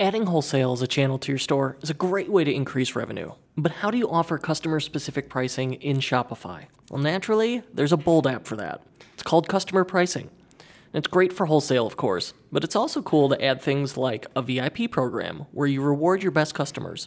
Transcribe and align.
Adding 0.00 0.26
wholesale 0.26 0.72
as 0.72 0.82
a 0.82 0.88
channel 0.88 1.18
to 1.18 1.30
your 1.30 1.38
store 1.38 1.76
is 1.80 1.88
a 1.88 1.94
great 1.94 2.28
way 2.28 2.42
to 2.42 2.52
increase 2.52 2.96
revenue. 2.96 3.30
But 3.56 3.70
how 3.70 3.92
do 3.92 3.98
you 3.98 4.10
offer 4.10 4.38
customer 4.38 4.80
specific 4.80 5.28
pricing 5.28 5.74
in 5.74 5.98
Shopify? 5.98 6.64
Well, 6.90 7.00
naturally, 7.00 7.62
there's 7.72 7.92
a 7.92 7.96
bold 7.96 8.26
app 8.26 8.44
for 8.44 8.56
that. 8.56 8.82
It's 9.12 9.22
called 9.22 9.48
Customer 9.48 9.84
Pricing. 9.84 10.30
And 10.58 10.94
it's 10.94 11.06
great 11.06 11.32
for 11.32 11.46
wholesale, 11.46 11.86
of 11.86 11.96
course, 11.96 12.34
but 12.50 12.64
it's 12.64 12.74
also 12.74 13.02
cool 13.02 13.28
to 13.28 13.40
add 13.44 13.62
things 13.62 13.96
like 13.96 14.26
a 14.34 14.42
VIP 14.42 14.90
program 14.90 15.46
where 15.52 15.68
you 15.68 15.80
reward 15.80 16.24
your 16.24 16.32
best 16.32 16.54
customers. 16.54 17.06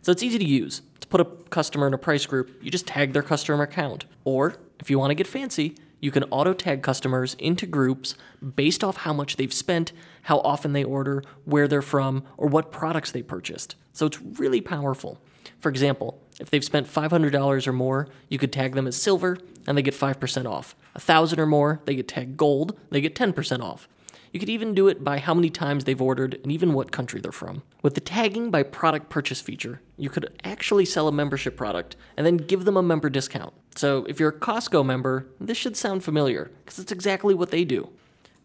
So 0.00 0.10
it's 0.10 0.22
easy 0.22 0.38
to 0.38 0.44
use. 0.44 0.80
To 1.00 1.08
put 1.08 1.20
a 1.20 1.26
customer 1.26 1.86
in 1.86 1.92
a 1.92 1.98
price 1.98 2.24
group, 2.24 2.50
you 2.62 2.70
just 2.70 2.86
tag 2.86 3.12
their 3.12 3.22
customer 3.22 3.62
account. 3.62 4.06
Or, 4.24 4.56
if 4.80 4.88
you 4.88 4.98
want 4.98 5.10
to 5.10 5.14
get 5.14 5.26
fancy, 5.26 5.76
you 6.02 6.10
can 6.10 6.24
auto 6.24 6.52
tag 6.52 6.82
customers 6.82 7.34
into 7.38 7.64
groups 7.64 8.16
based 8.56 8.82
off 8.82 8.98
how 8.98 9.12
much 9.12 9.36
they've 9.36 9.52
spent, 9.52 9.92
how 10.22 10.40
often 10.40 10.72
they 10.72 10.84
order, 10.84 11.22
where 11.44 11.68
they're 11.68 11.80
from, 11.80 12.24
or 12.36 12.48
what 12.48 12.72
products 12.72 13.12
they 13.12 13.22
purchased. 13.22 13.76
So 13.92 14.06
it's 14.06 14.20
really 14.20 14.60
powerful. 14.60 15.18
For 15.60 15.68
example, 15.68 16.20
if 16.40 16.50
they've 16.50 16.64
spent 16.64 16.88
$500 16.88 17.66
or 17.66 17.72
more, 17.72 18.08
you 18.28 18.36
could 18.36 18.52
tag 18.52 18.74
them 18.74 18.88
as 18.88 19.00
silver 19.00 19.38
and 19.66 19.78
they 19.78 19.82
get 19.82 19.94
5% 19.94 20.44
off. 20.44 20.74
A 20.94 20.98
1000 20.98 21.38
or 21.38 21.46
more, 21.46 21.80
they 21.84 21.94
get 21.94 22.08
tagged 22.08 22.36
gold, 22.36 22.76
they 22.90 23.00
get 23.00 23.14
10% 23.14 23.62
off. 23.62 23.88
You 24.32 24.40
could 24.40 24.48
even 24.48 24.74
do 24.74 24.88
it 24.88 25.04
by 25.04 25.18
how 25.18 25.34
many 25.34 25.50
times 25.50 25.84
they've 25.84 26.00
ordered 26.00 26.40
and 26.42 26.50
even 26.50 26.72
what 26.72 26.90
country 26.90 27.20
they're 27.20 27.32
from. 27.32 27.62
With 27.82 27.94
the 27.94 28.00
tagging 28.00 28.50
by 28.50 28.62
product 28.62 29.10
purchase 29.10 29.42
feature, 29.42 29.82
you 29.98 30.08
could 30.08 30.32
actually 30.42 30.86
sell 30.86 31.06
a 31.06 31.12
membership 31.12 31.54
product 31.54 31.96
and 32.16 32.26
then 32.26 32.38
give 32.38 32.64
them 32.64 32.78
a 32.78 32.82
member 32.82 33.10
discount. 33.10 33.52
So 33.76 34.06
if 34.08 34.18
you're 34.18 34.30
a 34.30 34.40
Costco 34.40 34.86
member, 34.86 35.26
this 35.38 35.58
should 35.58 35.76
sound 35.76 36.02
familiar 36.02 36.50
because 36.64 36.78
it's 36.78 36.92
exactly 36.92 37.34
what 37.34 37.50
they 37.50 37.64
do. 37.64 37.90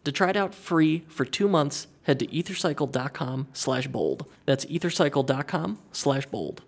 To 0.04 0.12
try 0.12 0.28
it 0.30 0.36
out 0.36 0.54
free 0.54 1.04
for 1.08 1.24
two 1.24 1.48
months, 1.48 1.86
head 2.02 2.18
to 2.18 2.26
ethercycle.com 2.26 3.48
slash 3.54 3.88
bold. 3.88 4.26
That's 4.44 4.66
ethercycle.com 4.66 5.78
slash 5.92 6.26
bold. 6.26 6.62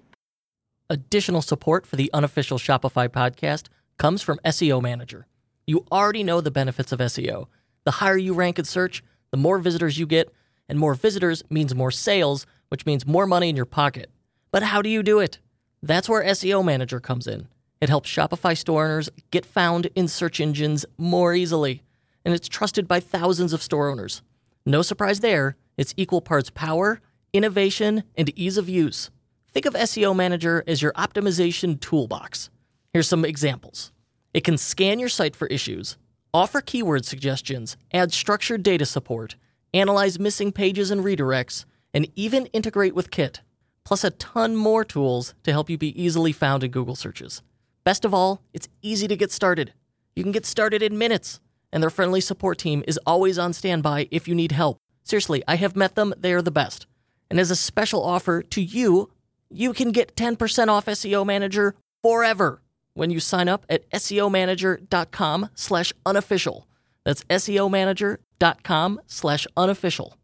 Additional 0.89 1.43
support 1.43 1.87
for 1.87 1.97
the 1.97 2.11
unofficial 2.13 2.59
Shopify 2.59 3.09
podcast 3.09 3.69
comes 3.99 4.23
from 4.23 4.41
SEO 4.45 4.83
Manager. 4.83 5.27
You 5.67 5.85
already 5.93 6.25
know 6.25 6.41
the 6.41 6.51
benefits 6.51 6.91
of 6.91 7.01
SEO. 7.01 7.47
The 7.85 7.93
higher 7.93 8.17
you 8.17 8.35
rank 8.35 8.59
in 8.59 8.65
search, 8.65 9.03
the 9.31 9.37
more 9.37 9.59
visitors 9.59 9.99
you 9.99 10.07
get, 10.07 10.33
and 10.69 10.79
more 10.79 10.95
visitors 10.95 11.43
means 11.51 11.75
more 11.75 11.91
sales, 11.91 12.47
which 12.69 12.87
means 12.87 13.07
more 13.07 13.27
money 13.27 13.49
in 13.49 13.57
your 13.57 13.65
pocket. 13.65 14.11
But 14.51 14.63
how 14.63 14.83
do 14.83 14.89
you 14.89 15.03
do 15.03 15.19
it? 15.19 15.39
That's 15.83 16.09
where 16.09 16.25
SEO 16.25 16.65
Manager 16.65 17.01
comes 17.01 17.27
in. 17.27 17.49
It 17.81 17.89
helps 17.89 18.11
Shopify 18.11 18.57
store 18.57 18.85
owners 18.85 19.09
get 19.31 19.47
found 19.47 19.89
in 19.95 20.09
search 20.09 20.41
engines 20.41 20.85
more 20.99 21.35
easily, 21.35 21.83
and 22.25 22.35
it's 22.35 22.49
trusted 22.49 22.87
by 22.87 23.01
thousands 23.01 23.53
of 23.53 23.63
store 23.63 23.89
owners. 23.89 24.23
No 24.67 24.83
surprise 24.83 25.21
there, 25.21 25.57
it's 25.77 25.95
equal 25.97 26.21
parts 26.21 26.51
power, 26.51 27.01
innovation, 27.33 28.03
and 28.17 28.37
ease 28.39 28.59
of 28.59 28.69
use. 28.69 29.11
Think 29.53 29.67
of 29.67 29.75
SEO 29.75 30.15
Manager 30.15 30.63
as 30.67 30.83
your 30.83 30.93
optimization 30.93 31.81
toolbox. 31.81 32.51
Here's 32.93 33.09
some 33.09 33.25
examples 33.25 33.93
it 34.35 34.45
can 34.45 34.59
scan 34.59 34.99
your 34.99 35.09
site 35.09 35.35
for 35.35 35.49
issues, 35.49 35.97
offer 36.33 36.61
keyword 36.61 37.05
suggestions, 37.05 37.77
add 37.93 38.13
structured 38.13 38.63
data 38.63 38.87
support, 38.87 39.37
analyze 39.75 40.19
missing 40.19 40.53
pages 40.53 40.91
and 40.91 41.05
redirects, 41.05 41.65
and 41.93 42.09
even 42.17 42.47
integrate 42.47 42.95
with 42.95 43.11
Kit, 43.11 43.41
plus 43.85 44.05
a 44.05 44.11
ton 44.11 44.57
more 44.57 44.85
tools 44.85 45.35
to 45.43 45.53
help 45.53 45.69
you 45.69 45.77
be 45.77 46.01
easily 46.01 46.33
found 46.33 46.63
in 46.63 46.71
Google 46.71 46.95
searches. 46.95 47.43
Best 47.85 48.05
of 48.05 48.15
all, 48.15 48.43
it's 48.53 48.69
easy 48.83 49.09
to 49.09 49.17
get 49.17 49.33
started. 49.33 49.73
You 50.15 50.23
can 50.23 50.33
get 50.33 50.47
started 50.47 50.83
in 50.83 50.99
minutes, 50.99 51.41
and 51.73 51.83
their 51.83 51.91
friendly 51.91 52.21
support 52.21 52.59
team 52.59 52.85
is 52.87 52.99
always 53.07 53.39
on 53.39 53.53
standby 53.53 54.09
if 54.11 54.29
you 54.29 54.35
need 54.35 54.53
help. 54.53 54.79
Seriously, 55.03 55.43
I 55.49 55.57
have 55.57 55.77
met 55.77 55.95
them, 55.95 56.15
they 56.17 56.33
are 56.33 56.43
the 56.43 56.51
best. 56.51 56.87
And 57.31 57.41
as 57.41 57.51
a 57.51 57.57
special 57.57 58.05
offer 58.05 58.43
to 58.43 58.63
you, 58.63 59.11
you 59.49 59.73
can 59.73 59.93
get 59.93 60.17
10% 60.17 60.69
off 60.69 60.87
SEO 60.87 61.27
Manager 61.27 61.75
forever 62.03 62.61
when 62.95 63.11
you 63.11 63.21
sign 63.21 63.49
up 63.49 63.65
at 63.69 63.89
SEOmanager.com 63.91 65.51
slash 65.55 65.93
unofficial. 66.05 66.67
That's 67.05 67.25
SEOmanager.com 67.25 69.01
slash 69.07 69.47
unofficial. 69.57 70.17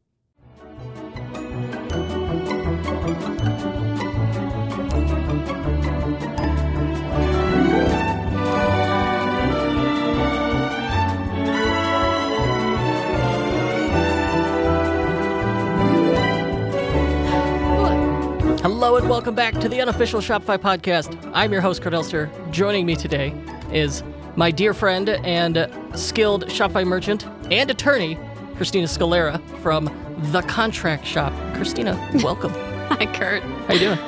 Hello 18.87 18.99
and 18.99 19.11
welcome 19.11 19.35
back 19.35 19.53
to 19.55 19.69
the 19.69 19.81
unofficial 19.81 20.21
Shopify 20.21 20.57
podcast. 20.57 21.29
I'm 21.35 21.51
your 21.51 21.61
host, 21.61 21.83
Kurt 21.83 21.93
Elster. 21.93 22.31
Joining 22.53 22.87
me 22.87 22.95
today 22.95 23.35
is 23.73 24.05
my 24.37 24.53
dear 24.53 24.73
friend 24.73 25.09
and 25.09 25.69
skilled 25.97 26.47
Shopify 26.47 26.87
merchant 26.87 27.27
and 27.51 27.69
attorney, 27.69 28.17
Christina 28.55 28.87
Scalera 28.87 29.43
from 29.59 29.87
The 30.31 30.41
Contract 30.43 31.05
Shop. 31.05 31.33
Christina, 31.57 31.97
welcome. 32.23 32.53
Hi, 32.91 33.07
Kurt. 33.07 33.43
How 33.43 33.75
you 33.75 33.81
doing? 33.81 33.99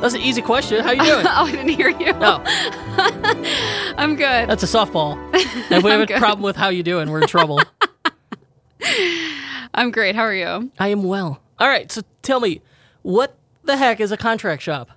That's 0.00 0.14
an 0.14 0.20
easy 0.20 0.42
question. 0.42 0.82
How 0.82 0.90
you 0.90 1.04
doing? 1.04 1.26
oh, 1.28 1.44
I 1.44 1.52
didn't 1.52 1.68
hear 1.68 1.90
you. 1.90 2.12
No, 2.14 2.42
I'm 3.96 4.16
good. 4.16 4.50
that's 4.50 4.64
a 4.64 4.66
softball. 4.66 5.16
If 5.32 5.84
we 5.84 5.90
have 5.90 6.00
a 6.00 6.06
good. 6.06 6.18
problem 6.18 6.42
with 6.42 6.56
how 6.56 6.70
you 6.70 6.82
doing, 6.82 7.08
we're 7.08 7.22
in 7.22 7.28
trouble. 7.28 7.62
I'm 9.72 9.92
great. 9.92 10.16
How 10.16 10.22
are 10.22 10.34
you? 10.34 10.72
I 10.80 10.88
am 10.88 11.04
well. 11.04 11.40
All 11.58 11.68
right, 11.68 11.90
so 11.90 12.02
tell 12.20 12.40
me, 12.40 12.60
what 13.00 13.38
the 13.64 13.78
heck 13.78 13.98
is 13.98 14.12
a 14.12 14.18
contract 14.18 14.60
shop? 14.60 14.90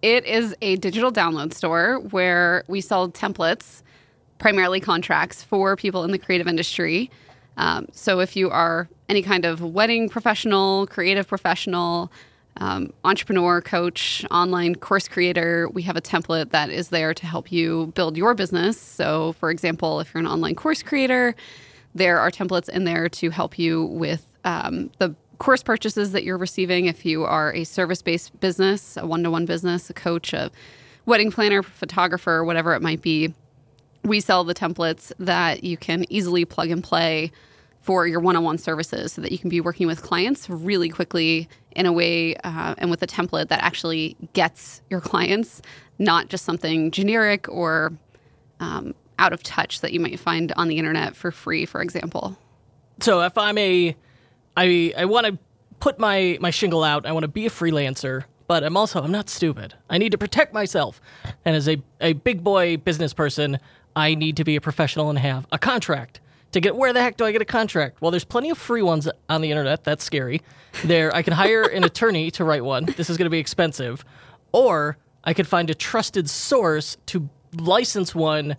It 0.00 0.24
is 0.24 0.54
a 0.62 0.76
digital 0.76 1.12
download 1.12 1.52
store 1.52 1.98
where 1.98 2.64
we 2.66 2.80
sell 2.80 3.10
templates, 3.10 3.82
primarily 4.38 4.80
contracts 4.80 5.42
for 5.42 5.76
people 5.76 6.02
in 6.04 6.12
the 6.12 6.18
creative 6.18 6.46
industry. 6.46 7.10
Um, 7.58 7.88
so 7.92 8.20
if 8.20 8.36
you 8.36 8.48
are 8.48 8.88
any 9.10 9.20
kind 9.20 9.44
of 9.44 9.60
wedding 9.60 10.08
professional, 10.08 10.86
creative 10.86 11.28
professional, 11.28 12.10
um, 12.56 12.90
entrepreneur, 13.04 13.60
coach, 13.60 14.24
online 14.30 14.76
course 14.76 15.08
creator, 15.08 15.68
we 15.68 15.82
have 15.82 15.96
a 15.96 16.00
template 16.00 16.52
that 16.52 16.70
is 16.70 16.88
there 16.88 17.12
to 17.12 17.26
help 17.26 17.52
you 17.52 17.92
build 17.94 18.16
your 18.16 18.32
business. 18.34 18.80
So, 18.80 19.32
for 19.34 19.50
example, 19.50 20.00
if 20.00 20.14
you're 20.14 20.22
an 20.22 20.26
online 20.26 20.54
course 20.54 20.82
creator, 20.82 21.34
there 21.94 22.18
are 22.18 22.30
templates 22.30 22.70
in 22.70 22.84
there 22.84 23.10
to 23.10 23.28
help 23.28 23.58
you 23.58 23.84
with 23.84 24.24
um, 24.46 24.90
the 24.98 25.14
course 25.38 25.62
purchases 25.62 26.12
that 26.12 26.24
you're 26.24 26.38
receiving. 26.38 26.86
If 26.86 27.04
you 27.04 27.24
are 27.24 27.52
a 27.54 27.64
service 27.64 28.02
based 28.02 28.38
business, 28.40 28.96
a 28.96 29.06
one 29.06 29.22
to 29.22 29.30
one 29.30 29.46
business, 29.46 29.90
a 29.90 29.94
coach, 29.94 30.32
a 30.32 30.50
wedding 31.04 31.30
planner, 31.30 31.62
photographer, 31.62 32.44
whatever 32.44 32.74
it 32.74 32.82
might 32.82 33.02
be, 33.02 33.34
we 34.04 34.20
sell 34.20 34.44
the 34.44 34.54
templates 34.54 35.12
that 35.18 35.64
you 35.64 35.76
can 35.76 36.10
easily 36.12 36.44
plug 36.44 36.70
and 36.70 36.82
play 36.82 37.32
for 37.80 38.06
your 38.06 38.18
one-on-one 38.18 38.58
services 38.58 39.12
so 39.12 39.22
that 39.22 39.30
you 39.30 39.38
can 39.38 39.48
be 39.48 39.60
working 39.60 39.86
with 39.86 40.02
clients 40.02 40.50
really 40.50 40.88
quickly 40.88 41.48
in 41.70 41.86
a 41.86 41.92
way 41.92 42.34
uh, 42.38 42.74
and 42.78 42.90
with 42.90 43.00
a 43.02 43.06
template 43.06 43.48
that 43.48 43.62
actually 43.62 44.16
gets 44.32 44.82
your 44.90 45.00
clients 45.00 45.62
not 45.98 46.28
just 46.28 46.44
something 46.44 46.90
generic 46.90 47.48
or 47.48 47.92
um, 48.58 48.92
out 49.20 49.32
of 49.32 49.40
touch 49.44 49.82
that 49.82 49.92
you 49.92 50.00
might 50.00 50.18
find 50.18 50.52
on 50.56 50.66
the 50.66 50.78
internet 50.78 51.14
for 51.14 51.30
free 51.30 51.64
for 51.64 51.80
example 51.80 52.36
So 53.00 53.20
if 53.22 53.36
I'm 53.36 53.58
a, 53.58 53.94
I 54.56 54.92
I 54.96 55.04
want 55.04 55.26
to 55.26 55.38
put 55.80 55.98
my 55.98 56.38
my 56.40 56.50
shingle 56.50 56.82
out. 56.84 57.06
I 57.06 57.12
want 57.12 57.24
to 57.24 57.28
be 57.28 57.46
a 57.46 57.50
freelancer, 57.50 58.24
but 58.46 58.64
I'm 58.64 58.76
also 58.76 59.02
I'm 59.02 59.12
not 59.12 59.28
stupid. 59.28 59.74
I 59.90 59.98
need 59.98 60.12
to 60.12 60.18
protect 60.18 60.52
myself, 60.54 61.00
and 61.44 61.54
as 61.56 61.68
a 61.68 61.82
a 62.00 62.14
big 62.14 62.42
boy 62.42 62.76
business 62.76 63.12
person, 63.12 63.58
I 63.94 64.14
need 64.14 64.36
to 64.38 64.44
be 64.44 64.56
a 64.56 64.60
professional 64.60 65.10
and 65.10 65.18
have 65.18 65.46
a 65.52 65.58
contract. 65.58 66.20
To 66.52 66.60
get 66.60 66.76
where 66.76 66.92
the 66.92 67.02
heck 67.02 67.16
do 67.16 67.24
I 67.24 67.32
get 67.32 67.42
a 67.42 67.46
contract? 67.46 68.00
Well, 68.00 68.10
there's 68.10 68.24
plenty 68.24 68.50
of 68.50 68.56
free 68.56 68.80
ones 68.80 69.08
on 69.28 69.40
the 69.42 69.50
internet. 69.50 69.84
That's 69.84 70.04
scary. 70.04 70.40
There, 70.84 71.14
I 71.14 71.22
can 71.22 71.34
hire 71.34 71.62
an 71.62 71.84
attorney 71.90 72.30
to 72.30 72.44
write 72.44 72.64
one. 72.64 72.86
This 72.86 73.10
is 73.10 73.16
going 73.18 73.26
to 73.26 73.30
be 73.30 73.38
expensive, 73.40 74.04
or 74.52 74.96
I 75.24 75.34
could 75.34 75.46
find 75.46 75.68
a 75.68 75.74
trusted 75.74 76.30
source 76.30 76.96
to 77.06 77.28
license 77.52 78.14
one, 78.14 78.56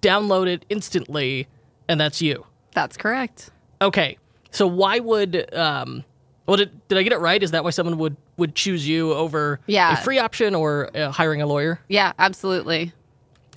download 0.00 0.46
it 0.46 0.64
instantly, 0.70 1.48
and 1.88 2.00
that's 2.00 2.22
you. 2.22 2.46
that's 2.72 2.96
correct 2.96 3.50
Okay, 3.82 4.16
so 4.54 4.66
why 4.66 4.98
would 5.00 5.52
um, 5.54 6.04
well 6.46 6.56
did, 6.56 6.70
did 6.88 6.96
I 6.98 7.02
get 7.02 7.12
it 7.12 7.18
right? 7.18 7.42
Is 7.42 7.50
that 7.50 7.62
why 7.64 7.70
someone 7.70 7.98
would 7.98 8.16
would 8.36 8.54
choose 8.54 8.88
you 8.88 9.12
over 9.12 9.60
Yeah. 9.66 9.92
a 9.92 9.96
free 10.02 10.18
option 10.18 10.54
or 10.54 10.90
uh, 10.96 11.10
hiring 11.10 11.42
a 11.42 11.46
lawyer? 11.46 11.80
yeah 11.88 12.12
absolutely 12.18 12.92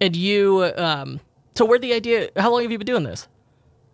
And 0.01 0.15
you, 0.15 0.71
um, 0.77 1.19
so 1.55 1.65
where 1.65 1.79
the 1.79 1.93
idea? 1.93 2.29
How 2.37 2.51
long 2.51 2.61
have 2.63 2.71
you 2.71 2.77
been 2.77 2.85
doing 2.85 3.03
this? 3.03 3.27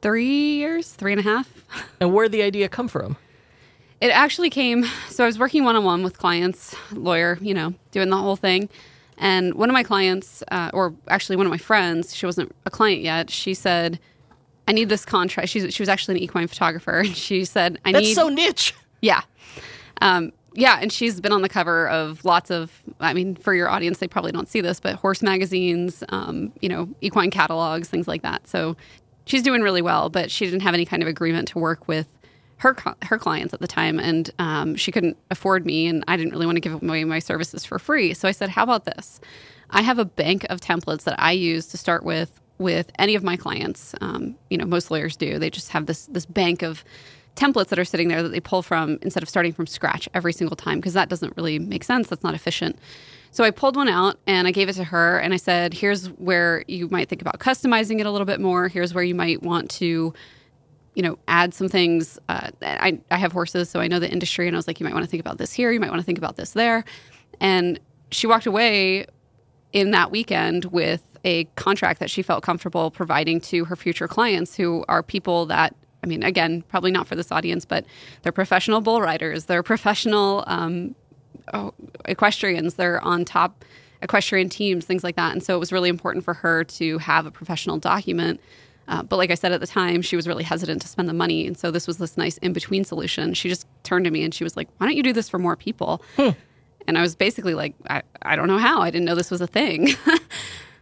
three 0.02 0.56
years 0.58 0.92
three 0.92 1.14
and 1.14 1.20
a 1.20 1.24
half 1.24 1.48
And 2.02 2.14
where 2.14 2.28
the 2.28 2.42
idea 2.44 2.68
come 2.70 2.88
from? 2.90 3.16
It 4.02 4.08
actually 4.12 4.50
came. 4.50 4.84
So 5.10 5.24
I 5.24 5.28
was 5.28 5.40
working 5.40 5.64
one 5.64 5.78
on 5.78 5.86
one 5.86 6.04
with 6.04 6.18
clients, 6.18 6.76
lawyer, 6.92 7.38
you 7.40 7.54
know, 7.54 7.74
doing 7.92 8.10
the 8.10 8.18
whole 8.18 8.36
thing. 8.36 8.68
And 9.18 9.54
one 9.54 9.70
of 9.70 9.74
my 9.74 9.84
clients, 9.84 10.44
uh, 10.52 10.72
or 10.74 10.94
actually 11.08 11.38
one 11.38 11.46
of 11.46 11.52
my 11.52 11.58
friends, 11.58 12.14
she 12.14 12.26
wasn't 12.26 12.54
a 12.66 12.70
client 12.70 13.02
yet. 13.02 13.30
She 13.30 13.54
said, 13.54 14.00
I 14.68 14.71
need 14.71 14.89
this 14.89 15.06
contract. 15.06 15.50
She's, 15.50 15.74
she 15.74 15.81
was 15.81 15.89
actually 15.89 16.18
an 16.18 16.24
equine 16.24 16.48
photographer. 16.48 17.00
And 17.06 17.15
she 17.15 17.45
said, 17.45 17.80
I 17.86 17.92
That's 17.92 18.04
need. 18.04 18.15
That's 18.15 18.27
so 18.27 18.30
niche. 18.30 18.74
Yeah. 19.01 19.21
Um, 20.01 20.31
yeah, 20.56 20.77
and 20.80 20.92
she's 20.92 21.19
been 21.19 21.31
on 21.31 21.42
the 21.42 21.50
cover 21.50 21.88
of 21.89 22.24
lots 22.24 22.51
of, 22.51 22.71
I 23.00 23.13
mean, 23.13 23.36
for 23.36 23.54
your 23.54 23.69
audience, 23.69 23.98
they 23.98 24.07
probably 24.07 24.31
don't 24.31 24.48
see 24.48 24.62
this, 24.62 24.80
but 24.80 24.95
horse 24.95 25.24
magazines, 25.24 26.04
um, 26.10 26.54
you 26.62 26.69
know, 26.69 26.88
equine 27.01 27.31
catalogs, 27.31 27.89
things 27.89 28.07
like 28.07 28.21
that. 28.21 28.48
So 28.48 28.77
she's 29.25 29.42
doing 29.42 29.62
really 29.62 29.81
well, 29.81 30.10
but 30.10 30.30
she 30.30 30.45
didn't 30.45 30.62
have 30.62 30.74
any 30.74 30.86
kind 30.86 31.01
of 31.01 31.09
agreement 31.09 31.48
to 31.50 31.59
work 31.59 31.88
with 31.88 32.07
her 32.57 32.75
her 33.04 33.18
clients 33.18 33.54
at 33.54 33.59
the 33.59 33.68
time, 33.68 34.00
and 34.00 34.31
um, 34.39 34.75
she 34.75 34.92
couldn't 34.92 35.18
afford 35.31 35.66
me, 35.66 35.88
and 35.88 36.04
I 36.07 36.16
didn't 36.16 36.31
really 36.31 36.45
want 36.45 36.56
to 36.56 36.62
give 36.62 36.81
away 36.81 37.04
my 37.04 37.19
services 37.19 37.66
for 37.66 37.77
free. 37.77 38.13
So 38.13 38.27
I 38.27 38.31
said, 38.31 38.50
"How 38.50 38.63
about 38.63 38.86
this? 38.86 39.19
I 39.71 39.81
have 39.81 40.00
a 40.00 40.06
bank 40.06 40.45
of 40.50 40.62
templates 40.62 41.04
that 41.04 41.19
I 41.19 41.31
use 41.31 41.68
to 41.68 41.77
start 41.77 42.04
with 42.04 42.39
with 42.58 42.92
any 43.00 43.16
of 43.16 43.24
my 43.24 43.36
clients. 43.36 43.96
Um, 44.02 44.36
you 44.50 44.58
know, 44.58 44.66
most 44.66 44.92
lawyers 44.92 45.16
do. 45.16 45.40
They 45.40 45.50
just 45.50 45.70
have 45.70 45.86
this 45.86 46.06
this 46.08 46.26
bank 46.26 46.62
of 46.62 46.84
templates 47.36 47.70
that 47.70 47.80
are 47.80 47.86
sitting 47.86 48.10
there 48.10 48.22
that 48.22 48.30
they 48.30 48.40
pull 48.40 48.62
from 48.62 49.00
instead 49.02 49.24
of 49.24 49.30
starting 49.30 49.54
from 49.54 49.66
scratch 49.66 50.08
every 50.14 50.34
single 50.34 50.56
time 50.56 50.78
because 50.78 50.94
that 50.94 51.10
doesn't 51.10 51.36
really 51.36 51.60
make 51.60 51.84
sense. 51.84 52.08
That's 52.08 52.24
not 52.24 52.36
efficient. 52.36 52.78
So 53.32 53.44
I 53.44 53.50
pulled 53.50 53.76
one 53.76 53.90
out 53.90 54.20
and 54.28 54.48
I 54.48 54.52
gave 54.52 54.70
it 54.70 54.74
to 54.74 54.84
her 54.84 55.18
and 55.18 55.34
I 55.34 55.38
said, 55.38 55.74
here's 55.74 56.08
where 56.12 56.64
you 56.68 56.88
might 56.90 57.10
think 57.10 57.22
about 57.22 57.40
customizing 57.40 58.00
it 58.00 58.06
a 58.06 58.12
little 58.12 58.26
bit 58.26 58.40
more. 58.40 58.68
Here's 58.68 58.94
where 58.94 59.04
you 59.04 59.16
might 59.16 59.42
want 59.42 59.72
to, 59.72 60.14
you 60.94 61.02
know, 61.02 61.18
add 61.28 61.56
some 61.56 61.68
things. 61.68 62.20
Uh, 62.30 62.52
I, 62.62 63.00
I 63.10 63.18
have 63.18 63.32
horses, 63.32 63.72
so 63.72 63.80
I 63.80 63.88
know 63.88 63.98
the 63.98 64.12
industry. 64.12 64.46
And 64.46 64.56
I 64.56 64.60
was 64.60 64.68
like, 64.68 64.80
you 64.80 64.84
might 64.84 64.94
want 64.94 65.04
to 65.04 65.10
think 65.10 65.22
about 65.22 65.40
this 65.40 65.52
here. 65.52 65.72
You 65.72 65.80
might 65.80 65.90
want 65.90 66.00
to 66.00 66.06
think 66.06 66.20
about 66.20 66.36
this 66.36 66.52
there. 66.52 66.86
And 67.40 67.80
she 68.12 68.28
walked 68.28 68.46
away 68.46 69.08
in 69.72 69.90
that 69.92 70.12
weekend 70.12 70.66
with 70.66 71.02
a 71.24 71.46
contract 71.56 72.00
that 72.00 72.10
she 72.10 72.22
felt 72.22 72.44
comfortable 72.44 72.92
providing 72.92 73.40
to 73.42 73.66
her 73.66 73.75
future 73.75 74.08
clients 74.08 74.56
who 74.56 74.84
are 74.88 75.02
people 75.02 75.46
that 75.48 75.75
I 76.04 76.06
mean, 76.06 76.22
again, 76.22 76.64
probably 76.64 76.92
not 76.92 77.08
for 77.08 77.16
this 77.16 77.31
audience, 77.31 77.64
but 77.64 77.86
they're 78.22 78.34
professional 78.34 78.81
bull 78.81 79.02
riders, 79.02 79.46
they're 79.46 79.64
professional 79.64 80.44
um, 80.48 80.96
oh, 81.54 81.74
equestrians, 82.06 82.74
they're 82.74 83.02
on 83.02 83.24
top 83.24 83.64
equestrian 84.02 84.50
teams, 84.50 84.86
things 84.86 85.04
like 85.04 85.16
that. 85.16 85.31
And 85.31 85.42
so 85.42 85.56
it 85.56 85.60
was 85.60 85.72
really 85.72 85.90
important 85.90 86.25
for 86.25 86.34
her 86.34 86.66
to 86.66 86.98
have 86.98 87.26
a 87.26 87.31
professional 87.31 87.78
document. 87.78 88.42
Uh, 88.90 89.02
but 89.02 89.16
like 89.16 89.31
I 89.31 89.36
said 89.36 89.54
at 89.54 89.62
the 89.62 89.68
time, 89.68 90.02
she 90.02 90.18
was 90.18 90.28
really 90.28 90.44
hesitant 90.44 90.81
to 90.81 90.90
spend 90.90 91.08
the 91.08 91.14
money. 91.14 91.48
And 91.48 91.58
so 91.58 91.72
this 91.72 91.88
was 91.88 92.00
this 92.00 92.18
nice 92.18 92.38
in 92.40 92.52
between 92.52 92.84
solution. 92.84 93.34
She 93.34 93.48
just 93.48 93.66
turned 93.84 94.04
to 94.04 94.12
me 94.12 94.24
and 94.24 94.34
she 94.34 94.44
was 94.44 94.58
like, 94.58 94.68
Why 94.78 94.88
don't 94.88 94.98
you 94.98 95.04
do 95.04 95.14
this 95.14 95.30
for 95.30 95.40
more 95.40 95.56
people? 95.56 96.04
Hmm. 96.18 96.31
And 96.86 96.98
I 96.98 97.02
was 97.02 97.16
basically 97.16 97.54
like, 97.54 97.76
I, 97.90 98.02
I 98.24 98.36
don't 98.36 98.48
know 98.48 98.58
how. 98.58 98.81
I 98.81 98.92
didn't 98.92 99.06
know 99.06 99.16
this 99.16 99.31
was 99.31 99.40
a 99.40 99.48
thing. 99.48 99.90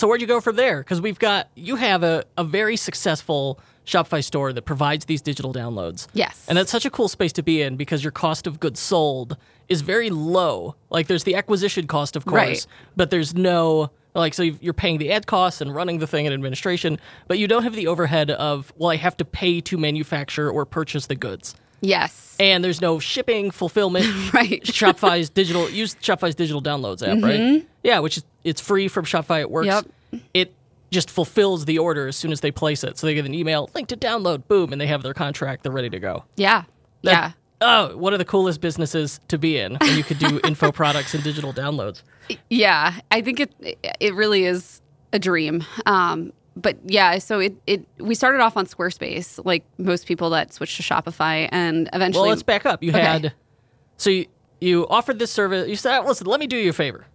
so 0.00 0.08
where'd 0.08 0.22
you 0.22 0.26
go 0.26 0.40
from 0.40 0.56
there? 0.56 0.78
Because 0.78 0.98
we've 0.98 1.18
got, 1.18 1.50
you 1.54 1.76
have 1.76 2.02
a, 2.02 2.24
a 2.38 2.42
very 2.42 2.78
successful 2.78 3.60
Shopify 3.84 4.24
store 4.24 4.50
that 4.50 4.62
provides 4.62 5.04
these 5.04 5.20
digital 5.20 5.52
downloads. 5.52 6.06
Yes. 6.14 6.46
And 6.48 6.56
that's 6.56 6.70
such 6.70 6.86
a 6.86 6.90
cool 6.90 7.06
space 7.06 7.34
to 7.34 7.42
be 7.42 7.60
in 7.60 7.76
because 7.76 8.02
your 8.02 8.10
cost 8.10 8.46
of 8.46 8.60
goods 8.60 8.80
sold 8.80 9.36
is 9.68 9.82
very 9.82 10.08
low. 10.08 10.74
Like 10.88 11.06
there's 11.06 11.24
the 11.24 11.34
acquisition 11.34 11.86
cost, 11.86 12.16
of 12.16 12.24
course, 12.24 12.38
right. 12.40 12.66
but 12.96 13.10
there's 13.10 13.34
no 13.34 13.90
like 14.14 14.32
so 14.32 14.42
you're 14.42 14.72
paying 14.72 14.96
the 14.98 15.12
ad 15.12 15.26
costs 15.26 15.60
and 15.60 15.72
running 15.74 15.98
the 15.98 16.06
thing 16.06 16.24
in 16.24 16.32
administration, 16.32 16.98
but 17.28 17.38
you 17.38 17.46
don't 17.46 17.62
have 17.62 17.76
the 17.76 17.86
overhead 17.86 18.30
of 18.30 18.72
well 18.76 18.90
I 18.90 18.96
have 18.96 19.18
to 19.18 19.24
pay 19.24 19.60
to 19.60 19.76
manufacture 19.76 20.50
or 20.50 20.64
purchase 20.64 21.06
the 21.06 21.14
goods. 21.14 21.54
Yes. 21.80 22.36
And 22.38 22.64
there's 22.64 22.80
no 22.80 22.98
shipping, 22.98 23.50
fulfillment. 23.50 24.06
right. 24.34 24.62
Shopify's 24.64 25.30
digital 25.30 25.68
use 25.68 25.94
Shopify's 25.96 26.34
digital 26.34 26.62
downloads 26.62 27.02
app, 27.02 27.18
mm-hmm. 27.18 27.24
right? 27.24 27.68
Yeah, 27.82 28.00
which 28.00 28.18
is 28.18 28.24
it's 28.44 28.60
free 28.60 28.88
from 28.88 29.04
Shopify. 29.04 29.40
It 29.40 29.50
works. 29.50 29.66
Yep. 29.66 29.86
It 30.34 30.54
just 30.90 31.10
fulfills 31.10 31.66
the 31.66 31.78
order 31.78 32.08
as 32.08 32.16
soon 32.16 32.32
as 32.32 32.40
they 32.40 32.50
place 32.50 32.82
it. 32.82 32.98
So 32.98 33.06
they 33.06 33.14
get 33.14 33.26
an 33.26 33.34
email, 33.34 33.70
link 33.74 33.88
to 33.88 33.96
download, 33.96 34.48
boom, 34.48 34.72
and 34.72 34.80
they 34.80 34.88
have 34.88 35.02
their 35.02 35.14
contract. 35.14 35.62
They're 35.62 35.72
ready 35.72 35.90
to 35.90 36.00
go. 36.00 36.24
Yeah. 36.36 36.64
That, 37.02 37.10
yeah. 37.12 37.32
Oh, 37.62 37.96
one 37.96 38.12
of 38.12 38.18
the 38.18 38.24
coolest 38.24 38.60
businesses 38.60 39.20
to 39.28 39.38
be 39.38 39.58
in 39.58 39.76
when 39.76 39.96
you 39.96 40.02
could 40.02 40.18
do 40.18 40.40
info 40.44 40.72
products 40.72 41.14
and 41.14 41.22
digital 41.22 41.52
downloads. 41.52 42.02
Yeah, 42.48 42.94
I 43.10 43.20
think 43.20 43.40
it 43.40 43.52
it 44.00 44.14
really 44.14 44.44
is 44.44 44.80
a 45.12 45.18
dream. 45.18 45.64
Um, 45.84 46.32
but 46.60 46.78
yeah, 46.84 47.18
so 47.18 47.40
it, 47.40 47.54
it 47.66 47.86
we 47.98 48.14
started 48.14 48.40
off 48.40 48.56
on 48.56 48.66
Squarespace, 48.66 49.44
like 49.44 49.64
most 49.78 50.06
people 50.06 50.30
that 50.30 50.52
switched 50.52 50.76
to 50.76 50.82
Shopify, 50.82 51.48
and 51.50 51.88
eventually. 51.92 52.22
Well, 52.22 52.30
let's 52.30 52.42
back 52.42 52.66
up. 52.66 52.82
You 52.82 52.90
okay. 52.90 53.00
had 53.00 53.32
so 53.96 54.10
you, 54.10 54.26
you 54.60 54.86
offered 54.88 55.18
this 55.18 55.30
service. 55.30 55.68
You 55.68 55.76
said, 55.76 56.00
"Listen, 56.00 56.26
let 56.26 56.40
me 56.40 56.46
do 56.46 56.56
you 56.56 56.70
a 56.70 56.72
favor," 56.72 57.06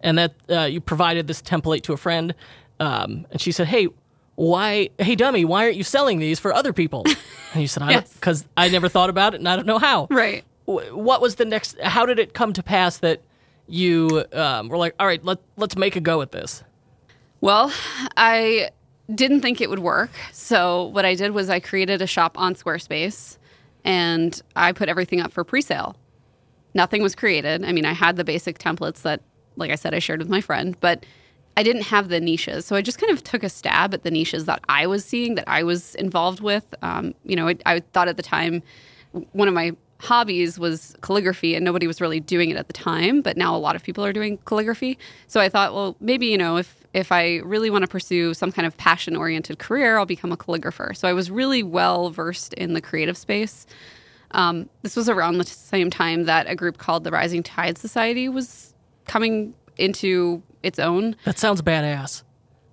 and 0.00 0.18
that 0.18 0.34
uh, 0.48 0.60
you 0.62 0.80
provided 0.80 1.26
this 1.26 1.42
template 1.42 1.82
to 1.82 1.92
a 1.92 1.96
friend, 1.96 2.34
um, 2.80 3.26
and 3.30 3.40
she 3.40 3.52
said, 3.52 3.66
"Hey, 3.66 3.88
why? 4.36 4.90
Hey, 4.98 5.14
dummy, 5.14 5.44
why 5.44 5.64
aren't 5.64 5.76
you 5.76 5.84
selling 5.84 6.18
these 6.18 6.38
for 6.38 6.52
other 6.52 6.72
people?" 6.72 7.04
And 7.52 7.60
you 7.60 7.68
said, 7.68 7.82
"I 7.82 7.90
yes. 7.92 8.12
because 8.12 8.44
I 8.56 8.68
never 8.68 8.88
thought 8.88 9.10
about 9.10 9.34
it, 9.34 9.40
and 9.40 9.48
I 9.48 9.56
don't 9.56 9.66
know 9.66 9.78
how." 9.78 10.06
Right. 10.10 10.44
What 10.64 11.20
was 11.20 11.34
the 11.34 11.44
next? 11.44 11.78
How 11.80 12.06
did 12.06 12.18
it 12.18 12.34
come 12.34 12.52
to 12.52 12.62
pass 12.62 12.98
that 12.98 13.20
you 13.66 14.24
um, 14.32 14.68
were 14.68 14.78
like, 14.78 14.94
"All 15.00 15.06
right, 15.06 15.22
let 15.24 15.38
let's 15.56 15.76
make 15.76 15.96
a 15.96 16.00
go 16.00 16.22
at 16.22 16.32
this"? 16.32 16.62
Well, 17.42 17.72
I 18.16 18.70
didn't 19.12 19.40
think 19.40 19.60
it 19.60 19.68
would 19.68 19.80
work. 19.80 20.12
So 20.32 20.84
what 20.84 21.04
I 21.04 21.16
did 21.16 21.32
was 21.32 21.50
I 21.50 21.58
created 21.58 22.00
a 22.00 22.06
shop 22.06 22.38
on 22.38 22.54
Squarespace, 22.54 23.36
and 23.84 24.40
I 24.54 24.70
put 24.70 24.88
everything 24.88 25.20
up 25.20 25.32
for 25.32 25.42
pre-sale. 25.42 25.96
Nothing 26.72 27.02
was 27.02 27.16
created. 27.16 27.64
I 27.64 27.72
mean, 27.72 27.84
I 27.84 27.94
had 27.94 28.14
the 28.14 28.22
basic 28.22 28.60
templates 28.60 29.02
that, 29.02 29.22
like 29.56 29.72
I 29.72 29.74
said, 29.74 29.92
I 29.92 29.98
shared 29.98 30.20
with 30.20 30.28
my 30.28 30.40
friend, 30.40 30.76
but 30.80 31.04
I 31.56 31.64
didn't 31.64 31.82
have 31.82 32.10
the 32.10 32.20
niches. 32.20 32.64
So 32.64 32.76
I 32.76 32.80
just 32.80 32.98
kind 32.98 33.12
of 33.12 33.24
took 33.24 33.42
a 33.42 33.48
stab 33.48 33.92
at 33.92 34.04
the 34.04 34.10
niches 34.12 34.44
that 34.44 34.60
I 34.68 34.86
was 34.86 35.04
seeing, 35.04 35.34
that 35.34 35.48
I 35.48 35.64
was 35.64 35.96
involved 35.96 36.40
with. 36.40 36.72
Um, 36.80 37.12
you 37.24 37.34
know, 37.34 37.48
I, 37.48 37.56
I 37.66 37.80
thought 37.92 38.06
at 38.06 38.16
the 38.16 38.22
time 38.22 38.62
one 39.32 39.48
of 39.48 39.54
my 39.54 39.72
hobbies 39.98 40.60
was 40.60 40.94
calligraphy 41.00 41.56
and 41.56 41.64
nobody 41.64 41.88
was 41.88 42.00
really 42.00 42.20
doing 42.20 42.50
it 42.50 42.56
at 42.56 42.66
the 42.66 42.72
time 42.72 43.20
but 43.22 43.36
now 43.36 43.54
a 43.54 43.58
lot 43.58 43.76
of 43.76 43.84
people 43.84 44.04
are 44.04 44.12
doing 44.12 44.36
calligraphy 44.46 44.98
so 45.28 45.40
i 45.40 45.48
thought 45.48 45.72
well 45.72 45.96
maybe 46.00 46.26
you 46.26 46.36
know 46.36 46.56
if 46.56 46.81
if 46.94 47.12
i 47.12 47.36
really 47.38 47.70
want 47.70 47.82
to 47.82 47.88
pursue 47.88 48.34
some 48.34 48.52
kind 48.52 48.66
of 48.66 48.76
passion 48.76 49.16
oriented 49.16 49.58
career 49.58 49.98
i'll 49.98 50.06
become 50.06 50.32
a 50.32 50.36
calligrapher 50.36 50.96
so 50.96 51.08
i 51.08 51.12
was 51.12 51.30
really 51.30 51.62
well 51.62 52.10
versed 52.10 52.52
in 52.54 52.74
the 52.74 52.80
creative 52.80 53.16
space 53.16 53.66
um, 54.34 54.68
this 54.80 54.96
was 54.96 55.08
around 55.08 55.38
the 55.38 55.44
same 55.44 55.90
time 55.90 56.24
that 56.24 56.48
a 56.48 56.54
group 56.54 56.78
called 56.78 57.04
the 57.04 57.10
rising 57.10 57.42
tide 57.42 57.76
society 57.78 58.28
was 58.28 58.74
coming 59.06 59.54
into 59.76 60.42
its 60.62 60.78
own. 60.78 61.16
That 61.24 61.38
sounds 61.38 61.62
badass. 61.62 62.22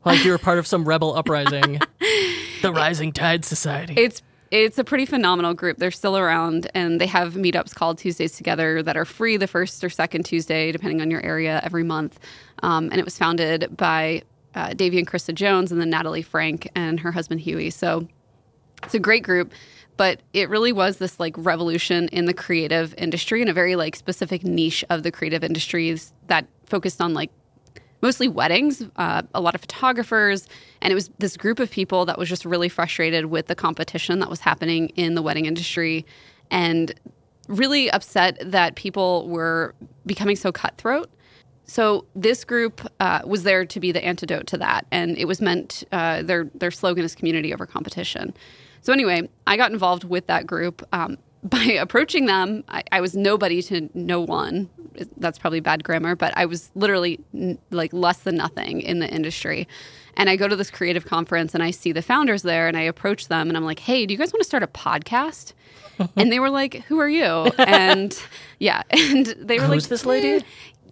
Like 0.06 0.24
you're 0.24 0.38
part 0.38 0.57
of 0.57 0.66
some 0.66 0.86
rebel 0.86 1.16
uprising. 1.16 1.80
the 2.62 2.71
Rising 2.71 3.12
Tide 3.12 3.45
Society. 3.45 3.94
It's 3.98 4.21
it's 4.51 4.77
a 4.77 4.83
pretty 4.83 5.05
phenomenal 5.05 5.53
group. 5.53 5.77
They're 5.77 5.91
still 5.91 6.17
around 6.17 6.69
and 6.73 6.99
they 6.99 7.05
have 7.07 7.33
meetups 7.33 7.75
called 7.75 7.97
Tuesdays 7.97 8.33
Together 8.33 8.81
that 8.83 8.97
are 8.97 9.06
free 9.06 9.37
the 9.37 9.47
first 9.47 9.83
or 9.83 9.89
second 9.89 10.23
Tuesday, 10.23 10.71
depending 10.71 11.01
on 11.01 11.11
your 11.11 11.21
area, 11.21 11.61
every 11.63 11.83
month. 11.83 12.19
Um, 12.63 12.85
and 12.85 12.95
it 12.95 13.06
was 13.06 13.18
founded 13.18 13.75
by 13.77 14.23
uh, 14.56 14.73
Davey 14.73 14.97
and 14.97 15.07
Krista 15.07 15.33
Jones 15.33 15.71
and 15.71 15.79
then 15.79 15.89
Natalie 15.89 16.21
Frank 16.21 16.69
and 16.75 16.99
her 16.99 17.11
husband 17.11 17.41
Huey. 17.41 17.69
So 17.69 18.07
it's 18.83 18.95
a 18.95 18.99
great 18.99 19.23
group 19.23 19.53
but 19.99 20.21
it 20.31 20.47
really 20.47 20.71
was 20.71 20.95
this 20.95 21.19
like 21.19 21.35
revolution 21.37 22.07
in 22.13 22.23
the 22.23 22.33
creative 22.33 22.95
industry 22.97 23.41
in 23.41 23.49
a 23.49 23.53
very 23.53 23.75
like 23.75 23.97
specific 23.97 24.45
niche 24.45 24.81
of 24.89 25.03
the 25.03 25.11
creative 25.11 25.44
industries 25.44 26.13
that 26.27 26.47
focused 26.68 27.01
on 27.01 27.13
like 27.13 27.29
mostly 28.01 28.27
weddings, 28.27 28.83
uh, 28.95 29.21
a 29.33 29.41
lot 29.41 29.56
of 29.56 29.61
photographers, 29.61 30.47
and 30.81 30.91
it 30.91 30.95
was 30.95 31.09
this 31.19 31.37
group 31.37 31.59
of 31.59 31.69
people 31.69 32.06
that 32.06 32.18
was 32.18 32.29
just 32.29 32.45
really 32.45 32.69
frustrated 32.69 33.25
with 33.25 33.47
the 33.47 33.56
competition 33.56 34.19
that 34.19 34.29
was 34.29 34.39
happening 34.39 34.89
in 34.89 35.15
the 35.15 35.21
wedding 35.21 35.45
industry 35.45 36.06
and 36.51 36.94
really 37.47 37.89
upset 37.91 38.37
that 38.39 38.75
people 38.75 39.27
were 39.27 39.75
becoming 40.06 40.35
so 40.35 40.51
cutthroat. 40.51 41.09
So 41.65 42.06
this 42.15 42.44
group 42.44 42.81
uh, 42.99 43.21
was 43.25 43.44
there 43.44 43.63
to 43.65 43.79
be 43.79 43.91
the 43.91 44.03
antidote 44.03 44.47
to 44.47 44.57
that, 44.57 44.87
and 44.91 45.18
it 45.18 45.25
was 45.25 45.39
meant. 45.39 45.83
Uh, 45.91 46.23
their 46.23 46.49
their 46.56 46.71
slogan 46.71 47.06
is 47.06 47.13
community 47.13 47.53
over 47.53 47.68
competition. 47.68 48.33
So 48.81 48.91
anyway, 48.91 49.29
I 49.45 49.56
got 49.56 49.71
involved 49.71 50.03
with 50.03 50.25
that 50.27 50.47
group. 50.47 50.87
Um, 50.94 51.18
by 51.43 51.63
approaching 51.79 52.25
them, 52.25 52.63
I, 52.67 52.83
I, 52.91 53.01
was 53.01 53.15
nobody 53.15 53.61
to 53.63 53.89
no 53.93 54.21
one. 54.21 54.69
That's 55.17 55.37
probably 55.37 55.59
bad 55.59 55.83
grammar, 55.83 56.15
but 56.15 56.33
I 56.35 56.45
was 56.45 56.69
literally 56.75 57.19
n- 57.33 57.57
like 57.71 57.93
less 57.93 58.19
than 58.19 58.35
nothing 58.35 58.81
in 58.81 58.99
the 58.99 59.07
industry. 59.07 59.67
And 60.17 60.29
I 60.29 60.35
go 60.35 60.47
to 60.47 60.55
this 60.55 60.69
creative 60.69 61.05
conference 61.05 61.53
and 61.53 61.63
I 61.63 61.71
see 61.71 61.91
the 61.91 62.01
founders 62.01 62.41
there 62.41 62.67
and 62.67 62.75
I 62.75 62.81
approach 62.81 63.27
them 63.27 63.47
and 63.47 63.55
I'm 63.55 63.63
like, 63.63 63.79
hey, 63.79 64.05
do 64.05 64.13
you 64.13 64.17
guys 64.17 64.33
want 64.33 64.41
to 64.41 64.45
start 64.45 64.63
a 64.63 64.67
podcast? 64.67 65.53
and 66.17 66.31
they 66.31 66.39
were 66.39 66.49
like, 66.49 66.83
who 66.87 66.99
are 66.99 67.09
you? 67.09 67.51
And 67.57 68.17
yeah, 68.59 68.83
and 68.89 69.27
they 69.37 69.59
were 69.59 69.65
Who's 69.65 69.83
like, 69.83 69.89
this 69.89 70.05
lady? 70.05 70.43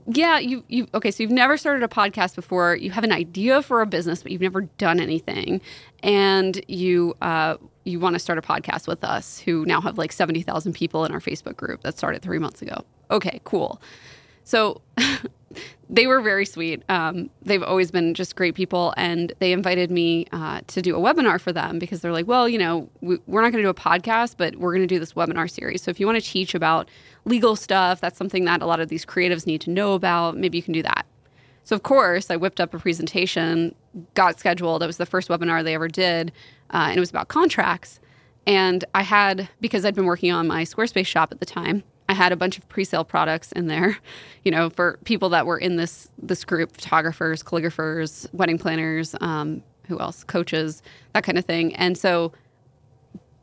Yeah, 0.10 0.40
you 0.40 0.64
you 0.70 0.88
okay, 0.94 1.12
so 1.12 1.22
you've 1.22 1.34
never 1.34 1.58
started 1.58 1.84
a 1.84 1.88
podcast 1.90 2.36
before. 2.36 2.78
You 2.78 2.92
have 2.92 3.04
an 3.04 3.12
idea 3.12 3.62
for 3.62 3.82
a 3.82 3.86
business, 3.86 4.24
but 4.24 4.32
you've 4.32 4.42
never 4.42 4.62
done 4.62 5.02
anything, 5.02 5.60
and 6.02 6.64
you 6.70 7.14
uh, 7.22 7.58
you 7.84 8.00
want 8.00 8.14
to 8.14 8.20
start 8.20 8.40
a 8.40 8.42
podcast 8.42 8.88
with 8.88 9.04
us, 9.04 9.38
who 9.40 9.66
now 9.66 9.82
have 9.82 9.98
like 9.98 10.14
seventy 10.14 10.42
thousand 10.42 10.74
people 10.74 11.04
in 11.04 11.12
our 11.12 11.20
Facebook 11.20 11.58
group 11.58 11.84
that 11.84 11.98
started 11.98 12.22
three 12.22 12.40
months 12.40 12.62
ago. 12.62 12.86
Okay, 13.12 13.42
cool. 13.44 13.82
So 14.46 14.82
they 15.90 16.08
were 16.08 16.22
very 16.22 16.46
sweet. 16.46 16.84
Um, 16.90 17.30
they've 17.42 17.64
always 17.64 17.92
been 17.92 18.14
just 18.14 18.36
great 18.36 18.56
people, 18.56 18.94
and 18.98 19.32
they 19.40 19.54
invited 19.54 19.90
me 19.90 20.26
uh, 20.32 20.62
to 20.68 20.82
do 20.82 20.96
a 20.96 21.00
webinar 21.00 21.40
for 21.40 21.54
them 21.54 21.80
because 21.80 22.02
they're 22.02 22.12
like, 22.12 22.28
well, 22.28 22.50
you 22.50 22.58
know, 22.58 22.90
we, 23.02 23.18
we're 23.28 23.42
not 23.42 23.52
going 23.52 23.64
to 23.64 23.68
do 23.68 23.70
a 23.70 23.74
podcast, 23.74 24.36
but 24.38 24.58
we're 24.58 24.72
going 24.72 24.88
to 24.88 24.94
do 24.94 25.00
this 25.00 25.14
webinar 25.14 25.50
series. 25.50 25.82
So 25.82 25.90
if 25.90 26.00
you 26.00 26.06
want 26.06 26.22
to 26.22 26.30
teach 26.30 26.54
about 26.54 26.90
legal 27.26 27.56
stuff, 27.56 28.02
that's 28.02 28.18
something 28.18 28.46
that 28.46 28.62
a 28.62 28.66
lot 28.66 28.80
of 28.80 28.90
these 28.90 29.06
creatives 29.06 29.48
need 29.48 29.62
to 29.62 29.70
know 29.70 29.94
about. 29.94 30.38
Maybe 30.38 30.58
you 30.58 30.64
can 30.64 30.74
do 30.74 30.84
that. 30.84 31.06
So 31.64 31.76
of 31.76 31.84
course, 31.84 32.30
I 32.32 32.38
whipped 32.38 32.62
up 32.62 32.74
a 32.74 32.80
presentation, 32.80 33.76
got 34.14 34.40
scheduled. 34.40 34.84
It 34.84 34.88
was 34.88 34.98
the 34.98 35.06
first 35.06 35.30
webinar 35.30 35.64
they 35.64 35.76
ever 35.76 35.88
did, 35.88 36.32
uh, 36.74 36.88
and 36.90 36.98
it 36.98 37.00
was 37.00 37.10
about 37.10 37.28
contracts. 37.28 38.00
And 38.46 38.86
I 38.96 39.04
had 39.04 39.50
because 39.60 39.84
I'd 39.86 39.96
been 39.96 40.06
working 40.06 40.32
on 40.32 40.48
my 40.48 40.64
Squarespace 40.64 41.08
shop 41.08 41.34
at 41.34 41.40
the 41.40 41.46
time. 41.46 41.84
I 42.10 42.14
had 42.14 42.32
a 42.32 42.36
bunch 42.36 42.58
of 42.58 42.68
pre-sale 42.70 43.04
products 43.04 43.52
in 43.52 43.68
there, 43.68 43.98
you 44.44 44.52
know, 44.52 44.70
for 44.70 45.00
people 45.04 45.30
that 45.30 45.46
were 45.46 45.58
in 45.58 45.76
this 45.76 46.10
this 46.18 46.44
group: 46.46 46.74
photographers, 46.74 47.44
calligraphers, 47.44 48.32
wedding 48.34 48.58
planners, 48.58 49.16
um, 49.22 49.64
who 49.88 50.00
else, 50.00 50.24
coaches, 50.24 50.82
that 51.14 51.24
kind 51.24 51.38
of 51.38 51.46
thing. 51.46 51.76
And 51.76 51.98
so 51.98 52.32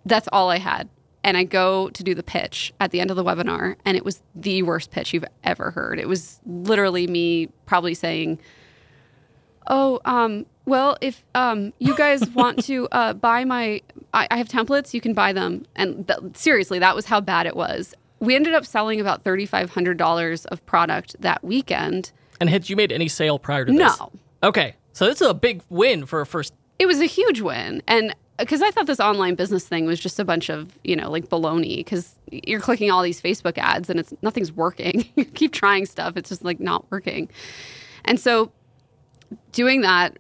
that's 0.05 0.29
all 0.33 0.51
I 0.51 0.59
had. 0.59 0.89
And 1.23 1.39
I 1.39 1.45
go 1.45 1.89
to 1.91 2.03
do 2.03 2.15
the 2.15 2.23
pitch 2.23 2.73
at 2.81 2.91
the 2.91 3.01
end 3.01 3.11
of 3.11 3.17
the 3.17 3.25
webinar, 3.25 3.77
and 3.87 3.97
it 3.97 4.05
was 4.05 4.23
the 4.35 4.63
worst 4.63 4.91
pitch 4.91 5.15
you've 5.15 5.25
ever 5.43 5.71
heard. 5.71 5.99
It 5.99 6.07
was 6.07 6.39
literally 6.45 7.07
me 7.07 7.49
probably 7.65 7.95
saying, 7.95 8.39
"Oh, 9.67 10.01
um, 10.05 10.45
well, 10.67 10.99
if 11.01 11.25
um, 11.35 11.73
you 11.79 11.97
guys 11.97 12.29
want 12.35 12.63
to 12.65 12.89
uh, 12.93 13.15
buy 13.15 13.47
my, 13.47 13.81
I, 14.13 14.29
I, 14.31 14.37
have 14.37 14.49
templates, 14.49 14.93
you 14.93 15.01
can 15.01 15.15
buy 15.15 15.33
them." 15.33 15.65
And 15.75 16.07
th- 16.07 16.37
seriously, 16.37 16.79
that 16.81 16.95
was 16.95 17.07
how 17.07 17.23
bad 17.23 17.47
it 17.47 17.57
was 17.57 17.95
we 18.27 18.35
ended 18.35 18.55
up 18.55 18.67
selling 18.67 19.01
about 19.01 19.25
$3,500 19.25 20.47
of 20.47 20.67
product 20.67 21.17
that 21.21 21.43
weekend. 21.45 22.13
And 22.41 22.51
had 22.51 22.69
you 22.69 22.77
made 22.77 22.93
any 22.93 23.09
sale 23.09 23.39
prior 23.39 23.65
to 23.65 23.73
this? 23.73 23.99
No. 23.99 24.13
Okay. 24.43 24.77
So 24.93 25.07
this 25.07 25.21
is 25.21 25.29
a 25.29 25.35
big 25.35 25.63
win 25.69 26.07
for 26.07 26.21
a 26.21 26.27
first. 26.27 26.55
It 26.79 26.87
was 26.87 27.01
a 27.01 27.07
huge 27.07 27.41
win. 27.41 27.83
And 27.87 28.11
uh, 28.11 28.15
because 28.39 28.63
I 28.63 28.71
thought 28.71 28.87
this 28.87 29.01
online 29.01 29.37
business 29.37 29.67
thing 29.67 29.87
was 29.87 30.01
just 30.01 30.19
a 30.19 30.25
bunch 30.25 30.49
of, 30.49 30.79
you 30.83 30.97
know, 30.97 31.11
like 31.11 31.29
baloney 31.29 31.79
because 31.79 32.17
you're 32.31 32.61
clicking 32.61 32.91
all 32.91 33.03
these 33.03 33.21
Facebook 33.21 33.59
ads 33.59 33.89
and 33.89 34.01
it's 34.01 34.13
nothing's 34.23 34.53
working. 34.53 35.09
you 35.17 35.25
keep 35.25 35.53
trying 35.53 35.87
stuff, 35.87 36.17
it's 36.17 36.31
just 36.31 36.45
like 36.45 36.61
not 36.61 36.91
working. 36.91 37.29
And 38.05 38.19
so 38.19 38.53
doing 39.53 39.83
that 39.83 40.19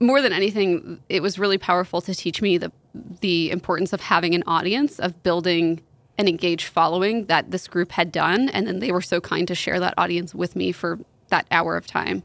more 0.00 0.20
than 0.20 0.32
anything, 0.32 1.00
it 1.08 1.22
was 1.22 1.38
really 1.38 1.58
powerful 1.58 2.00
to 2.02 2.14
teach 2.14 2.42
me 2.42 2.58
the 2.58 2.72
the 3.20 3.50
importance 3.50 3.92
of 3.92 4.00
having 4.00 4.34
an 4.34 4.42
audience, 4.46 4.98
of 4.98 5.22
building 5.22 5.80
an 6.18 6.28
engaged 6.28 6.66
following 6.66 7.26
that 7.26 7.50
this 7.50 7.68
group 7.68 7.92
had 7.92 8.12
done. 8.12 8.48
And 8.50 8.66
then 8.66 8.80
they 8.80 8.92
were 8.92 9.00
so 9.00 9.20
kind 9.20 9.46
to 9.48 9.54
share 9.54 9.80
that 9.80 9.94
audience 9.96 10.34
with 10.34 10.56
me 10.56 10.72
for 10.72 10.98
that 11.28 11.46
hour 11.50 11.76
of 11.76 11.86
time 11.86 12.22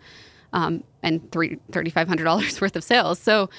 um, 0.52 0.84
and 1.04 1.32
three, 1.32 1.60
$3,500 1.72 2.62
worth 2.62 2.76
of 2.76 2.84
sales. 2.84 3.20
So 3.20 3.50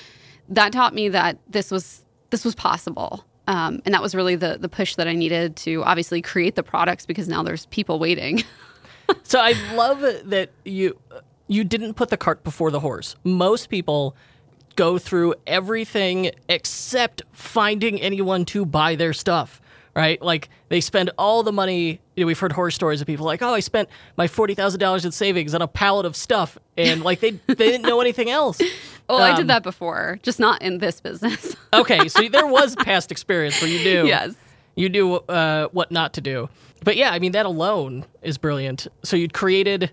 that 0.49 0.73
taught 0.73 0.95
me 0.95 1.09
that 1.09 1.39
this 1.49 1.71
was, 1.71 2.05
this 2.31 2.45
was 2.45 2.55
possible. 2.55 3.25
Um, 3.47 3.83
and 3.85 3.95
that 3.95 4.03
was 4.03 4.15
really 4.15 4.37
the, 4.37 4.57
the 4.59 4.69
push 4.69 4.97
that 4.97 5.07
I 5.07 5.13
needed 5.13 5.57
to 5.57 5.85
obviously 5.85 6.23
create 6.23 6.57
the 6.57 6.63
products 6.63 7.07
because 7.07 7.29
now 7.29 7.43
there's 7.43 7.67
people 7.67 7.99
waiting. 7.99 8.43
so 9.23 9.39
I 9.39 9.55
love 9.75 10.01
that 10.01 10.51
you 10.65 10.99
you 11.47 11.63
didn't 11.63 11.93
put 11.93 12.09
the 12.09 12.17
cart 12.17 12.43
before 12.43 12.71
the 12.71 12.81
horse. 12.81 13.17
Most 13.23 13.69
people 13.69 14.17
go 14.77 14.99
through 14.99 15.35
everything 15.47 16.31
except 16.49 17.23
finding 17.33 18.01
anyone 18.01 18.47
to 18.47 18.65
buy 18.65 18.95
their 18.95 19.13
stuff 19.13 19.61
right? 19.95 20.21
Like 20.21 20.49
they 20.69 20.81
spend 20.81 21.11
all 21.19 21.43
the 21.43 21.53
money. 21.53 22.01
You 22.17 22.25
know, 22.25 22.27
we've 22.27 22.39
heard 22.39 22.53
horror 22.53 22.71
stories 22.71 23.01
of 23.01 23.07
people 23.07 23.27
like, 23.27 23.43
"Oh, 23.43 23.55
I 23.55 23.61
spent 23.61 23.89
my 24.17 24.27
forty 24.27 24.55
thousand 24.55 24.81
dollars 24.81 25.05
in 25.05 25.13
savings 25.13 25.55
on 25.55 25.63
a 25.63 25.69
pallet 25.69 26.07
of 26.07 26.17
stuff," 26.17 26.59
and 26.77 27.03
like 27.03 27.21
they 27.21 27.31
they 27.47 27.55
didn't 27.55 27.83
know 27.83 28.01
anything 28.01 28.31
else. 28.31 28.61
Oh, 29.07 29.17
um, 29.17 29.23
I 29.23 29.33
did 29.33 29.43
um, 29.43 29.47
that 29.49 29.63
before, 29.63 30.19
just 30.23 30.41
not 30.41 30.63
in 30.63 30.79
this 30.79 30.99
business. 30.99 31.55
okay, 31.75 32.09
so 32.09 32.27
there 32.27 32.47
was 32.47 32.75
past 32.75 33.13
experience 33.13 33.61
where 33.61 33.71
you 33.71 33.85
knew, 33.85 34.07
yes, 34.09 34.35
you 34.77 34.89
knew 34.89 35.17
uh, 35.17 35.69
what 35.73 35.91
not 35.93 36.15
to 36.15 36.23
do. 36.23 36.49
But 36.83 36.97
yeah, 36.97 37.11
I 37.11 37.19
mean 37.19 37.33
that 37.33 37.45
alone 37.45 38.07
is 38.23 38.39
brilliant. 38.39 38.87
So 39.03 39.15
you'd 39.17 39.35
created 39.35 39.91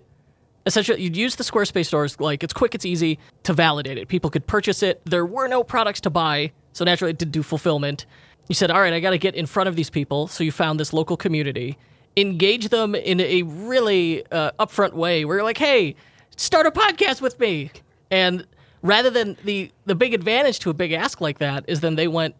essentially 0.64 1.02
you'd 1.02 1.14
use 1.14 1.36
the 1.36 1.44
Squarespace 1.44 1.88
stores 1.88 2.18
like 2.20 2.42
it's 2.42 2.54
quick, 2.54 2.74
it's 2.74 2.86
easy 2.86 3.18
to 3.42 3.52
validate 3.52 3.98
it. 3.98 4.08
People 4.08 4.30
could 4.30 4.46
purchase 4.46 4.82
it. 4.82 5.02
There 5.04 5.26
were 5.26 5.46
no 5.46 5.62
products 5.62 6.00
to 6.02 6.10
buy, 6.10 6.52
so 6.72 6.86
naturally 6.86 7.10
it 7.10 7.18
did 7.18 7.32
do 7.32 7.42
fulfillment 7.42 8.06
you 8.48 8.54
said, 8.54 8.70
all 8.70 8.80
right, 8.80 8.92
I 8.92 9.00
got 9.00 9.10
to 9.10 9.18
get 9.18 9.34
in 9.34 9.46
front 9.46 9.68
of 9.68 9.76
these 9.76 9.90
people. 9.90 10.26
So 10.26 10.44
you 10.44 10.52
found 10.52 10.80
this 10.80 10.92
local 10.92 11.16
community, 11.16 11.78
engage 12.16 12.68
them 12.68 12.94
in 12.94 13.20
a 13.20 13.42
really 13.42 14.24
uh, 14.30 14.52
upfront 14.58 14.92
way 14.92 15.24
where 15.24 15.36
you're 15.36 15.44
like, 15.44 15.58
hey, 15.58 15.94
start 16.36 16.66
a 16.66 16.70
podcast 16.70 17.20
with 17.20 17.38
me. 17.40 17.70
And 18.10 18.46
rather 18.82 19.10
than 19.10 19.36
the, 19.44 19.70
the 19.86 19.94
big 19.94 20.12
advantage 20.12 20.58
to 20.60 20.70
a 20.70 20.74
big 20.74 20.92
ask 20.92 21.20
like 21.20 21.38
that 21.38 21.64
is 21.68 21.80
then 21.80 21.94
they 21.94 22.08
went, 22.08 22.34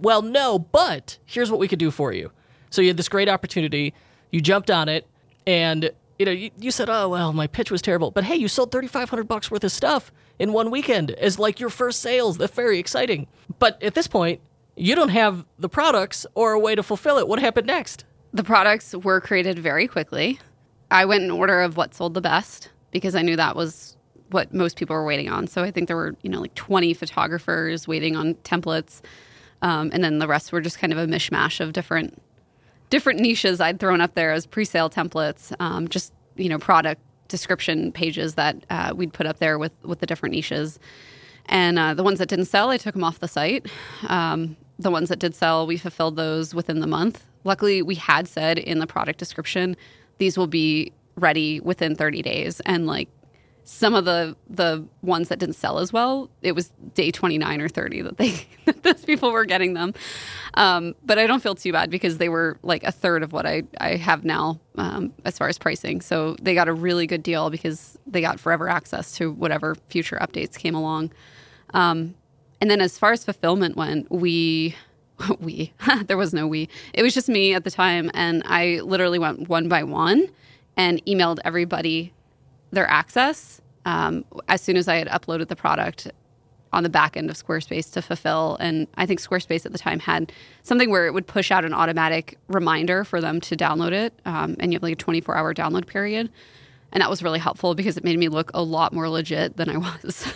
well, 0.00 0.22
no, 0.22 0.58
but 0.58 1.18
here's 1.26 1.50
what 1.50 1.58
we 1.58 1.68
could 1.68 1.78
do 1.78 1.90
for 1.90 2.12
you. 2.12 2.30
So 2.70 2.80
you 2.82 2.88
had 2.88 2.96
this 2.96 3.08
great 3.08 3.28
opportunity. 3.28 3.94
You 4.30 4.40
jumped 4.40 4.70
on 4.70 4.88
it 4.88 5.06
and 5.46 5.90
you 6.18 6.26
know, 6.26 6.32
you, 6.32 6.50
you, 6.56 6.70
said, 6.70 6.88
"Oh 6.88 7.08
well, 7.08 7.32
my 7.32 7.48
pitch 7.48 7.72
was 7.72 7.82
terrible," 7.82 8.12
but 8.12 8.22
hey, 8.22 8.36
you 8.36 8.46
sold 8.46 8.70
thirty 8.70 8.86
five 8.86 9.10
hundred 9.10 9.26
bucks 9.26 9.50
worth 9.50 9.64
of 9.64 9.72
stuff 9.72 10.12
in 10.38 10.52
one 10.52 10.70
weekend 10.70 11.10
as 11.12 11.36
like 11.36 11.58
your 11.58 11.68
first 11.68 12.00
sales. 12.00 12.38
That's 12.38 12.54
very 12.54 12.78
exciting. 12.78 13.26
But 13.58 13.82
at 13.82 13.94
this 13.94 14.06
point, 14.06 14.40
you 14.76 14.94
don't 14.94 15.10
have 15.10 15.44
the 15.58 15.68
products 15.68 16.26
or 16.34 16.52
a 16.52 16.58
way 16.58 16.74
to 16.74 16.82
fulfill 16.82 17.18
it. 17.18 17.28
What 17.28 17.38
happened 17.38 17.66
next? 17.66 18.04
The 18.32 18.44
products 18.44 18.94
were 18.94 19.20
created 19.20 19.58
very 19.58 19.86
quickly. 19.86 20.38
I 20.90 21.04
went 21.04 21.24
in 21.24 21.30
order 21.30 21.60
of 21.60 21.76
what 21.76 21.94
sold 21.94 22.14
the 22.14 22.20
best 22.20 22.70
because 22.90 23.14
I 23.14 23.22
knew 23.22 23.36
that 23.36 23.56
was 23.56 23.96
what 24.30 24.52
most 24.54 24.76
people 24.76 24.96
were 24.96 25.04
waiting 25.04 25.28
on. 25.28 25.46
So 25.46 25.62
I 25.62 25.70
think 25.70 25.88
there 25.88 25.96
were, 25.96 26.14
you 26.22 26.30
know, 26.30 26.40
like 26.40 26.54
20 26.54 26.94
photographers 26.94 27.86
waiting 27.86 28.16
on 28.16 28.34
templates. 28.36 29.00
Um, 29.60 29.90
and 29.92 30.02
then 30.02 30.18
the 30.18 30.26
rest 30.26 30.52
were 30.52 30.60
just 30.60 30.78
kind 30.78 30.92
of 30.92 30.98
a 30.98 31.06
mishmash 31.06 31.60
of 31.60 31.72
different 31.72 32.20
different 32.90 33.20
niches 33.20 33.58
I'd 33.58 33.80
thrown 33.80 34.02
up 34.02 34.14
there 34.14 34.32
as 34.32 34.44
pre-sale 34.44 34.90
templates, 34.90 35.50
um, 35.60 35.88
just 35.88 36.12
you 36.36 36.50
know 36.50 36.58
product 36.58 37.00
description 37.28 37.90
pages 37.90 38.34
that 38.34 38.56
uh, 38.68 38.92
we'd 38.94 39.14
put 39.14 39.26
up 39.26 39.38
there 39.38 39.58
with 39.58 39.72
with 39.82 40.00
the 40.00 40.06
different 40.06 40.34
niches. 40.34 40.78
And 41.46 41.78
uh, 41.78 41.94
the 41.94 42.02
ones 42.02 42.18
that 42.18 42.28
didn't 42.28 42.44
sell, 42.46 42.68
I 42.70 42.76
took 42.76 42.94
them 42.94 43.02
off 43.02 43.18
the 43.18 43.28
site. 43.28 43.66
Um, 44.08 44.56
the 44.82 44.90
ones 44.90 45.08
that 45.08 45.18
did 45.18 45.34
sell, 45.34 45.66
we 45.66 45.76
fulfilled 45.76 46.16
those 46.16 46.54
within 46.54 46.80
the 46.80 46.86
month. 46.86 47.24
Luckily, 47.44 47.82
we 47.82 47.94
had 47.94 48.28
said 48.28 48.58
in 48.58 48.78
the 48.78 48.86
product 48.86 49.18
description, 49.18 49.76
these 50.18 50.38
will 50.38 50.46
be 50.46 50.92
ready 51.16 51.60
within 51.60 51.94
30 51.94 52.22
days. 52.22 52.60
And 52.60 52.86
like 52.86 53.08
some 53.64 53.94
of 53.94 54.04
the 54.04 54.36
the 54.50 54.84
ones 55.02 55.28
that 55.28 55.38
didn't 55.38 55.54
sell 55.54 55.78
as 55.78 55.92
well, 55.92 56.30
it 56.42 56.52
was 56.52 56.72
day 56.94 57.10
29 57.10 57.60
or 57.60 57.68
30 57.68 58.02
that 58.02 58.16
they 58.16 58.46
those 58.82 59.04
people 59.04 59.30
were 59.30 59.44
getting 59.44 59.74
them. 59.74 59.94
Um, 60.54 60.94
but 61.04 61.18
I 61.18 61.26
don't 61.26 61.42
feel 61.42 61.54
too 61.54 61.72
bad 61.72 61.90
because 61.90 62.18
they 62.18 62.28
were 62.28 62.58
like 62.62 62.82
a 62.82 62.92
third 62.92 63.22
of 63.22 63.32
what 63.32 63.46
I, 63.46 63.62
I 63.80 63.96
have 63.96 64.24
now 64.24 64.60
um, 64.76 65.12
as 65.24 65.38
far 65.38 65.48
as 65.48 65.58
pricing. 65.58 66.00
So 66.00 66.36
they 66.40 66.54
got 66.54 66.68
a 66.68 66.72
really 66.72 67.06
good 67.06 67.22
deal 67.22 67.50
because 67.50 67.98
they 68.06 68.20
got 68.20 68.40
forever 68.40 68.68
access 68.68 69.12
to 69.12 69.30
whatever 69.30 69.76
future 69.88 70.18
updates 70.20 70.58
came 70.58 70.74
along. 70.74 71.12
Um, 71.72 72.14
and 72.62 72.70
then 72.70 72.80
as 72.80 72.96
far 72.96 73.10
as 73.10 73.24
fulfillment 73.24 73.76
went, 73.76 74.08
we 74.08 74.76
we 75.40 75.72
there 76.06 76.16
was 76.16 76.32
no 76.32 76.46
we. 76.46 76.68
It 76.94 77.02
was 77.02 77.12
just 77.12 77.28
me 77.28 77.54
at 77.54 77.64
the 77.64 77.72
time, 77.72 78.08
and 78.14 78.44
I 78.46 78.80
literally 78.84 79.18
went 79.18 79.48
one 79.48 79.68
by 79.68 79.82
one 79.82 80.28
and 80.76 81.04
emailed 81.04 81.40
everybody 81.44 82.12
their 82.70 82.88
access 82.88 83.60
um, 83.84 84.24
as 84.46 84.62
soon 84.62 84.76
as 84.76 84.86
I 84.86 84.94
had 84.94 85.08
uploaded 85.08 85.48
the 85.48 85.56
product 85.56 86.08
on 86.72 86.84
the 86.84 86.88
back 86.88 87.16
end 87.16 87.30
of 87.30 87.36
Squarespace 87.36 87.92
to 87.94 88.00
fulfill. 88.00 88.56
And 88.60 88.86
I 88.94 89.06
think 89.06 89.20
Squarespace 89.20 89.66
at 89.66 89.72
the 89.72 89.78
time 89.78 89.98
had 89.98 90.32
something 90.62 90.88
where 90.88 91.08
it 91.08 91.12
would 91.12 91.26
push 91.26 91.50
out 91.50 91.64
an 91.64 91.74
automatic 91.74 92.38
reminder 92.46 93.02
for 93.02 93.20
them 93.20 93.40
to 93.40 93.56
download 93.56 93.90
it, 93.90 94.14
um, 94.24 94.54
and 94.60 94.72
you 94.72 94.76
have 94.76 94.84
like 94.84 94.92
a 94.92 94.96
24 94.96 95.36
hour 95.36 95.52
download 95.52 95.88
period. 95.88 96.30
And 96.92 97.00
that 97.00 97.10
was 97.10 97.24
really 97.24 97.40
helpful 97.40 97.74
because 97.74 97.96
it 97.96 98.04
made 98.04 98.20
me 98.20 98.28
look 98.28 98.52
a 98.54 98.62
lot 98.62 98.92
more 98.92 99.08
legit 99.08 99.56
than 99.56 99.68
I 99.68 99.76
was. 100.04 100.32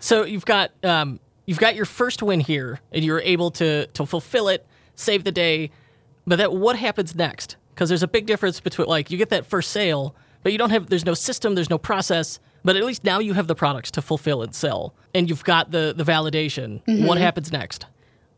So 0.00 0.24
you've 0.24 0.46
got 0.46 0.72
um, 0.84 1.20
you've 1.46 1.58
got 1.58 1.76
your 1.76 1.84
first 1.84 2.22
win 2.22 2.40
here, 2.40 2.80
and 2.90 3.04
you're 3.04 3.20
able 3.20 3.50
to 3.52 3.86
to 3.86 4.06
fulfill 4.06 4.48
it, 4.48 4.66
save 4.96 5.24
the 5.24 5.32
day. 5.32 5.70
But 6.26 6.36
that 6.36 6.52
what 6.52 6.76
happens 6.76 7.14
next? 7.14 7.56
Because 7.74 7.88
there's 7.88 8.02
a 8.02 8.08
big 8.08 8.26
difference 8.26 8.60
between 8.60 8.88
like 8.88 9.10
you 9.10 9.18
get 9.18 9.28
that 9.30 9.46
first 9.46 9.70
sale, 9.70 10.16
but 10.42 10.52
you 10.52 10.58
don't 10.58 10.70
have 10.70 10.88
there's 10.88 11.06
no 11.06 11.14
system, 11.14 11.54
there's 11.54 11.70
no 11.70 11.78
process. 11.78 12.40
But 12.62 12.76
at 12.76 12.84
least 12.84 13.04
now 13.04 13.20
you 13.20 13.32
have 13.34 13.46
the 13.46 13.54
products 13.54 13.90
to 13.92 14.02
fulfill 14.02 14.42
and 14.42 14.54
sell, 14.54 14.94
and 15.14 15.28
you've 15.28 15.44
got 15.44 15.70
the 15.70 15.94
the 15.96 16.04
validation. 16.04 16.82
Mm-hmm. 16.84 17.06
What 17.06 17.18
happens 17.18 17.52
next? 17.52 17.86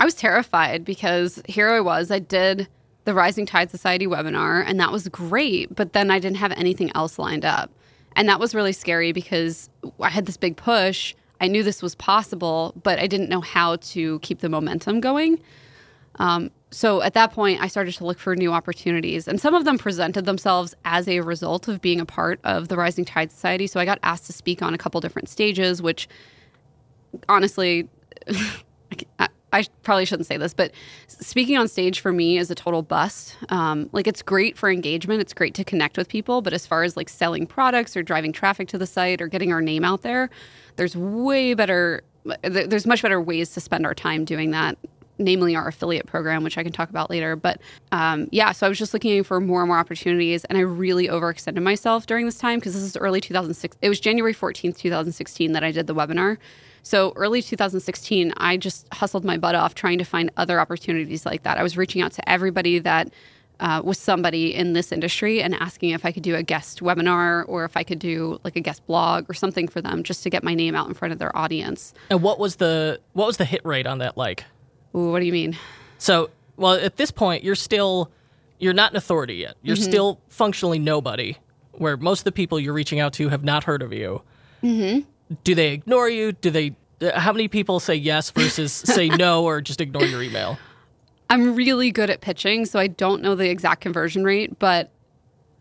I 0.01 0.05
was 0.05 0.15
terrified 0.15 0.85
because 0.85 1.41
here 1.49 1.71
I 1.71 1.81
was. 1.81 2.11
I 2.11 2.19
did 2.19 2.69
the 3.05 3.15
Rising 3.15 3.47
Tide 3.47 3.71
Society 3.71 4.07
webinar, 4.07 4.65
and 4.67 4.79
that 4.81 4.91
was 4.91 5.09
great. 5.09 5.75
But 5.75 5.93
then 5.93 6.11
I 6.11 6.19
didn't 6.19 6.39
have 6.39 6.53
anything 6.53 6.91
else 6.95 7.19
lined 7.19 7.45
up. 7.45 7.71
And 8.15 8.29
that 8.29 8.39
was 8.39 8.55
really 8.55 8.73
scary 8.73 9.13
because 9.13 9.71
I 10.01 10.11
had 10.11 10.27
this 10.27 10.37
big 10.37 10.57
push 10.57 11.15
I 11.43 11.49
knew 11.49 11.65
this 11.65 11.83
was 11.83 11.97
possible, 11.97 12.73
but 12.85 13.01
I 13.01 13.09
didn't 13.09 13.29
know 13.29 13.41
how 13.41 13.77
to 13.77 14.21
keep 14.21 14.39
the 14.39 14.49
momentum 14.49 15.01
going. 15.01 15.43
Um, 16.21 16.53
so 16.71 17.03
at 17.03 17.15
that 17.15 17.33
point, 17.33 17.61
I 17.61 17.67
started 17.67 17.95
to 17.95 18.07
look 18.07 18.21
for 18.21 18.37
new 18.37 18.53
opportunities, 18.53 19.27
and 19.27 19.41
some 19.41 19.53
of 19.53 19.65
them 19.65 19.77
presented 19.77 20.25
themselves 20.25 20.73
as 20.85 21.09
a 21.09 21.19
result 21.21 21.67
of 21.67 21.83
being 21.83 22.01
a 22.01 22.07
part 22.07 22.39
of 22.45 22.69
the 22.69 22.77
Rising 22.77 23.05
Tide 23.05 23.33
Society. 23.33 23.67
So 23.67 23.81
I 23.81 23.85
got 23.85 23.99
asked 24.05 24.27
to 24.27 24.33
speak 24.33 24.63
on 24.63 24.73
a 24.73 24.79
couple 24.79 25.01
different 25.01 25.29
stages, 25.29 25.83
which 25.83 26.09
honestly, 27.29 27.89
I, 29.19 29.29
I 29.53 29.65
probably 29.83 30.05
shouldn't 30.05 30.27
say 30.27 30.37
this, 30.37 30.55
but 30.55 30.73
speaking 31.07 31.57
on 31.57 31.69
stage 31.69 32.01
for 32.01 32.13
me 32.13 32.39
is 32.39 32.51
a 32.51 32.55
total 32.55 32.83
bust. 32.83 33.37
Um, 33.49 33.91
like 33.93 34.07
it's 34.07 34.23
great 34.23 34.57
for 34.57 34.71
engagement, 34.71 35.21
it's 35.21 35.35
great 35.35 35.55
to 35.55 35.65
connect 35.65 35.97
with 35.97 36.09
people, 36.09 36.43
but 36.43 36.53
as 36.53 36.67
far 36.67 36.83
as 36.83 36.97
like 36.97 37.09
selling 37.09 37.47
products 37.47 37.97
or 37.97 38.03
driving 38.03 38.33
traffic 38.33 38.69
to 38.69 38.79
the 38.79 38.87
site 38.87 39.21
or 39.21 39.29
getting 39.29 39.53
our 39.53 39.61
name 39.61 39.85
out 39.85 40.03
there, 40.03 40.31
there's 40.77 40.97
way 40.97 41.55
better. 41.55 42.03
There's 42.43 42.87
much 42.87 43.03
better 43.03 43.21
ways 43.21 43.51
to 43.55 43.61
spend 43.61 43.85
our 43.85 43.95
time 43.95 44.25
doing 44.25 44.53
that 44.53 44.79
namely 45.19 45.55
our 45.55 45.69
affiliate 45.69 46.07
program, 46.07 46.43
which 46.43 46.59
I 46.59 46.63
can 46.63 46.73
talk 46.73 46.91
about 46.91 47.11
later. 47.11 47.37
But 47.37 47.61
um, 47.93 48.29
yeah, 48.33 48.53
so 48.53 48.67
I 48.67 48.69
was 48.69 48.79
just 48.79 48.93
looking 48.93 49.23
for 49.25 49.41
more 49.41 49.61
and 49.61 49.69
more 49.69 49.79
opportunities, 49.79 50.45
and 50.47 50.59
I 50.59 50.63
really 50.63 51.09
overextended 51.09 51.63
myself 51.63 52.07
during 52.07 52.27
this 52.27 52.39
time 52.39 52.59
because 52.59 52.75
this 52.75 52.83
is 52.83 52.97
early 52.97 53.21
2006. 53.21 53.77
It 53.83 53.89
was 53.89 54.01
January 54.01 54.35
14th, 54.35 54.77
2016 54.79 55.53
that 55.53 55.65
I 55.65 55.71
did 55.71 55.87
the 55.87 55.95
webinar. 55.95 56.39
So 56.83 57.13
early 57.17 57.43
2016, 57.43 58.33
I 58.37 58.57
just 58.57 58.93
hustled 58.93 59.25
my 59.25 59.39
butt 59.39 59.55
off 59.55 59.75
trying 59.75 59.99
to 59.99 60.05
find 60.05 60.31
other 60.37 60.61
opportunities 60.61 61.25
like 61.25 61.45
that. 61.45 61.59
I 61.59 61.63
was 61.63 61.77
reaching 61.77 62.03
out 62.03 62.13
to 62.13 62.29
everybody 62.29 62.81
that 62.81 63.13
uh, 63.61 63.81
was 63.85 63.99
somebody 63.99 64.53
in 64.53 64.73
this 64.73 64.91
industry 64.91 65.41
and 65.41 65.55
asking 65.55 65.91
if 65.91 66.05
I 66.05 66.11
could 66.11 66.25
do 66.25 66.35
a 66.35 66.43
guest 66.43 66.81
webinar 66.81 67.45
or 67.47 67.65
if 67.65 67.77
I 67.77 67.85
could 67.85 68.01
do 68.01 68.41
like 68.43 68.57
a 68.57 68.61
guest 68.61 68.85
blog 68.87 69.31
or 69.31 69.35
something 69.35 69.69
for 69.69 69.81
them 69.81 70.03
just 70.03 70.25
to 70.25 70.31
get 70.31 70.43
my 70.43 70.55
name 70.55 70.75
out 70.75 70.89
in 70.89 70.95
front 70.95 71.13
of 71.13 71.21
their 71.21 71.35
audience. 71.37 71.95
And 72.11 72.23
what 72.23 72.41
was 72.41 72.57
the 72.57 73.01
what 73.13 73.27
was 73.27 73.37
the 73.37 73.45
hit 73.45 73.65
rate 73.65 73.87
on 73.87 73.99
that 73.99 74.17
like? 74.17 74.45
Ooh, 74.97 75.13
what 75.13 75.21
do 75.21 75.27
you 75.27 75.33
mean? 75.33 75.57
So, 75.99 76.31
well, 76.57 76.75
at 76.75 76.97
this 76.97 77.13
point, 77.13 77.45
you're 77.45 77.55
still 77.55 78.11
you're 78.59 78.75
not 78.75 78.91
an 78.91 78.97
authority 78.97 79.35
yet. 79.35 79.57
You're 79.63 79.77
mm-hmm. 79.77 79.85
still 79.85 80.21
functionally 80.29 80.81
nobody. 80.81 81.37
Where 81.73 81.97
most 81.97 82.21
of 82.21 82.25
the 82.25 82.33
people 82.33 82.61
you're 82.61 82.75
reaching 82.75 83.01
out 83.01 83.15
to 83.15 83.29
have 83.29 83.45
not 83.45 83.65
heard 83.65 83.83
of 83.83 83.93
you. 83.93 84.23
Mm-hmm. 84.63 85.09
Do 85.45 85.55
they 85.55 85.73
ignore 85.73 86.09
you? 86.09 86.33
Do 86.33 86.51
they? 86.51 86.75
Uh, 87.01 87.19
how 87.19 87.33
many 87.33 87.49
people 87.49 87.81
say 87.81 87.95
yes 87.95 88.31
versus 88.31 88.73
say 88.85 89.09
no 89.09 89.45
or 89.45 89.61
just 89.61 89.81
ignore 89.81 90.05
your 90.05 90.23
email? 90.23 90.59
I'm 91.31 91.55
really 91.55 91.91
good 91.91 92.11
at 92.11 92.21
pitching, 92.21 92.67
so 92.67 92.79
I 92.79 92.89
don't 92.89 93.23
know 93.23 93.35
the 93.35 93.49
exact 93.49 93.81
conversion 93.81 94.23
rate, 94.23 94.59
but 94.59 94.91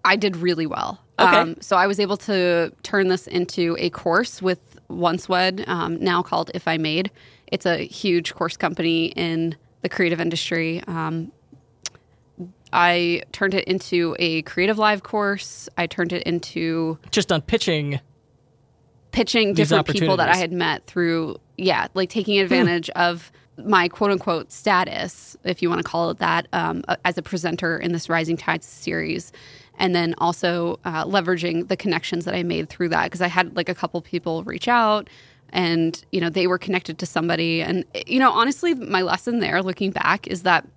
I 0.03 0.17
did 0.17 0.35
really 0.35 0.65
well. 0.65 0.99
Okay. 1.19 1.37
Um, 1.37 1.55
so 1.61 1.77
I 1.77 1.87
was 1.87 1.99
able 1.99 2.17
to 2.17 2.73
turn 2.83 3.07
this 3.07 3.27
into 3.27 3.75
a 3.79 3.89
course 3.91 4.41
with 4.41 4.59
OneSwed, 4.89 5.67
um, 5.67 5.95
now 6.03 6.21
called 6.21 6.51
If 6.53 6.67
I 6.67 6.77
Made. 6.77 7.11
It's 7.47 7.65
a 7.65 7.77
huge 7.85 8.33
course 8.33 8.57
company 8.57 9.07
in 9.07 9.55
the 9.81 9.89
creative 9.89 10.19
industry. 10.19 10.83
Um, 10.87 11.31
I 12.73 13.23
turned 13.31 13.53
it 13.53 13.65
into 13.65 14.15
a 14.19 14.43
CreativeLive 14.43 15.03
course. 15.03 15.67
I 15.77 15.87
turned 15.87 16.13
it 16.13 16.23
into 16.23 16.97
just 17.11 17.31
on 17.31 17.41
pitching, 17.41 17.99
pitching 19.11 19.53
different 19.53 19.87
people 19.87 20.17
that 20.17 20.29
I 20.29 20.37
had 20.37 20.51
met 20.51 20.85
through, 20.87 21.37
yeah, 21.57 21.87
like 21.93 22.09
taking 22.09 22.37
hmm. 22.37 22.43
advantage 22.43 22.89
of 22.91 23.31
my 23.57 23.87
quote 23.87 24.11
unquote 24.11 24.51
status, 24.51 25.37
if 25.43 25.61
you 25.61 25.69
want 25.69 25.79
to 25.79 25.83
call 25.83 26.09
it 26.09 26.19
that, 26.19 26.47
um, 26.53 26.83
as 27.05 27.17
a 27.17 27.21
presenter 27.21 27.77
in 27.77 27.91
this 27.91 28.09
Rising 28.09 28.37
Tides 28.37 28.65
series. 28.65 29.31
And 29.77 29.95
then 29.95 30.13
also 30.19 30.79
uh, 30.85 31.05
leveraging 31.05 31.67
the 31.67 31.77
connections 31.77 32.25
that 32.25 32.35
I 32.35 32.43
made 32.43 32.69
through 32.69 32.89
that 32.89 33.05
because 33.05 33.21
I 33.21 33.27
had 33.27 33.55
like 33.55 33.69
a 33.69 33.75
couple 33.75 33.99
people 34.01 34.43
reach 34.43 34.67
out 34.67 35.09
and 35.51 36.03
you 36.11 36.21
know 36.21 36.29
they 36.29 36.47
were 36.47 36.57
connected 36.57 36.97
to 36.99 37.05
somebody 37.05 37.61
and 37.61 37.85
you 38.07 38.19
know 38.19 38.31
honestly 38.31 38.73
my 38.73 39.01
lesson 39.01 39.39
there 39.39 39.61
looking 39.61 39.91
back 39.91 40.27
is 40.27 40.43
that 40.43 40.67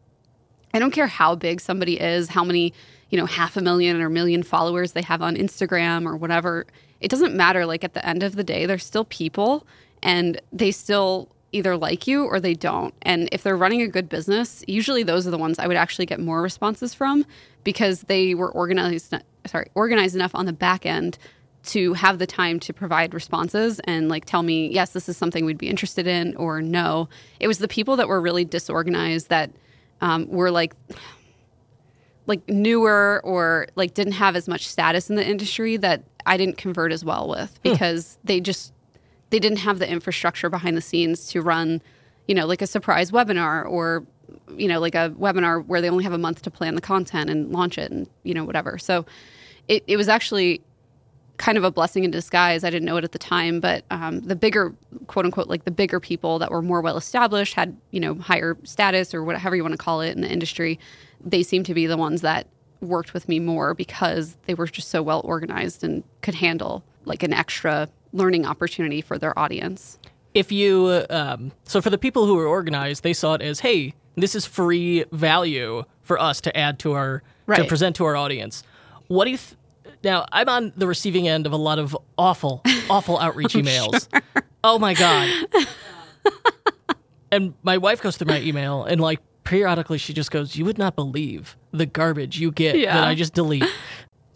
i 0.72 0.78
don't 0.78 0.90
care 0.90 1.06
how 1.06 1.34
big 1.34 1.60
somebody 1.60 2.00
is 2.00 2.28
how 2.28 2.44
many 2.44 2.72
you 3.10 3.18
know 3.18 3.26
half 3.26 3.56
a 3.56 3.60
million 3.60 4.00
or 4.00 4.08
million 4.08 4.42
followers 4.42 4.92
they 4.92 5.02
have 5.02 5.22
on 5.22 5.36
instagram 5.36 6.06
or 6.06 6.16
whatever 6.16 6.66
it 7.04 7.10
doesn't 7.10 7.34
matter 7.34 7.66
like 7.66 7.84
at 7.84 7.92
the 7.92 8.04
end 8.06 8.22
of 8.22 8.34
the 8.34 8.42
day 8.42 8.64
they're 8.64 8.78
still 8.78 9.04
people 9.04 9.66
and 10.02 10.40
they 10.52 10.70
still 10.70 11.28
either 11.52 11.76
like 11.76 12.06
you 12.08 12.24
or 12.24 12.40
they 12.40 12.54
don't. 12.54 12.92
And 13.02 13.28
if 13.30 13.44
they're 13.44 13.56
running 13.56 13.82
a 13.82 13.88
good 13.88 14.08
business 14.08 14.64
usually 14.66 15.02
those 15.02 15.26
are 15.26 15.30
the 15.30 15.38
ones 15.38 15.58
i 15.58 15.66
would 15.66 15.76
actually 15.76 16.06
get 16.06 16.18
more 16.18 16.40
responses 16.42 16.94
from 16.94 17.24
because 17.62 18.02
they 18.02 18.34
were 18.34 18.50
organized 18.50 19.14
sorry 19.46 19.68
organized 19.74 20.14
enough 20.14 20.34
on 20.34 20.46
the 20.46 20.52
back 20.52 20.86
end 20.86 21.18
to 21.64 21.94
have 21.94 22.18
the 22.18 22.26
time 22.26 22.60
to 22.60 22.72
provide 22.72 23.14
responses 23.14 23.80
and 23.84 24.08
like 24.08 24.24
tell 24.24 24.42
me 24.42 24.68
yes 24.68 24.90
this 24.90 25.08
is 25.08 25.16
something 25.16 25.44
we'd 25.44 25.58
be 25.58 25.68
interested 25.68 26.06
in 26.06 26.34
or 26.36 26.62
no. 26.62 27.08
It 27.38 27.48
was 27.48 27.58
the 27.58 27.68
people 27.68 27.96
that 27.96 28.08
were 28.08 28.20
really 28.20 28.44
disorganized 28.44 29.28
that 29.28 29.50
um, 30.00 30.28
were 30.28 30.50
like 30.50 30.74
like 32.26 32.46
newer 32.48 33.20
or 33.24 33.66
like 33.76 33.94
didn't 33.94 34.14
have 34.14 34.36
as 34.36 34.48
much 34.48 34.66
status 34.66 35.10
in 35.10 35.16
the 35.16 35.26
industry 35.26 35.76
that 35.76 36.02
i 36.26 36.36
didn't 36.36 36.56
convert 36.56 36.92
as 36.92 37.04
well 37.04 37.28
with 37.28 37.58
hmm. 37.62 37.72
because 37.72 38.18
they 38.24 38.40
just 38.40 38.72
they 39.30 39.38
didn't 39.38 39.58
have 39.58 39.78
the 39.78 39.88
infrastructure 39.88 40.48
behind 40.48 40.76
the 40.76 40.82
scenes 40.82 41.28
to 41.28 41.40
run 41.40 41.82
you 42.26 42.34
know 42.34 42.46
like 42.46 42.62
a 42.62 42.66
surprise 42.66 43.10
webinar 43.10 43.68
or 43.68 44.04
you 44.56 44.68
know 44.68 44.80
like 44.80 44.94
a 44.94 45.10
webinar 45.18 45.64
where 45.66 45.80
they 45.80 45.90
only 45.90 46.04
have 46.04 46.12
a 46.12 46.18
month 46.18 46.42
to 46.42 46.50
plan 46.50 46.74
the 46.74 46.80
content 46.80 47.30
and 47.30 47.52
launch 47.52 47.78
it 47.78 47.90
and 47.90 48.08
you 48.22 48.34
know 48.34 48.44
whatever 48.44 48.78
so 48.78 49.04
it, 49.68 49.82
it 49.86 49.96
was 49.96 50.08
actually 50.08 50.60
kind 51.44 51.58
of 51.58 51.64
a 51.64 51.70
blessing 51.70 52.04
in 52.04 52.10
disguise. 52.10 52.64
I 52.64 52.70
didn't 52.70 52.86
know 52.86 52.96
it 52.96 53.04
at 53.04 53.12
the 53.12 53.18
time, 53.18 53.60
but 53.60 53.84
um, 53.90 54.20
the 54.20 54.34
bigger, 54.34 54.74
quote 55.08 55.26
unquote, 55.26 55.46
like 55.46 55.66
the 55.66 55.70
bigger 55.70 56.00
people 56.00 56.38
that 56.38 56.50
were 56.50 56.62
more 56.62 56.80
well 56.80 56.96
established, 56.96 57.52
had 57.52 57.76
you 57.90 58.00
know 58.00 58.14
higher 58.14 58.56
status 58.64 59.12
or 59.12 59.22
whatever 59.22 59.54
you 59.54 59.62
want 59.62 59.72
to 59.72 59.78
call 59.78 60.00
it 60.00 60.12
in 60.12 60.22
the 60.22 60.32
industry, 60.32 60.80
they 61.22 61.42
seemed 61.42 61.66
to 61.66 61.74
be 61.74 61.84
the 61.86 61.98
ones 61.98 62.22
that 62.22 62.46
worked 62.80 63.12
with 63.12 63.28
me 63.28 63.40
more 63.40 63.74
because 63.74 64.38
they 64.46 64.54
were 64.54 64.66
just 64.66 64.88
so 64.88 65.02
well 65.02 65.20
organized 65.22 65.84
and 65.84 66.02
could 66.22 66.34
handle 66.34 66.82
like 67.04 67.22
an 67.22 67.34
extra 67.34 67.90
learning 68.14 68.46
opportunity 68.46 69.02
for 69.02 69.18
their 69.18 69.38
audience. 69.38 69.98
If 70.32 70.50
you, 70.50 71.04
um, 71.10 71.52
so 71.64 71.82
for 71.82 71.90
the 71.90 71.98
people 71.98 72.26
who 72.26 72.36
were 72.36 72.46
organized, 72.46 73.02
they 73.02 73.12
saw 73.12 73.34
it 73.34 73.42
as, 73.42 73.60
hey, 73.60 73.92
this 74.16 74.34
is 74.34 74.46
free 74.46 75.04
value 75.12 75.84
for 76.02 76.18
us 76.18 76.40
to 76.40 76.56
add 76.56 76.78
to 76.80 76.92
our 76.92 77.22
right. 77.46 77.58
to 77.58 77.64
present 77.64 77.96
to 77.96 78.04
our 78.06 78.16
audience. 78.16 78.62
What 79.08 79.26
do 79.26 79.32
you? 79.32 79.36
Th- 79.36 79.56
now, 80.04 80.26
I'm 80.32 80.48
on 80.48 80.72
the 80.76 80.86
receiving 80.86 81.28
end 81.28 81.46
of 81.46 81.52
a 81.52 81.56
lot 81.56 81.78
of 81.78 81.96
awful, 82.16 82.62
awful 82.90 83.18
outreach 83.18 83.54
emails. 83.54 84.08
Sure. 84.10 84.42
Oh 84.62 84.78
my 84.78 84.94
God. 84.94 85.30
and 87.32 87.54
my 87.62 87.78
wife 87.78 88.02
goes 88.02 88.16
through 88.16 88.28
my 88.28 88.40
email 88.40 88.84
and, 88.84 89.00
like, 89.00 89.20
periodically 89.44 89.98
she 89.98 90.12
just 90.12 90.30
goes, 90.30 90.56
You 90.56 90.64
would 90.64 90.78
not 90.78 90.96
believe 90.96 91.56
the 91.72 91.86
garbage 91.86 92.38
you 92.38 92.50
get 92.50 92.78
yeah. 92.78 92.94
that 92.94 93.04
I 93.04 93.14
just 93.14 93.34
delete. 93.34 93.64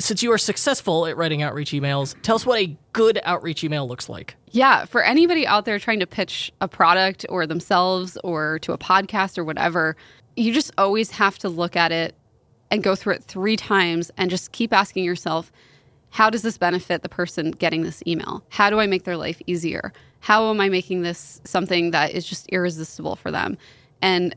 Since 0.00 0.22
you 0.22 0.30
are 0.32 0.38
successful 0.38 1.06
at 1.06 1.16
writing 1.16 1.42
outreach 1.42 1.72
emails, 1.72 2.14
tell 2.22 2.36
us 2.36 2.46
what 2.46 2.60
a 2.60 2.76
good 2.92 3.20
outreach 3.24 3.64
email 3.64 3.88
looks 3.88 4.08
like. 4.08 4.36
Yeah, 4.50 4.84
for 4.84 5.02
anybody 5.02 5.46
out 5.46 5.64
there 5.64 5.78
trying 5.78 5.98
to 6.00 6.06
pitch 6.06 6.52
a 6.60 6.68
product 6.68 7.26
or 7.28 7.46
themselves 7.46 8.16
or 8.22 8.60
to 8.60 8.72
a 8.72 8.78
podcast 8.78 9.38
or 9.38 9.44
whatever, 9.44 9.96
you 10.36 10.52
just 10.52 10.70
always 10.78 11.10
have 11.10 11.36
to 11.38 11.48
look 11.48 11.74
at 11.74 11.90
it 11.90 12.14
and 12.70 12.82
go 12.82 12.94
through 12.94 13.14
it 13.14 13.24
three 13.24 13.56
times 13.56 14.10
and 14.16 14.30
just 14.30 14.52
keep 14.52 14.72
asking 14.72 15.04
yourself, 15.04 15.50
how 16.10 16.30
does 16.30 16.42
this 16.42 16.58
benefit 16.58 17.02
the 17.02 17.08
person 17.08 17.50
getting 17.50 17.82
this 17.82 18.02
email? 18.06 18.42
How 18.50 18.70
do 18.70 18.80
I 18.80 18.86
make 18.86 19.04
their 19.04 19.16
life 19.16 19.40
easier? 19.46 19.92
How 20.20 20.50
am 20.50 20.60
I 20.60 20.68
making 20.68 21.02
this 21.02 21.40
something 21.44 21.90
that 21.92 22.12
is 22.12 22.24
just 22.24 22.48
irresistible 22.48 23.16
for 23.16 23.30
them? 23.30 23.58
And 24.02 24.34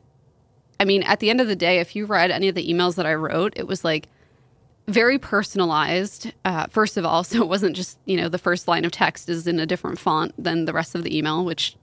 I 0.80 0.86
mean, 0.86 1.04
at 1.04 1.20
the 1.20 1.30
end 1.30 1.42
of 1.42 1.48
the 1.48 1.56
day, 1.56 1.80
if 1.80 1.96
you 1.96 2.06
read 2.06 2.32
any 2.32 2.48
of 2.48 2.56
the 2.56 2.68
emails 2.68 2.96
that 2.96 3.06
I 3.06 3.14
wrote, 3.14 3.54
it 3.56 3.68
was 3.68 3.84
like 3.84 4.10
very 4.88 5.20
personalized, 5.20 6.34
uh, 6.44 6.68
first 6.68 6.98
of 6.98 7.06
all. 7.06 7.24
So 7.32 7.42
it 7.42 7.48
wasn't 7.48 7.76
just, 7.76 8.00
you 8.06 8.18
know, 8.18 8.30
the 8.30 8.38
first 8.38 8.68
line 8.68 8.84
of 8.84 8.92
text 8.92 9.30
is 9.30 9.48
in 9.48 9.60
a 9.60 9.66
different 9.66 10.00
font 10.00 10.34
than 10.38 10.66
the 10.66 10.74
rest 10.74 10.96
of 10.96 11.04
the 11.04 11.18
email, 11.18 11.46
which 11.46 11.78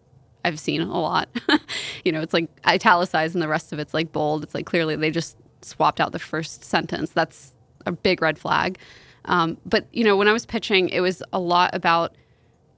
I've 0.44 0.61
seen 0.61 0.80
a 0.82 1.00
lot. 1.00 1.28
you 2.04 2.12
know, 2.12 2.20
it's 2.20 2.34
like 2.34 2.48
italicized 2.66 3.34
and 3.34 3.42
the 3.42 3.48
rest 3.48 3.72
of 3.72 3.78
it's 3.78 3.94
like 3.94 4.12
bold. 4.12 4.42
It's 4.42 4.54
like 4.54 4.66
clearly 4.66 4.96
they 4.96 5.11
just 5.11 5.37
swapped 5.68 6.00
out 6.00 6.12
the 6.12 6.18
first 6.18 6.64
sentence. 6.64 7.11
That's 7.11 7.52
a 7.87 7.92
big 7.92 8.22
red 8.22 8.38
flag. 8.38 8.78
Um, 9.24 9.59
but 9.64 9.87
you 9.92 10.04
know, 10.04 10.16
when 10.16 10.28
I 10.28 10.33
was 10.33 10.46
pitching, 10.46 10.88
it 10.88 11.00
was 11.00 11.22
a 11.33 11.38
lot 11.38 11.74
about. 11.74 12.14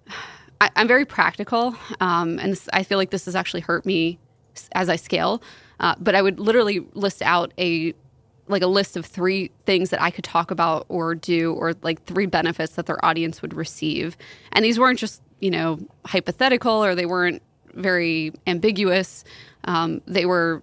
I, 0.63 0.69
am 0.77 0.87
very 0.87 1.07
practical, 1.07 1.75
um, 2.01 2.39
and 2.39 2.53
this, 2.53 2.69
I 2.75 2.83
feel 2.83 2.99
like 2.99 3.09
this 3.09 3.25
has 3.25 3.35
actually 3.35 3.63
hurt 3.63 3.87
me 3.87 4.19
as 4.73 4.91
I 4.91 4.97
scale. 4.97 5.43
Uh, 5.79 5.95
but 5.99 6.15
I 6.15 6.21
would 6.21 6.39
literally 6.39 6.81
list 6.93 7.23
out 7.23 7.55
a 7.59 7.95
like 8.47 8.63
a 8.63 8.67
list 8.67 8.97
of 8.97 9.07
three 9.07 9.51
things 9.65 9.91
that 9.91 10.03
I 10.03 10.11
could 10.11 10.25
talk 10.25 10.51
about 10.51 10.85
or 10.89 11.15
do, 11.15 11.55
or 11.55 11.75
like 11.83 12.05
three 12.05 12.27
benefits 12.27 12.75
that 12.75 12.87
their 12.87 13.03
audience 13.03 13.41
would 13.43 13.55
receive. 13.55 14.17
And 14.53 14.65
these 14.65 14.79
weren't 14.79 14.99
just 14.99 15.23
you 15.41 15.51
know 15.51 15.79
hypothetical, 16.05 16.85
or 16.85 16.95
they 16.95 17.07
weren't 17.07 17.43
very 17.75 18.33
ambiguous. 18.47 19.25
Um, 19.65 20.03
they 20.07 20.27
were 20.27 20.63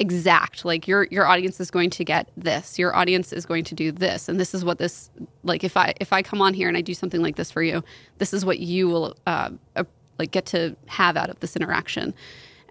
exact 0.00 0.64
like 0.64 0.86
your 0.86 1.08
your 1.10 1.26
audience 1.26 1.58
is 1.58 1.70
going 1.70 1.90
to 1.90 2.04
get 2.04 2.30
this 2.36 2.78
your 2.78 2.94
audience 2.94 3.32
is 3.32 3.44
going 3.44 3.64
to 3.64 3.74
do 3.74 3.90
this 3.90 4.28
and 4.28 4.38
this 4.38 4.54
is 4.54 4.64
what 4.64 4.78
this 4.78 5.10
like 5.42 5.64
if 5.64 5.76
i 5.76 5.92
if 6.00 6.12
i 6.12 6.22
come 6.22 6.40
on 6.40 6.54
here 6.54 6.68
and 6.68 6.76
i 6.76 6.80
do 6.80 6.94
something 6.94 7.20
like 7.20 7.34
this 7.34 7.50
for 7.50 7.62
you 7.62 7.82
this 8.18 8.32
is 8.32 8.44
what 8.44 8.60
you 8.60 8.88
will 8.88 9.16
uh, 9.26 9.50
uh, 9.74 9.82
like 10.18 10.30
get 10.30 10.46
to 10.46 10.76
have 10.86 11.16
out 11.16 11.28
of 11.28 11.40
this 11.40 11.56
interaction 11.56 12.14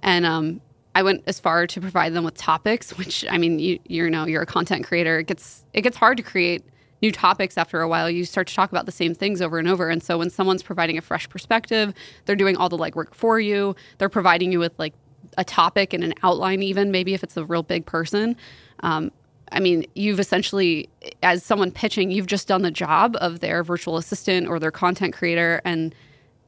and 0.04 0.26
um 0.26 0.62
I 0.96 1.04
went 1.04 1.22
as 1.28 1.40
far 1.40 1.68
to 1.68 1.80
provide 1.80 2.16
them 2.16 2.24
with 2.24 2.34
topics, 2.34 2.98
which 2.98 3.24
I 3.30 3.38
mean, 3.38 3.60
you 3.60 3.78
you 3.86 4.10
know, 4.10 4.26
you're 4.26 4.42
a 4.42 4.48
content 4.48 4.84
creator. 4.84 5.20
It 5.20 5.28
gets 5.28 5.64
it 5.74 5.82
gets 5.82 5.96
hard 5.96 6.18
to 6.18 6.24
create 6.24 6.64
new 7.04 7.12
topics 7.12 7.56
after 7.56 7.82
a 7.82 7.88
while. 7.88 8.10
You 8.10 8.26
start 8.26 8.48
to 8.48 8.56
talk 8.56 8.72
about 8.72 8.88
the 8.88 8.92
same 8.92 9.14
things 9.14 9.40
over 9.40 9.60
and 9.60 9.68
over. 9.68 9.90
And 9.90 10.02
so 10.02 10.18
when 10.18 10.32
someone's 10.32 10.64
providing 10.64 10.98
a 10.98 11.02
fresh 11.02 11.30
perspective, 11.30 11.94
they're 12.26 12.36
doing 12.36 12.58
all 12.58 12.68
the 12.68 12.80
legwork 12.80 13.14
for 13.14 13.40
you. 13.40 13.76
They're 14.00 14.10
providing 14.10 14.52
you 14.52 14.58
with 14.58 14.74
like 14.80 14.96
a 15.38 15.44
topic 15.44 15.94
and 15.94 16.04
an 16.04 16.14
outline, 16.24 16.62
even 16.64 16.92
maybe 16.92 17.14
if 17.14 17.24
it's 17.24 17.38
a 17.38 17.46
real 17.46 17.64
big 17.64 17.86
person. 17.86 18.36
Um, 18.82 19.12
I 19.52 19.60
mean, 19.60 19.86
you've 19.96 20.20
essentially, 20.20 20.90
as 21.24 21.44
someone 21.44 21.72
pitching, 21.72 22.12
you've 22.12 22.28
just 22.28 22.48
done 22.48 22.64
the 22.64 22.72
job 22.72 23.16
of 23.22 23.40
their 23.40 23.64
virtual 23.64 23.98
assistant 23.98 24.48
or 24.48 24.60
their 24.60 24.72
content 24.72 25.14
creator. 25.14 25.62
And 25.64 25.96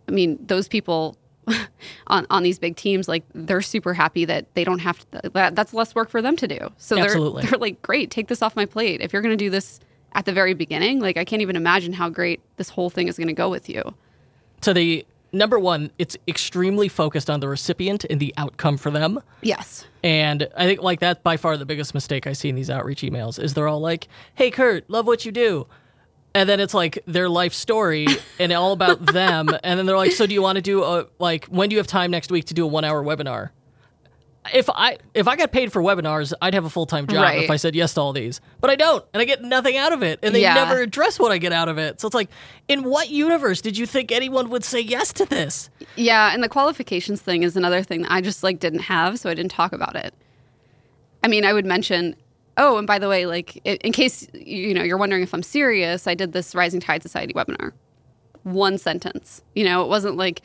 I 0.08 0.12
mean, 0.12 0.38
those 0.46 0.68
people 0.68 1.16
on, 2.08 2.28
on 2.30 2.44
these 2.44 2.60
big 2.60 2.76
teams, 2.76 3.08
like 3.08 3.24
they're 3.34 3.62
super 3.62 3.94
happy 3.94 4.26
that 4.26 4.54
they 4.56 4.64
don't 4.64 4.80
have 4.80 5.10
to, 5.12 5.30
that, 5.30 5.56
that's 5.56 5.74
less 5.74 5.96
work 5.96 6.10
for 6.10 6.22
them 6.22 6.36
to 6.38 6.48
do. 6.48 6.60
So 6.78 6.98
Absolutely. 6.98 7.44
they're, 7.44 7.52
they're 7.52 7.60
like, 7.60 7.82
great, 7.82 8.12
take 8.12 8.28
this 8.28 8.42
off 8.42 8.56
my 8.56 8.66
plate. 8.66 9.02
If 9.02 9.14
you're 9.14 9.22
going 9.22 9.38
to 9.38 9.44
do 9.44 9.50
this 9.50 9.80
at 10.14 10.26
the 10.26 10.34
very 10.34 10.54
beginning, 10.54 11.00
like 11.00 11.18
I 11.18 11.24
can't 11.24 11.42
even 11.42 11.56
imagine 11.56 11.94
how 11.94 12.10
great 12.10 12.42
this 12.58 12.70
whole 12.70 12.90
thing 12.90 13.08
is 13.08 13.18
going 13.18 13.28
to 13.28 13.34
go 13.34 13.50
with 13.50 13.70
you. 13.70 13.82
So 14.62 14.74
the 14.74 15.06
number 15.32 15.60
one, 15.60 15.92
it's 15.98 16.18
extremely 16.28 16.88
focused 16.88 17.30
on 17.30 17.40
the 17.40 17.48
recipient 17.48 18.06
and 18.10 18.20
the 18.20 18.34
outcome 18.38 18.78
for 18.78 18.92
them. 18.92 19.22
Yes. 19.42 19.86
And 20.04 20.48
I 20.56 20.66
think 20.66 20.82
like 20.82 21.00
that's 21.00 21.22
by 21.22 21.38
far 21.38 21.58
the 21.58 21.66
biggest 21.66 21.94
mistake 21.94 22.28
I 22.28 22.34
see 22.34 22.50
in 22.50 22.56
these 22.56 22.70
outreach 22.70 23.02
emails 23.02 23.42
is 23.42 23.54
they're 23.54 23.68
all 23.68 23.82
like, 23.82 24.08
"Hey 24.36 24.52
Kurt, 24.52 24.90
love 24.90 25.08
what 25.08 25.26
you 25.26 25.32
do." 25.32 25.68
And 26.36 26.48
then 26.48 26.60
it's 26.60 26.74
like 26.74 27.00
their 27.06 27.28
life 27.28 27.54
story 27.54 28.08
and 28.40 28.52
all 28.52 28.72
about 28.72 29.06
them. 29.06 29.50
And 29.64 29.80
then 29.80 29.86
they're 29.86 29.98
like, 29.98 30.12
"So 30.12 30.26
do 30.26 30.34
you 30.34 30.42
want 30.42 30.58
to 30.58 30.62
do 30.62 30.84
a 30.84 31.08
like 31.20 31.46
when 31.46 31.70
do 31.70 31.74
you 31.74 31.80
have 31.80 31.88
time 31.88 32.12
next 32.12 32.32
week 32.32 32.46
to 32.46 32.54
do 32.54 32.68
a 32.68 32.70
1-hour 32.70 33.04
webinar?" 33.04 33.50
If 34.54 34.70
I 34.70 34.98
if 35.14 35.28
I 35.28 35.36
got 35.36 35.52
paid 35.52 35.72
for 35.72 35.82
webinars, 35.82 36.34
I'd 36.42 36.54
have 36.54 36.66
a 36.66 36.70
full-time 36.70 37.08
job 37.08 37.22
Right. 37.24 37.44
if 37.44 37.50
I 37.50 37.56
said 37.56 37.76
yes 37.76 37.94
to 37.96 38.02
all 38.02 38.14
these. 38.14 38.42
But 38.62 38.70
I 38.70 38.76
don't, 38.76 39.04
and 39.14 39.22
I 39.22 39.26
get 39.26 39.44
nothing 39.44 39.78
out 39.78 39.92
of 39.94 40.02
it. 40.04 40.20
And 40.24 40.34
they 40.34 40.42
Yeah. 40.42 40.54
never 40.54 40.82
address 40.82 41.20
what 41.20 41.32
I 41.32 41.38
get 41.38 41.52
out 41.54 41.70
of 41.70 41.78
it. 41.78 42.00
So 42.02 42.08
it's 42.08 42.16
like, 42.16 42.30
in 42.68 42.84
what 42.84 43.10
universe 43.10 43.62
did 43.62 43.78
you 43.78 43.86
think 43.86 44.12
anyone 44.12 44.50
would 44.50 44.64
say 44.64 44.80
yes 44.80 45.12
to 45.14 45.26
this? 45.26 45.70
Yeah, 45.96 46.34
and 46.34 46.44
the 46.44 46.50
qualifications 46.50 47.22
thing 47.22 47.44
is 47.44 47.56
another 47.56 47.84
thing 47.84 48.04
that 48.04 48.12
I 48.12 48.22
just 48.22 48.44
like 48.44 48.60
didn't 48.60 48.80
have, 48.84 49.20
so 49.20 49.30
I 49.30 49.34
didn't 49.34 49.52
talk 49.52 49.74
about 49.74 49.96
it. 49.96 50.14
I 51.24 51.28
mean, 51.28 51.44
I 51.46 51.54
would 51.54 51.66
mention, 51.66 52.16
oh, 52.58 52.78
and 52.78 52.88
by 52.88 53.00
the 53.00 53.10
way, 53.10 53.26
like 53.26 53.58
in 53.66 53.92
case 53.92 54.28
you 54.34 54.74
know 54.74 54.84
you're 54.84 54.98
wondering 54.98 55.24
if 55.24 55.34
I'm 55.34 55.44
serious, 55.44 56.08
I 56.08 56.14
did 56.16 56.32
this 56.34 56.56
Rising 56.56 56.80
Tide 56.80 57.02
Society 57.02 57.34
webinar. 57.34 57.74
One 58.44 58.78
sentence. 58.78 59.42
You 59.54 59.66
know, 59.66 59.84
it 59.84 59.90
wasn't 59.90 60.16
like 60.16 60.42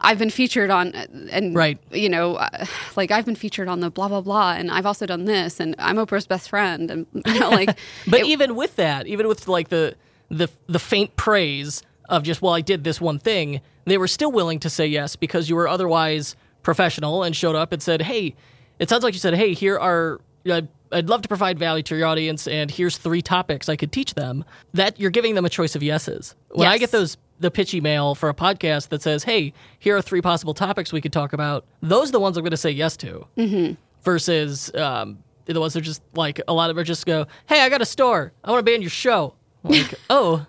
I've 0.00 0.18
been 0.18 0.30
featured 0.30 0.70
on 0.70 0.94
and 0.94 1.54
Right. 1.54 1.78
you 1.92 2.08
know, 2.08 2.36
uh, 2.36 2.64
like 2.96 3.10
I've 3.10 3.24
been 3.26 3.34
featured 3.36 3.68
on 3.68 3.80
the 3.80 3.90
blah 3.90 4.08
blah 4.08 4.20
blah 4.22 4.52
and 4.52 4.70
I've 4.70 4.86
also 4.86 5.04
done 5.06 5.24
this 5.26 5.60
and 5.60 5.74
I'm 5.78 5.96
Oprah's 5.96 6.26
best 6.26 6.48
friend 6.48 6.90
and 6.90 7.06
you 7.26 7.38
know 7.40 7.50
like 7.50 7.76
But 8.06 8.20
it- 8.20 8.26
even 8.26 8.56
with 8.56 8.76
that, 8.76 9.06
even 9.06 9.28
with 9.28 9.46
like 9.48 9.68
the 9.68 9.94
the 10.30 10.48
the 10.68 10.78
faint 10.78 11.16
praise 11.16 11.82
of 12.08 12.22
just 12.22 12.40
well, 12.42 12.54
I 12.54 12.60
did 12.60 12.82
this 12.84 13.00
one 13.00 13.18
thing, 13.18 13.60
they 13.84 13.98
were 13.98 14.08
still 14.08 14.32
willing 14.32 14.58
to 14.60 14.70
say 14.70 14.86
yes 14.86 15.16
because 15.16 15.48
you 15.48 15.54
were 15.56 15.68
otherwise 15.68 16.34
professional 16.62 17.22
and 17.22 17.34
showed 17.36 17.54
up 17.56 17.72
and 17.72 17.82
said, 17.82 18.02
"Hey, 18.02 18.34
it 18.78 18.88
sounds 18.88 19.04
like 19.04 19.14
you 19.14 19.20
said, 19.20 19.34
hey, 19.34 19.52
here 19.54 19.78
are." 19.78 20.20
Uh, 20.48 20.62
I'd 20.92 21.08
love 21.08 21.22
to 21.22 21.28
provide 21.28 21.58
value 21.58 21.82
to 21.84 21.96
your 21.96 22.06
audience, 22.06 22.48
and 22.48 22.70
here's 22.70 22.98
three 22.98 23.22
topics 23.22 23.68
I 23.68 23.76
could 23.76 23.92
teach 23.92 24.14
them. 24.14 24.44
That 24.74 24.98
you're 24.98 25.10
giving 25.10 25.34
them 25.34 25.44
a 25.44 25.48
choice 25.48 25.76
of 25.76 25.82
yeses. 25.82 26.34
When 26.50 26.68
I 26.68 26.78
get 26.78 26.90
those 26.90 27.16
the 27.38 27.50
pitch 27.50 27.72
email 27.74 28.14
for 28.14 28.28
a 28.28 28.34
podcast 28.34 28.88
that 28.88 29.02
says, 29.02 29.24
"Hey, 29.24 29.52
here 29.78 29.96
are 29.96 30.02
three 30.02 30.20
possible 30.20 30.54
topics 30.54 30.92
we 30.92 31.00
could 31.00 31.12
talk 31.12 31.32
about," 31.32 31.64
those 31.80 32.08
are 32.08 32.12
the 32.12 32.20
ones 32.20 32.36
I'm 32.36 32.42
going 32.42 32.50
to 32.50 32.56
say 32.56 32.70
yes 32.70 32.96
to. 32.98 33.26
Mm-hmm. 33.36 33.74
Versus 34.02 34.74
um, 34.74 35.18
the 35.44 35.60
ones 35.60 35.74
that 35.74 35.80
are 35.80 35.84
just 35.84 36.02
like 36.14 36.40
a 36.48 36.52
lot 36.52 36.70
of 36.70 36.76
them 36.76 36.82
are 36.82 36.84
just 36.84 37.06
go, 37.06 37.26
"Hey, 37.46 37.60
I 37.60 37.68
got 37.68 37.82
a 37.82 37.86
store. 37.86 38.32
I 38.42 38.50
want 38.50 38.60
to 38.60 38.70
be 38.70 38.74
on 38.74 38.82
your 38.82 38.90
show." 38.90 39.34
I'm 39.64 39.70
like, 39.72 39.94
oh, 40.10 40.46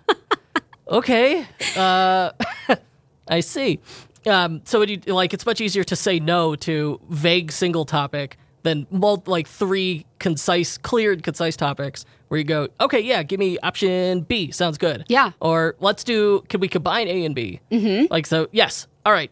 okay, 0.88 1.46
uh, 1.76 2.30
I 3.28 3.40
see. 3.40 3.80
Um, 4.26 4.62
so 4.64 4.82
it, 4.82 5.08
like 5.08 5.34
it's 5.34 5.44
much 5.46 5.60
easier 5.60 5.84
to 5.84 5.96
say 5.96 6.20
no 6.20 6.54
to 6.56 7.00
vague 7.08 7.50
single 7.50 7.84
topic 7.84 8.38
than 8.62 8.86
mul- 8.90 9.22
like 9.26 9.48
three 9.48 10.06
concise, 10.18 10.78
cleared, 10.78 11.22
concise 11.22 11.56
topics 11.56 12.04
where 12.28 12.38
you 12.38 12.44
go, 12.44 12.68
okay, 12.80 13.00
yeah, 13.00 13.22
give 13.22 13.38
me 13.38 13.58
option 13.62 14.22
B, 14.22 14.50
sounds 14.50 14.78
good. 14.78 15.04
Yeah. 15.08 15.32
Or 15.40 15.76
let's 15.80 16.04
do, 16.04 16.42
can 16.48 16.60
we 16.60 16.68
combine 16.68 17.08
A 17.08 17.24
and 17.24 17.34
B? 17.34 17.60
Mm-hmm. 17.70 18.06
Like 18.10 18.26
so, 18.26 18.48
yes, 18.52 18.86
all 19.04 19.12
right. 19.12 19.30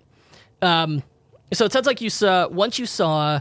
Um, 0.62 1.02
so 1.52 1.64
it 1.64 1.72
sounds 1.72 1.86
like 1.86 2.00
you 2.00 2.10
saw 2.10 2.48
once 2.48 2.78
you 2.78 2.86
saw, 2.86 3.40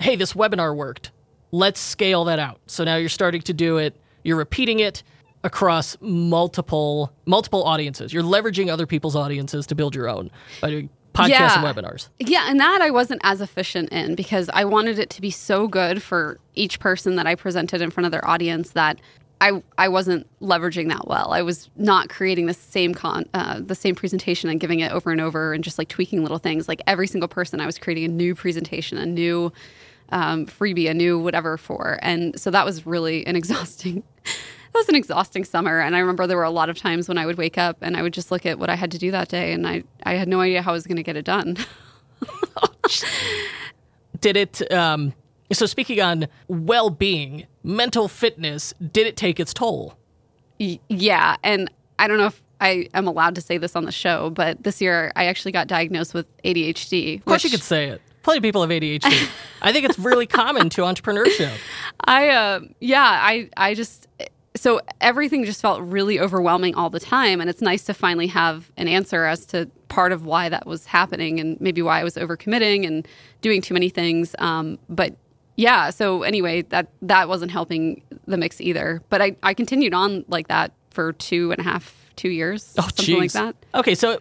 hey, 0.00 0.16
this 0.16 0.32
webinar 0.34 0.74
worked. 0.76 1.10
Let's 1.50 1.80
scale 1.80 2.24
that 2.24 2.38
out. 2.38 2.60
So 2.66 2.84
now 2.84 2.96
you're 2.96 3.08
starting 3.08 3.40
to 3.42 3.54
do 3.54 3.78
it. 3.78 3.96
You're 4.22 4.36
repeating 4.36 4.80
it 4.80 5.02
across 5.44 5.96
multiple 6.00 7.12
multiple 7.24 7.62
audiences. 7.64 8.12
You're 8.12 8.22
leveraging 8.22 8.70
other 8.70 8.86
people's 8.86 9.16
audiences 9.16 9.66
to 9.68 9.74
build 9.74 9.94
your 9.94 10.08
own 10.08 10.30
by 10.60 10.70
doing 10.70 10.90
podcasts 11.18 11.28
Yeah. 11.30 11.64
and 11.66 11.76
webinars. 11.76 12.08
Yeah, 12.18 12.46
and 12.48 12.58
that 12.60 12.80
I 12.80 12.90
wasn't 12.90 13.20
as 13.24 13.40
efficient 13.40 13.90
in 13.90 14.14
because 14.14 14.48
I 14.52 14.64
wanted 14.64 14.98
it 14.98 15.10
to 15.10 15.20
be 15.20 15.30
so 15.30 15.68
good 15.68 16.02
for 16.02 16.38
each 16.54 16.80
person 16.80 17.16
that 17.16 17.26
I 17.26 17.34
presented 17.34 17.80
in 17.80 17.90
front 17.90 18.06
of 18.06 18.12
their 18.12 18.26
audience 18.26 18.70
that 18.70 18.98
I 19.40 19.62
I 19.76 19.88
wasn't 19.88 20.26
leveraging 20.40 20.88
that 20.88 21.06
well. 21.06 21.32
I 21.32 21.42
was 21.42 21.70
not 21.76 22.08
creating 22.08 22.46
the 22.46 22.54
same 22.54 22.92
con 22.92 23.24
uh, 23.34 23.60
the 23.60 23.74
same 23.76 23.94
presentation 23.94 24.50
and 24.50 24.58
giving 24.58 24.80
it 24.80 24.90
over 24.90 25.12
and 25.12 25.20
over 25.20 25.52
and 25.52 25.62
just 25.62 25.78
like 25.78 25.88
tweaking 25.88 26.22
little 26.22 26.38
things. 26.38 26.66
Like 26.66 26.82
every 26.88 27.06
single 27.06 27.28
person, 27.28 27.60
I 27.60 27.66
was 27.66 27.78
creating 27.78 28.04
a 28.06 28.08
new 28.08 28.34
presentation, 28.34 28.98
a 28.98 29.06
new 29.06 29.52
um, 30.10 30.46
freebie, 30.46 30.90
a 30.90 30.94
new 30.94 31.18
whatever 31.20 31.56
for, 31.56 31.98
and 32.02 32.38
so 32.40 32.50
that 32.50 32.64
was 32.64 32.84
really 32.86 33.24
an 33.26 33.36
exhausting. 33.42 34.02
Was 34.78 34.88
an 34.88 34.94
exhausting 34.94 35.44
summer, 35.44 35.80
and 35.80 35.96
I 35.96 35.98
remember 35.98 36.28
there 36.28 36.36
were 36.36 36.44
a 36.44 36.50
lot 36.50 36.70
of 36.70 36.78
times 36.78 37.08
when 37.08 37.18
I 37.18 37.26
would 37.26 37.36
wake 37.36 37.58
up 37.58 37.78
and 37.80 37.96
I 37.96 38.02
would 38.02 38.12
just 38.12 38.30
look 38.30 38.46
at 38.46 38.60
what 38.60 38.70
I 38.70 38.76
had 38.76 38.92
to 38.92 38.98
do 38.98 39.10
that 39.10 39.28
day, 39.28 39.52
and 39.52 39.66
I 39.66 39.82
I 40.04 40.14
had 40.14 40.28
no 40.28 40.40
idea 40.40 40.62
how 40.62 40.70
I 40.70 40.74
was 40.74 40.86
going 40.86 40.98
to 40.98 41.02
get 41.02 41.16
it 41.16 41.24
done. 41.24 41.56
Did 44.20 44.36
it 44.36 44.72
um 44.72 45.14
so 45.52 45.66
speaking 45.66 46.00
on 46.00 46.28
well-being, 46.46 47.46
mental 47.64 48.06
fitness, 48.06 48.72
did 48.92 49.06
it 49.06 49.16
take 49.16 49.40
its 49.40 49.52
toll? 49.52 49.98
Y- 50.60 50.78
yeah, 50.88 51.36
and 51.42 51.70
I 51.98 52.06
don't 52.06 52.18
know 52.18 52.26
if 52.26 52.40
I 52.60 52.88
am 52.94 53.08
allowed 53.08 53.34
to 53.36 53.40
say 53.40 53.58
this 53.58 53.74
on 53.74 53.84
the 53.84 53.92
show, 53.92 54.30
but 54.30 54.62
this 54.62 54.80
year 54.80 55.10
I 55.16 55.24
actually 55.24 55.52
got 55.52 55.66
diagnosed 55.66 56.14
with 56.14 56.26
ADHD. 56.42 57.18
Of 57.18 57.24
course 57.24 57.42
you 57.42 57.50
could 57.50 57.62
say 57.62 57.88
it. 57.88 58.02
Plenty 58.22 58.38
of 58.38 58.42
people 58.42 58.60
have 58.60 58.70
ADHD. 58.70 59.28
I 59.62 59.72
think 59.72 59.86
it's 59.86 59.98
really 59.98 60.26
common 60.26 60.68
to 60.70 60.82
entrepreneurship. 60.82 61.56
I 62.04 62.28
uh, 62.28 62.60
yeah, 62.80 63.02
I 63.02 63.48
I 63.56 63.74
just 63.74 64.06
so 64.58 64.80
everything 65.00 65.44
just 65.44 65.60
felt 65.62 65.80
really 65.82 66.18
overwhelming 66.20 66.74
all 66.74 66.90
the 66.90 67.00
time, 67.00 67.40
and 67.40 67.48
it's 67.48 67.62
nice 67.62 67.84
to 67.84 67.94
finally 67.94 68.26
have 68.28 68.70
an 68.76 68.88
answer 68.88 69.24
as 69.24 69.46
to 69.46 69.70
part 69.88 70.12
of 70.12 70.26
why 70.26 70.48
that 70.48 70.66
was 70.66 70.86
happening 70.86 71.40
and 71.40 71.60
maybe 71.60 71.80
why 71.82 72.00
I 72.00 72.04
was 72.04 72.16
overcommitting 72.16 72.86
and 72.86 73.06
doing 73.40 73.62
too 73.62 73.74
many 73.74 73.88
things. 73.88 74.34
Um, 74.38 74.78
but 74.88 75.16
yeah, 75.56 75.90
so 75.90 76.22
anyway, 76.22 76.62
that 76.62 76.88
that 77.02 77.28
wasn't 77.28 77.50
helping 77.50 78.02
the 78.26 78.36
mix 78.36 78.60
either. 78.60 79.02
But 79.08 79.22
I 79.22 79.36
I 79.42 79.54
continued 79.54 79.94
on 79.94 80.24
like 80.28 80.48
that 80.48 80.72
for 80.90 81.12
two 81.14 81.50
and 81.52 81.60
a 81.60 81.64
half 81.64 82.10
two 82.16 82.30
years, 82.30 82.74
Oh, 82.78 82.82
something 82.82 83.18
like 83.18 83.32
that. 83.32 83.56
Okay, 83.74 83.94
so 83.94 84.20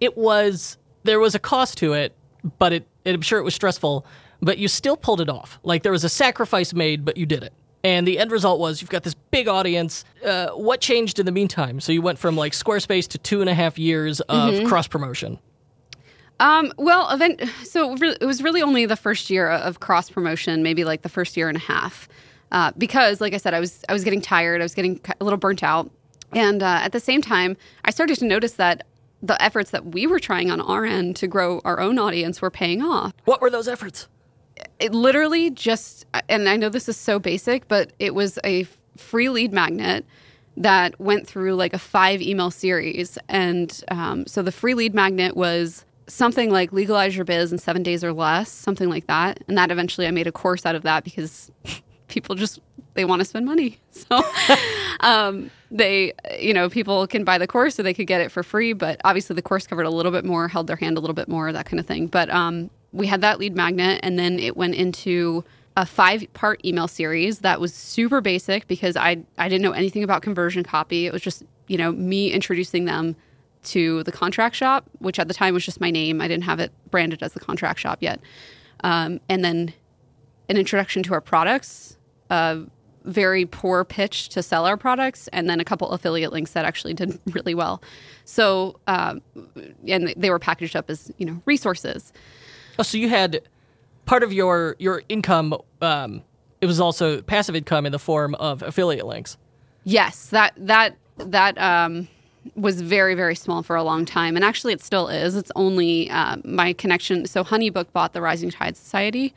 it 0.00 0.16
was 0.16 0.78
there 1.04 1.20
was 1.20 1.34
a 1.34 1.38
cost 1.38 1.78
to 1.78 1.92
it, 1.92 2.14
but 2.58 2.72
it, 2.72 2.86
it 3.04 3.14
I'm 3.14 3.22
sure 3.22 3.38
it 3.38 3.44
was 3.44 3.54
stressful, 3.54 4.06
but 4.40 4.58
you 4.58 4.68
still 4.68 4.96
pulled 4.96 5.20
it 5.20 5.28
off. 5.28 5.58
Like 5.62 5.82
there 5.82 5.92
was 5.92 6.04
a 6.04 6.08
sacrifice 6.08 6.72
made, 6.72 7.04
but 7.04 7.16
you 7.16 7.26
did 7.26 7.42
it. 7.42 7.52
And 7.84 8.06
the 8.06 8.18
end 8.18 8.30
result 8.30 8.60
was 8.60 8.80
you've 8.80 8.90
got 8.90 9.02
this 9.02 9.14
big 9.14 9.48
audience. 9.48 10.04
Uh, 10.24 10.48
what 10.50 10.80
changed 10.80 11.18
in 11.18 11.26
the 11.26 11.32
meantime? 11.32 11.80
So 11.80 11.90
you 11.90 12.00
went 12.00 12.18
from 12.18 12.36
like 12.36 12.52
Squarespace 12.52 13.08
to 13.08 13.18
two 13.18 13.40
and 13.40 13.50
a 13.50 13.54
half 13.54 13.78
years 13.78 14.20
of 14.22 14.54
Mm-hmm. 14.54 14.66
cross 14.68 14.86
promotion. 14.86 15.38
Um, 16.40 16.72
well, 16.76 17.10
event. 17.10 17.40
So 17.64 17.94
it 18.00 18.24
was 18.24 18.42
really 18.42 18.62
only 18.62 18.86
the 18.86 18.96
first 18.96 19.30
year 19.30 19.48
of 19.48 19.80
cross 19.80 20.10
promotion, 20.10 20.62
maybe 20.62 20.84
like 20.84 21.02
the 21.02 21.08
first 21.08 21.36
year 21.36 21.48
and 21.48 21.56
a 21.56 21.60
half, 21.60 22.08
uh, 22.50 22.72
because, 22.76 23.20
like 23.20 23.32
I 23.32 23.36
said, 23.36 23.54
I 23.54 23.60
was 23.60 23.84
I 23.88 23.92
was 23.92 24.02
getting 24.04 24.20
tired, 24.20 24.60
I 24.60 24.64
was 24.64 24.74
getting 24.74 25.00
a 25.20 25.24
little 25.24 25.38
burnt 25.38 25.62
out, 25.62 25.90
and 26.32 26.62
uh, 26.62 26.80
at 26.82 26.92
the 26.92 27.00
same 27.00 27.22
time, 27.22 27.56
I 27.84 27.90
started 27.92 28.18
to 28.18 28.24
notice 28.24 28.54
that 28.54 28.86
the 29.22 29.40
efforts 29.40 29.70
that 29.70 29.86
we 29.86 30.06
were 30.06 30.18
trying 30.18 30.50
on 30.50 30.60
our 30.60 30.84
end 30.84 31.14
to 31.16 31.28
grow 31.28 31.60
our 31.64 31.78
own 31.78 31.96
audience 31.98 32.42
were 32.42 32.50
paying 32.50 32.82
off. 32.82 33.12
What 33.24 33.40
were 33.40 33.50
those 33.50 33.68
efforts? 33.68 34.08
It 34.78 34.92
literally 34.92 35.50
just, 35.50 36.06
and 36.28 36.48
I 36.48 36.56
know 36.56 36.68
this 36.68 36.88
is 36.88 36.96
so 36.96 37.18
basic, 37.18 37.68
but 37.68 37.92
it 37.98 38.14
was 38.14 38.38
a 38.44 38.66
free 38.96 39.28
lead 39.28 39.52
magnet 39.52 40.04
that 40.56 40.98
went 41.00 41.26
through 41.26 41.54
like 41.54 41.72
a 41.72 41.78
five 41.78 42.20
email 42.20 42.50
series. 42.50 43.18
And 43.28 43.82
um, 43.88 44.26
so 44.26 44.42
the 44.42 44.52
free 44.52 44.74
lead 44.74 44.94
magnet 44.94 45.36
was 45.36 45.84
something 46.06 46.50
like 46.50 46.72
legalize 46.72 47.16
your 47.16 47.24
biz 47.24 47.52
in 47.52 47.58
seven 47.58 47.82
days 47.82 48.04
or 48.04 48.12
less, 48.12 48.50
something 48.50 48.88
like 48.88 49.06
that. 49.06 49.42
And 49.48 49.56
that 49.56 49.70
eventually 49.70 50.06
I 50.06 50.10
made 50.10 50.26
a 50.26 50.32
course 50.32 50.66
out 50.66 50.74
of 50.74 50.82
that 50.82 51.04
because 51.04 51.50
people 52.08 52.34
just 52.34 52.60
they 52.94 53.04
want 53.06 53.20
to 53.20 53.24
spend 53.24 53.46
money. 53.46 53.78
So 53.92 54.22
um, 55.00 55.50
they, 55.70 56.12
you 56.38 56.52
know, 56.52 56.68
people 56.68 57.06
can 57.06 57.24
buy 57.24 57.38
the 57.38 57.46
course 57.46 57.74
so 57.74 57.82
they 57.82 57.94
could 57.94 58.06
get 58.06 58.20
it 58.20 58.30
for 58.30 58.42
free. 58.42 58.72
But 58.72 59.00
obviously 59.04 59.34
the 59.34 59.42
course 59.42 59.66
covered 59.66 59.84
a 59.86 59.90
little 59.90 60.12
bit 60.12 60.24
more, 60.24 60.48
held 60.48 60.66
their 60.66 60.76
hand 60.76 60.96
a 60.96 61.00
little 61.00 61.14
bit 61.14 61.28
more, 61.28 61.52
that 61.52 61.66
kind 61.66 61.80
of 61.80 61.86
thing. 61.86 62.06
But 62.06 62.28
um, 62.30 62.70
we 62.92 63.06
had 63.06 63.20
that 63.22 63.38
lead 63.38 63.56
magnet, 63.56 64.00
and 64.02 64.18
then 64.18 64.38
it 64.38 64.56
went 64.56 64.74
into 64.74 65.44
a 65.76 65.86
five 65.86 66.24
part 66.34 66.64
email 66.64 66.86
series 66.86 67.38
that 67.38 67.60
was 67.60 67.72
super 67.72 68.20
basic 68.20 68.66
because 68.68 68.96
I 68.96 69.22
I 69.38 69.48
didn't 69.48 69.62
know 69.62 69.72
anything 69.72 70.04
about 70.04 70.22
conversion 70.22 70.62
copy. 70.62 71.06
It 71.06 71.12
was 71.12 71.22
just 71.22 71.42
you 71.66 71.78
know 71.78 71.92
me 71.92 72.30
introducing 72.30 72.84
them 72.84 73.16
to 73.64 74.02
the 74.02 74.12
contract 74.12 74.56
shop, 74.56 74.84
which 74.98 75.18
at 75.18 75.28
the 75.28 75.34
time 75.34 75.54
was 75.54 75.64
just 75.64 75.80
my 75.80 75.90
name. 75.90 76.20
I 76.20 76.28
didn't 76.28 76.44
have 76.44 76.60
it 76.60 76.72
branded 76.90 77.22
as 77.22 77.32
the 77.32 77.40
contract 77.40 77.78
shop 77.78 77.98
yet. 78.00 78.20
Um, 78.82 79.20
and 79.28 79.44
then 79.44 79.72
an 80.48 80.56
introduction 80.56 81.02
to 81.04 81.14
our 81.14 81.20
products, 81.20 81.96
a 82.28 82.62
very 83.04 83.46
poor 83.46 83.84
pitch 83.84 84.28
to 84.30 84.42
sell 84.42 84.66
our 84.66 84.76
products, 84.76 85.28
and 85.28 85.48
then 85.48 85.60
a 85.60 85.64
couple 85.64 85.90
affiliate 85.90 86.32
links 86.32 86.52
that 86.52 86.64
actually 86.64 86.94
did 86.94 87.18
really 87.26 87.54
well. 87.54 87.82
So, 88.24 88.80
um, 88.86 89.22
and 89.86 90.12
they 90.16 90.30
were 90.30 90.38
packaged 90.38 90.76
up 90.76 90.90
as 90.90 91.10
you 91.18 91.26
know 91.26 91.40
resources. 91.46 92.12
Oh, 92.78 92.82
so 92.82 92.98
you 92.98 93.08
had 93.08 93.42
part 94.04 94.22
of 94.22 94.32
your 94.32 94.76
your 94.78 95.02
income. 95.08 95.54
Um, 95.80 96.22
it 96.60 96.66
was 96.66 96.80
also 96.80 97.22
passive 97.22 97.56
income 97.56 97.86
in 97.86 97.92
the 97.92 97.98
form 97.98 98.34
of 98.36 98.62
affiliate 98.62 99.06
links. 99.06 99.36
Yes, 99.84 100.26
that 100.26 100.54
that 100.56 100.96
that 101.16 101.58
um, 101.58 102.08
was 102.54 102.80
very 102.80 103.14
very 103.14 103.34
small 103.34 103.62
for 103.62 103.76
a 103.76 103.82
long 103.82 104.04
time, 104.04 104.36
and 104.36 104.44
actually 104.44 104.72
it 104.72 104.80
still 104.80 105.08
is. 105.08 105.36
It's 105.36 105.52
only 105.56 106.10
uh, 106.10 106.36
my 106.44 106.72
connection. 106.72 107.26
So 107.26 107.44
Honeybook 107.44 107.92
bought 107.92 108.12
the 108.12 108.20
Rising 108.22 108.50
Tide 108.50 108.76
Society, 108.76 109.34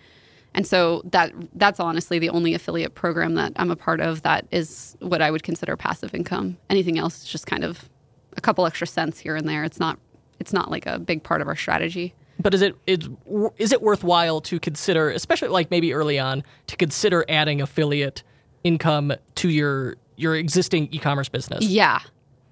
and 0.53 0.65
so 0.65 1.01
that 1.05 1.33
that's 1.55 1.79
honestly 1.79 2.19
the 2.19 2.29
only 2.29 2.53
affiliate 2.53 2.95
program 2.95 3.35
that 3.35 3.53
I'm 3.55 3.71
a 3.71 3.75
part 3.75 4.01
of 4.01 4.21
that 4.21 4.45
is 4.51 4.95
what 4.99 5.21
I 5.21 5.31
would 5.31 5.43
consider 5.43 5.75
passive 5.75 6.13
income. 6.13 6.57
Anything 6.69 6.97
else 6.97 7.23
is 7.23 7.25
just 7.25 7.47
kind 7.47 7.63
of 7.63 7.89
a 8.37 8.41
couple 8.41 8.65
extra 8.65 8.87
cents 8.87 9.19
here 9.19 9.35
and 9.35 9.47
there. 9.47 9.63
It's 9.63 9.79
not 9.79 9.99
it's 10.39 10.53
not 10.53 10.69
like 10.69 10.85
a 10.85 10.99
big 10.99 11.23
part 11.23 11.41
of 11.41 11.47
our 11.47 11.55
strategy. 11.55 12.13
But 12.39 12.53
is 12.53 12.61
it 12.61 12.75
is, 12.85 13.09
is 13.57 13.71
it 13.71 13.81
worthwhile 13.81 14.41
to 14.41 14.59
consider, 14.59 15.09
especially 15.09 15.47
like 15.49 15.71
maybe 15.71 15.93
early 15.93 16.19
on, 16.19 16.43
to 16.67 16.75
consider 16.75 17.25
adding 17.29 17.61
affiliate 17.61 18.23
income 18.63 19.13
to 19.35 19.49
your 19.49 19.95
your 20.17 20.35
existing 20.35 20.89
e-commerce 20.91 21.29
business? 21.29 21.63
Yeah, 21.63 21.99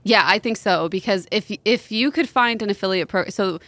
yeah, 0.03 0.23
I 0.25 0.39
think 0.39 0.57
so 0.57 0.89
because 0.89 1.27
if 1.31 1.51
if 1.65 1.91
you 1.91 2.11
could 2.11 2.29
find 2.29 2.61
an 2.61 2.69
affiliate 2.69 3.09
pro, 3.09 3.25
so 3.29 3.59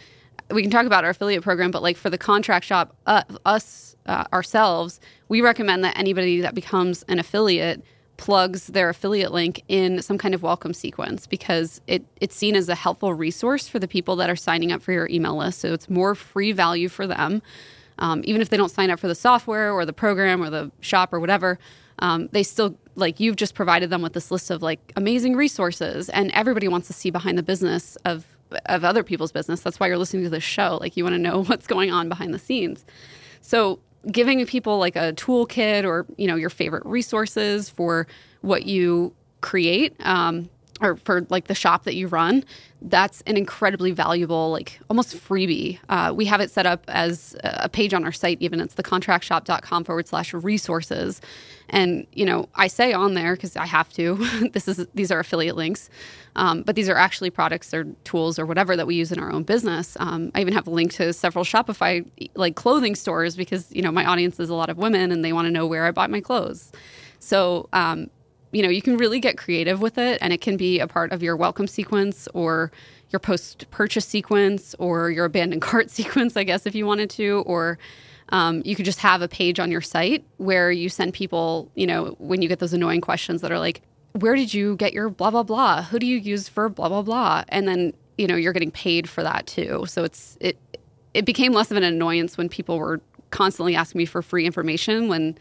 we 0.50 0.62
can 0.62 0.70
talk 0.70 0.86
about 0.86 1.04
our 1.04 1.10
affiliate 1.10 1.42
program, 1.42 1.70
but 1.70 1.82
like 1.82 1.96
for 1.96 2.10
the 2.10 2.18
contract 2.18 2.64
shop, 2.64 2.94
uh, 3.06 3.22
us 3.44 3.96
uh, 4.06 4.24
ourselves, 4.32 5.00
we 5.28 5.40
recommend 5.40 5.84
that 5.84 5.98
anybody 5.98 6.40
that 6.40 6.54
becomes 6.54 7.02
an 7.04 7.18
affiliate 7.18 7.82
plugs 8.16 8.68
their 8.68 8.88
affiliate 8.88 9.32
link 9.32 9.62
in 9.68 10.00
some 10.02 10.18
kind 10.18 10.34
of 10.34 10.42
welcome 10.42 10.72
sequence 10.72 11.26
because 11.26 11.80
it, 11.86 12.04
it's 12.20 12.34
seen 12.34 12.56
as 12.56 12.68
a 12.68 12.74
helpful 12.74 13.14
resource 13.14 13.68
for 13.68 13.78
the 13.78 13.88
people 13.88 14.16
that 14.16 14.30
are 14.30 14.36
signing 14.36 14.72
up 14.72 14.82
for 14.82 14.92
your 14.92 15.08
email 15.08 15.36
list. 15.36 15.60
So 15.60 15.72
it's 15.72 15.88
more 15.88 16.14
free 16.14 16.52
value 16.52 16.88
for 16.88 17.06
them. 17.06 17.42
Um, 17.98 18.22
even 18.24 18.42
if 18.42 18.50
they 18.50 18.56
don't 18.56 18.70
sign 18.70 18.90
up 18.90 19.00
for 19.00 19.08
the 19.08 19.14
software 19.14 19.72
or 19.72 19.84
the 19.84 19.92
program 19.92 20.42
or 20.42 20.50
the 20.50 20.70
shop 20.80 21.12
or 21.12 21.20
whatever, 21.20 21.58
um, 21.98 22.28
they 22.32 22.42
still 22.42 22.76
like 22.94 23.20
you've 23.20 23.36
just 23.36 23.54
provided 23.54 23.90
them 23.90 24.02
with 24.02 24.12
this 24.12 24.30
list 24.30 24.50
of 24.50 24.62
like 24.62 24.92
amazing 24.96 25.34
resources, 25.34 26.08
and 26.10 26.30
everybody 26.32 26.68
wants 26.68 26.86
to 26.88 26.92
see 26.92 27.10
behind 27.10 27.38
the 27.38 27.42
business 27.42 27.96
of 28.04 28.26
of 28.66 28.84
other 28.84 29.02
people's 29.02 29.32
business. 29.32 29.60
That's 29.60 29.80
why 29.80 29.86
you're 29.88 29.98
listening 29.98 30.24
to 30.24 30.30
this 30.30 30.44
show. 30.44 30.78
Like 30.80 30.96
you 30.96 31.04
want 31.04 31.14
to 31.14 31.18
know 31.18 31.42
what's 31.44 31.66
going 31.66 31.90
on 31.90 32.08
behind 32.08 32.34
the 32.34 32.38
scenes. 32.38 32.84
So 33.40 33.78
giving 34.10 34.44
people 34.46 34.78
like 34.78 34.96
a 34.96 35.12
toolkit 35.14 35.84
or 35.84 36.06
you 36.16 36.26
know 36.26 36.36
your 36.36 36.50
favorite 36.50 36.84
resources 36.86 37.68
for 37.68 38.06
what 38.42 38.66
you 38.66 39.12
create 39.40 39.94
um, 40.00 40.48
or 40.80 40.96
for 40.96 41.26
like 41.30 41.46
the 41.46 41.54
shop 41.54 41.84
that 41.84 41.94
you 41.94 42.08
run 42.08 42.44
that's 42.82 43.22
an 43.22 43.36
incredibly 43.36 43.90
valuable 43.90 44.50
like 44.50 44.78
almost 44.90 45.16
freebie. 45.16 45.78
Uh, 45.88 46.12
we 46.14 46.24
have 46.26 46.40
it 46.40 46.50
set 46.50 46.66
up 46.66 46.84
as 46.88 47.34
a 47.42 47.68
page 47.68 47.94
on 47.94 48.04
our 48.04 48.12
site 48.12 48.38
even. 48.40 48.60
It's 48.60 48.74
the 48.74 48.82
contractshop.com 48.82 49.84
forward 49.84 50.06
slash 50.06 50.32
resources. 50.34 51.20
And 51.68 52.06
you 52.12 52.24
know 52.24 52.48
i 52.54 52.68
say 52.68 52.92
on 52.92 53.14
there 53.14 53.34
because 53.34 53.56
i 53.56 53.66
have 53.66 53.92
to 53.94 54.14
this 54.52 54.68
is 54.68 54.86
these 54.94 55.10
are 55.10 55.18
affiliate 55.18 55.56
links 55.56 55.90
um, 56.36 56.62
but 56.62 56.76
these 56.76 56.88
are 56.88 56.94
actually 56.94 57.28
products 57.28 57.74
or 57.74 57.84
tools 58.04 58.38
or 58.38 58.46
whatever 58.46 58.76
that 58.76 58.86
we 58.86 58.94
use 58.94 59.10
in 59.10 59.18
our 59.18 59.32
own 59.32 59.42
business. 59.42 59.96
Um, 59.98 60.30
i 60.36 60.40
even 60.40 60.54
have 60.54 60.68
a 60.68 60.70
link 60.70 60.92
to 60.92 61.12
several 61.12 61.44
shopify 61.44 62.08
like 62.36 62.54
clothing 62.54 62.94
stores 62.94 63.34
because 63.34 63.72
you 63.72 63.82
know 63.82 63.90
my 63.90 64.04
audience 64.04 64.38
is 64.38 64.48
a 64.48 64.54
lot 64.54 64.70
of 64.70 64.78
women 64.78 65.10
and 65.10 65.24
they 65.24 65.32
want 65.32 65.46
to 65.46 65.50
know 65.50 65.66
where 65.66 65.86
i 65.86 65.90
buy 65.90 66.06
my 66.06 66.20
clothes. 66.20 66.70
So 67.18 67.68
um, 67.72 68.10
you 68.56 68.62
know, 68.62 68.70
you 68.70 68.80
can 68.80 68.96
really 68.96 69.20
get 69.20 69.36
creative 69.36 69.82
with 69.82 69.98
it 69.98 70.16
and 70.22 70.32
it 70.32 70.40
can 70.40 70.56
be 70.56 70.80
a 70.80 70.86
part 70.86 71.12
of 71.12 71.22
your 71.22 71.36
welcome 71.36 71.66
sequence 71.66 72.26
or 72.32 72.72
your 73.10 73.20
post 73.20 73.70
purchase 73.70 74.06
sequence 74.06 74.74
or 74.78 75.10
your 75.10 75.26
abandoned 75.26 75.60
cart 75.70 75.90
sequence, 75.90 76.38
I 76.38 76.44
guess, 76.44 76.64
if 76.64 76.74
you 76.74 76.86
wanted 76.86 77.10
to, 77.10 77.42
or 77.46 77.78
um, 78.30 78.62
you 78.64 78.74
could 78.74 78.86
just 78.86 78.98
have 79.00 79.20
a 79.20 79.28
page 79.28 79.60
on 79.60 79.70
your 79.70 79.82
site 79.82 80.24
where 80.38 80.72
you 80.72 80.88
send 80.88 81.12
people, 81.12 81.70
you 81.74 81.86
know, 81.86 82.16
when 82.18 82.40
you 82.40 82.48
get 82.48 82.58
those 82.58 82.72
annoying 82.72 83.02
questions 83.02 83.42
that 83.42 83.52
are 83.52 83.58
like, 83.58 83.82
where 84.12 84.34
did 84.34 84.54
you 84.54 84.74
get 84.76 84.94
your 84.94 85.10
blah, 85.10 85.30
blah, 85.30 85.42
blah? 85.42 85.82
Who 85.82 85.98
do 85.98 86.06
you 86.06 86.16
use 86.16 86.48
for 86.48 86.70
blah, 86.70 86.88
blah, 86.88 87.02
blah? 87.02 87.44
And 87.48 87.68
then, 87.68 87.92
you 88.16 88.26
know, 88.26 88.36
you're 88.36 88.54
getting 88.54 88.70
paid 88.70 89.06
for 89.06 89.22
that 89.22 89.46
too. 89.46 89.84
So 89.86 90.02
it's, 90.02 90.38
it, 90.40 90.56
it 91.12 91.26
became 91.26 91.52
less 91.52 91.70
of 91.70 91.76
an 91.76 91.82
annoyance 91.82 92.38
when 92.38 92.48
people 92.48 92.78
were 92.78 93.02
constantly 93.30 93.76
asking 93.76 93.98
me 93.98 94.06
for 94.06 94.22
free 94.22 94.46
information 94.46 95.08
when 95.08 95.36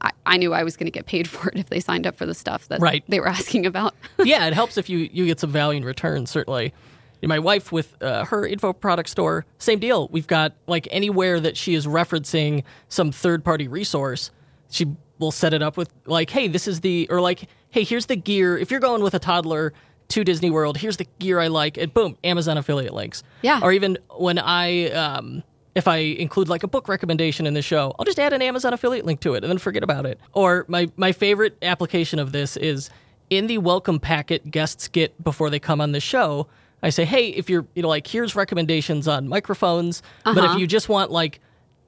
I, 0.00 0.10
I 0.26 0.36
knew 0.36 0.52
I 0.52 0.62
was 0.62 0.76
going 0.76 0.86
to 0.86 0.90
get 0.90 1.06
paid 1.06 1.28
for 1.30 1.48
it 1.48 1.56
if 1.58 1.68
they 1.68 1.80
signed 1.80 2.06
up 2.06 2.16
for 2.16 2.26
the 2.26 2.34
stuff 2.34 2.68
that 2.68 2.80
right. 2.80 3.04
they 3.08 3.20
were 3.20 3.28
asking 3.38 3.66
about. 3.66 3.94
yeah, 4.24 4.46
it 4.46 4.54
helps 4.54 4.76
if 4.76 4.88
you, 4.88 5.08
you 5.12 5.26
get 5.26 5.40
some 5.40 5.50
value 5.50 5.78
in 5.78 5.84
return, 5.84 6.26
certainly. 6.26 6.72
My 7.20 7.40
wife 7.40 7.72
with 7.72 8.00
uh, 8.00 8.24
her 8.26 8.46
info 8.46 8.72
product 8.72 9.08
store, 9.08 9.44
same 9.58 9.80
deal. 9.80 10.06
We've 10.12 10.28
got 10.28 10.52
like 10.68 10.86
anywhere 10.92 11.40
that 11.40 11.56
she 11.56 11.74
is 11.74 11.84
referencing 11.84 12.62
some 12.88 13.10
third 13.10 13.44
party 13.44 13.66
resource, 13.66 14.30
she 14.70 14.86
will 15.18 15.32
set 15.32 15.52
it 15.52 15.60
up 15.60 15.76
with 15.76 15.92
like, 16.06 16.30
hey, 16.30 16.46
this 16.46 16.68
is 16.68 16.80
the, 16.80 17.08
or 17.10 17.20
like, 17.20 17.48
hey, 17.70 17.82
here's 17.82 18.06
the 18.06 18.14
gear. 18.14 18.56
If 18.56 18.70
you're 18.70 18.78
going 18.78 19.02
with 19.02 19.14
a 19.14 19.18
toddler 19.18 19.72
to 20.08 20.22
Disney 20.22 20.50
World, 20.50 20.76
here's 20.76 20.96
the 20.96 21.06
gear 21.18 21.40
I 21.40 21.48
like, 21.48 21.76
and 21.76 21.92
boom, 21.92 22.16
Amazon 22.22 22.56
affiliate 22.56 22.94
links. 22.94 23.24
Yeah. 23.42 23.60
Or 23.62 23.72
even 23.72 23.98
when 24.16 24.38
I, 24.38 24.90
um, 24.90 25.42
if 25.74 25.86
I 25.86 25.96
include 25.96 26.48
like 26.48 26.62
a 26.62 26.68
book 26.68 26.88
recommendation 26.88 27.46
in 27.46 27.54
the 27.54 27.62
show, 27.62 27.94
I'll 27.98 28.04
just 28.04 28.18
add 28.18 28.32
an 28.32 28.42
Amazon 28.42 28.72
affiliate 28.72 29.04
link 29.04 29.20
to 29.20 29.34
it 29.34 29.44
and 29.44 29.50
then 29.50 29.58
forget 29.58 29.82
about 29.82 30.06
it. 30.06 30.18
Or 30.32 30.64
my, 30.68 30.88
my 30.96 31.12
favorite 31.12 31.56
application 31.62 32.18
of 32.18 32.32
this 32.32 32.56
is 32.56 32.90
in 33.30 33.46
the 33.46 33.58
welcome 33.58 34.00
packet 34.00 34.50
guests 34.50 34.88
get 34.88 35.22
before 35.22 35.50
they 35.50 35.58
come 35.58 35.80
on 35.80 35.92
the 35.92 36.00
show. 36.00 36.46
I 36.82 36.90
say, 36.90 37.04
hey, 37.04 37.28
if 37.28 37.50
you're, 37.50 37.66
you 37.74 37.82
know, 37.82 37.88
like, 37.88 38.06
here's 38.06 38.36
recommendations 38.36 39.08
on 39.08 39.28
microphones, 39.28 40.02
uh-huh. 40.24 40.34
but 40.34 40.44
if 40.50 40.58
you 40.58 40.66
just 40.66 40.88
want, 40.88 41.10
like, 41.10 41.40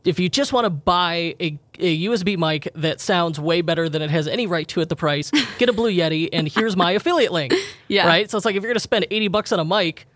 if 0.05 0.19
you 0.19 0.29
just 0.29 0.53
want 0.53 0.65
to 0.65 0.71
buy 0.71 1.35
a, 1.41 1.59
a 1.79 2.05
USB 2.05 2.37
mic 2.37 2.69
that 2.75 3.01
sounds 3.01 3.39
way 3.39 3.61
better 3.61 3.89
than 3.89 4.03
it 4.03 4.11
has 4.11 4.27
any 4.27 4.47
right 4.47 4.67
to 4.69 4.81
at 4.81 4.89
the 4.89 4.97
price, 4.97 5.31
get 5.59 5.69
a 5.69 5.73
Blue 5.73 5.93
Yeti, 5.93 6.29
and 6.33 6.49
here's 6.49 6.77
my 6.77 6.93
affiliate 6.99 7.33
link. 7.33 7.55
Yeah. 7.89 8.07
Right? 8.07 8.31
So 8.31 8.37
it's 8.37 8.45
like 8.45 8.57
if 8.57 8.63
you're 8.63 8.71
going 8.71 8.77
to 8.77 8.81
spend 8.81 9.07
80 9.11 9.29
bucks 9.29 9.53
on 9.53 9.61
a 9.61 9.65
mic, 9.65 10.07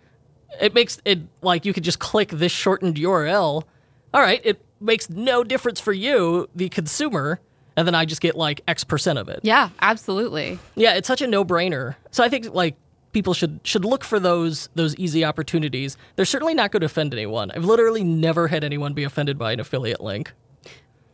it 0.60 0.74
makes 0.74 1.00
it 1.04 1.20
like 1.42 1.64
you 1.64 1.72
could 1.72 1.84
just 1.84 1.98
click 1.98 2.30
this 2.30 2.52
shortened 2.52 2.96
URL. 2.96 3.64
All 4.12 4.20
right, 4.20 4.40
it 4.44 4.64
makes 4.80 5.10
no 5.10 5.42
difference 5.44 5.80
for 5.80 5.92
you, 5.92 6.48
the 6.54 6.68
consumer, 6.68 7.40
and 7.76 7.86
then 7.86 7.94
I 7.94 8.04
just 8.04 8.20
get 8.20 8.36
like 8.36 8.60
X 8.68 8.84
percent 8.84 9.18
of 9.18 9.28
it. 9.28 9.40
Yeah, 9.42 9.70
absolutely. 9.80 10.58
Yeah, 10.76 10.94
it's 10.94 11.08
such 11.08 11.22
a 11.22 11.26
no-brainer. 11.26 11.96
So 12.10 12.22
I 12.22 12.28
think 12.28 12.52
like 12.54 12.76
people 13.12 13.34
should 13.34 13.60
should 13.64 13.84
look 13.84 14.04
for 14.04 14.20
those 14.20 14.68
those 14.74 14.94
easy 14.96 15.24
opportunities. 15.24 15.96
They're 16.16 16.24
certainly 16.24 16.54
not 16.54 16.70
going 16.70 16.80
to 16.80 16.86
offend 16.86 17.14
anyone. 17.14 17.50
I've 17.50 17.64
literally 17.64 18.04
never 18.04 18.48
had 18.48 18.62
anyone 18.62 18.92
be 18.92 19.04
offended 19.04 19.38
by 19.38 19.52
an 19.52 19.60
affiliate 19.60 20.02
link. 20.02 20.32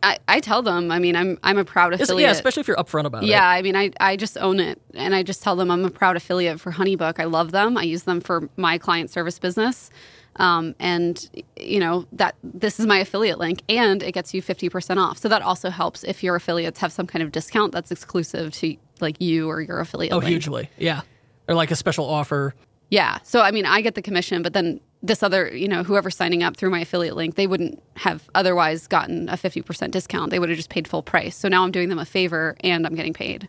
I, 0.02 0.18
I 0.28 0.40
tell 0.40 0.62
them, 0.62 0.90
I 0.90 0.98
mean, 0.98 1.14
I'm 1.16 1.38
I'm 1.42 1.58
a 1.58 1.64
proud 1.64 1.92
affiliate. 1.92 2.28
Yeah, 2.28 2.32
especially 2.32 2.62
if 2.62 2.68
you're 2.68 2.76
upfront 2.76 3.04
about 3.04 3.22
yeah, 3.22 3.28
it. 3.28 3.30
Yeah, 3.30 3.46
I 3.48 3.62
mean, 3.62 3.76
I, 3.76 3.90
I 4.00 4.16
just 4.16 4.38
own 4.38 4.58
it. 4.60 4.80
And 4.94 5.14
I 5.14 5.22
just 5.22 5.42
tell 5.42 5.56
them 5.56 5.70
I'm 5.70 5.84
a 5.84 5.90
proud 5.90 6.16
affiliate 6.16 6.60
for 6.60 6.72
Honeybook. 6.72 7.20
I 7.20 7.24
love 7.24 7.52
them. 7.52 7.76
I 7.76 7.82
use 7.82 8.04
them 8.04 8.20
for 8.20 8.48
my 8.56 8.78
client 8.78 9.10
service 9.10 9.38
business. 9.38 9.90
Um, 10.36 10.74
and, 10.78 11.28
you 11.56 11.80
know, 11.80 12.06
that 12.12 12.36
this 12.42 12.78
is 12.80 12.86
my 12.86 12.98
affiliate 12.98 13.38
link 13.38 13.62
and 13.68 14.02
it 14.02 14.12
gets 14.12 14.32
you 14.32 14.40
50% 14.40 14.96
off. 14.96 15.18
So 15.18 15.28
that 15.28 15.42
also 15.42 15.70
helps 15.70 16.04
if 16.04 16.22
your 16.22 16.36
affiliates 16.36 16.78
have 16.80 16.92
some 16.92 17.06
kind 17.06 17.22
of 17.22 17.32
discount 17.32 17.72
that's 17.72 17.90
exclusive 17.90 18.52
to 18.54 18.76
like 19.00 19.20
you 19.20 19.50
or 19.50 19.60
your 19.60 19.80
affiliate 19.80 20.12
Oh, 20.12 20.18
link. 20.18 20.28
hugely. 20.28 20.70
Yeah. 20.78 21.02
Or 21.48 21.54
like 21.54 21.72
a 21.72 21.76
special 21.76 22.06
offer. 22.06 22.54
Yeah. 22.90 23.18
So, 23.22 23.40
I 23.40 23.50
mean, 23.53 23.66
I 23.66 23.81
get 23.81 23.94
the 23.94 24.03
commission, 24.03 24.42
but 24.42 24.53
then 24.53 24.81
this 25.03 25.22
other, 25.22 25.57
you 25.57 25.68
know, 25.68 25.83
whoever's 25.83 26.16
signing 26.16 26.42
up 26.42 26.57
through 26.57 26.70
my 26.70 26.81
affiliate 26.81 27.16
link, 27.16 27.37
they 27.37 27.46
wouldn't 27.46 27.83
have 27.96 28.29
otherwise 28.35 28.87
gotten 28.87 29.29
a 29.29 29.35
50% 29.35 29.90
discount. 29.90 30.31
They 30.31 30.38
would 30.38 30.48
have 30.48 30.57
just 30.57 30.68
paid 30.68 30.87
full 30.87 31.03
price. 31.03 31.37
So 31.37 31.48
now 31.48 31.64
I'm 31.64 31.70
doing 31.70 31.88
them 31.88 31.98
a 31.98 32.05
favor 32.05 32.57
and 32.61 32.87
I'm 32.87 32.94
getting 32.94 33.14
paid. 33.14 33.48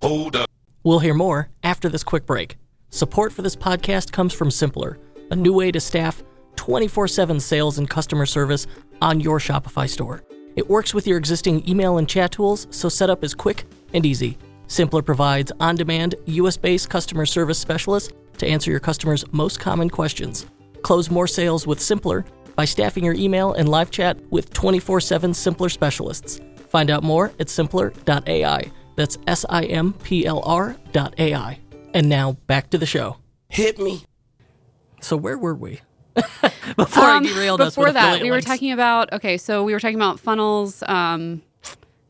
Hold 0.00 0.36
up. 0.36 0.48
We'll 0.84 1.00
hear 1.00 1.14
more 1.14 1.50
after 1.62 1.88
this 1.88 2.02
quick 2.02 2.24
break. 2.24 2.56
Support 2.90 3.32
for 3.32 3.42
this 3.42 3.56
podcast 3.56 4.12
comes 4.12 4.32
from 4.32 4.48
Simplr, 4.48 4.96
a 5.30 5.36
new 5.36 5.52
way 5.52 5.70
to 5.72 5.80
staff 5.80 6.22
24 6.56 7.08
7 7.08 7.40
sales 7.40 7.78
and 7.78 7.88
customer 7.88 8.26
service 8.26 8.66
on 9.00 9.20
your 9.20 9.38
Shopify 9.38 9.88
store. 9.88 10.22
It 10.54 10.68
works 10.68 10.92
with 10.92 11.06
your 11.06 11.18
existing 11.18 11.66
email 11.68 11.98
and 11.98 12.08
chat 12.08 12.32
tools, 12.32 12.66
so 12.70 12.88
setup 12.88 13.24
is 13.24 13.34
quick 13.34 13.64
and 13.94 14.04
easy. 14.04 14.36
Simplr 14.68 15.04
provides 15.04 15.50
on 15.60 15.76
demand, 15.76 16.14
US 16.26 16.56
based 16.56 16.90
customer 16.90 17.24
service 17.26 17.58
specialists 17.58 18.12
to 18.42 18.48
answer 18.48 18.70
your 18.70 18.80
customers' 18.80 19.24
most 19.32 19.58
common 19.60 19.88
questions. 19.88 20.46
Close 20.82 21.10
more 21.10 21.26
sales 21.26 21.66
with 21.66 21.78
Simplr 21.78 22.24
by 22.54 22.64
staffing 22.64 23.04
your 23.04 23.14
email 23.14 23.54
and 23.54 23.68
live 23.68 23.90
chat 23.90 24.18
with 24.30 24.52
24 24.52 25.00
7 25.00 25.32
Simplr 25.32 25.70
specialists. 25.70 26.40
Find 26.68 26.90
out 26.90 27.02
more 27.02 27.26
at 27.38 27.48
simplr.ai. 27.48 28.70
That's 28.96 29.18
S 29.26 29.44
I 29.48 29.64
M 29.64 29.92
P 30.02 30.26
L 30.26 30.42
R 30.44 30.76
dot 30.92 31.14
AI. 31.18 31.58
And 31.94 32.08
now 32.08 32.32
back 32.46 32.70
to 32.70 32.78
the 32.78 32.86
show. 32.86 33.16
Hit 33.48 33.78
me. 33.78 34.04
So, 35.00 35.16
where 35.16 35.36
were 35.38 35.54
we? 35.54 35.80
before 36.14 37.04
I 37.04 37.16
Um, 37.16 37.24
derailed 37.24 37.60
us 37.60 37.74
before 37.74 37.92
that, 37.92 38.16
affiliate 38.16 38.22
we 38.22 38.30
were 38.30 38.40
talking 38.40 38.72
about 38.72 39.12
okay, 39.12 39.36
so 39.38 39.64
we 39.64 39.72
were 39.72 39.80
talking 39.80 39.96
about 39.96 40.20
funnels. 40.20 40.82
Um, 40.86 41.42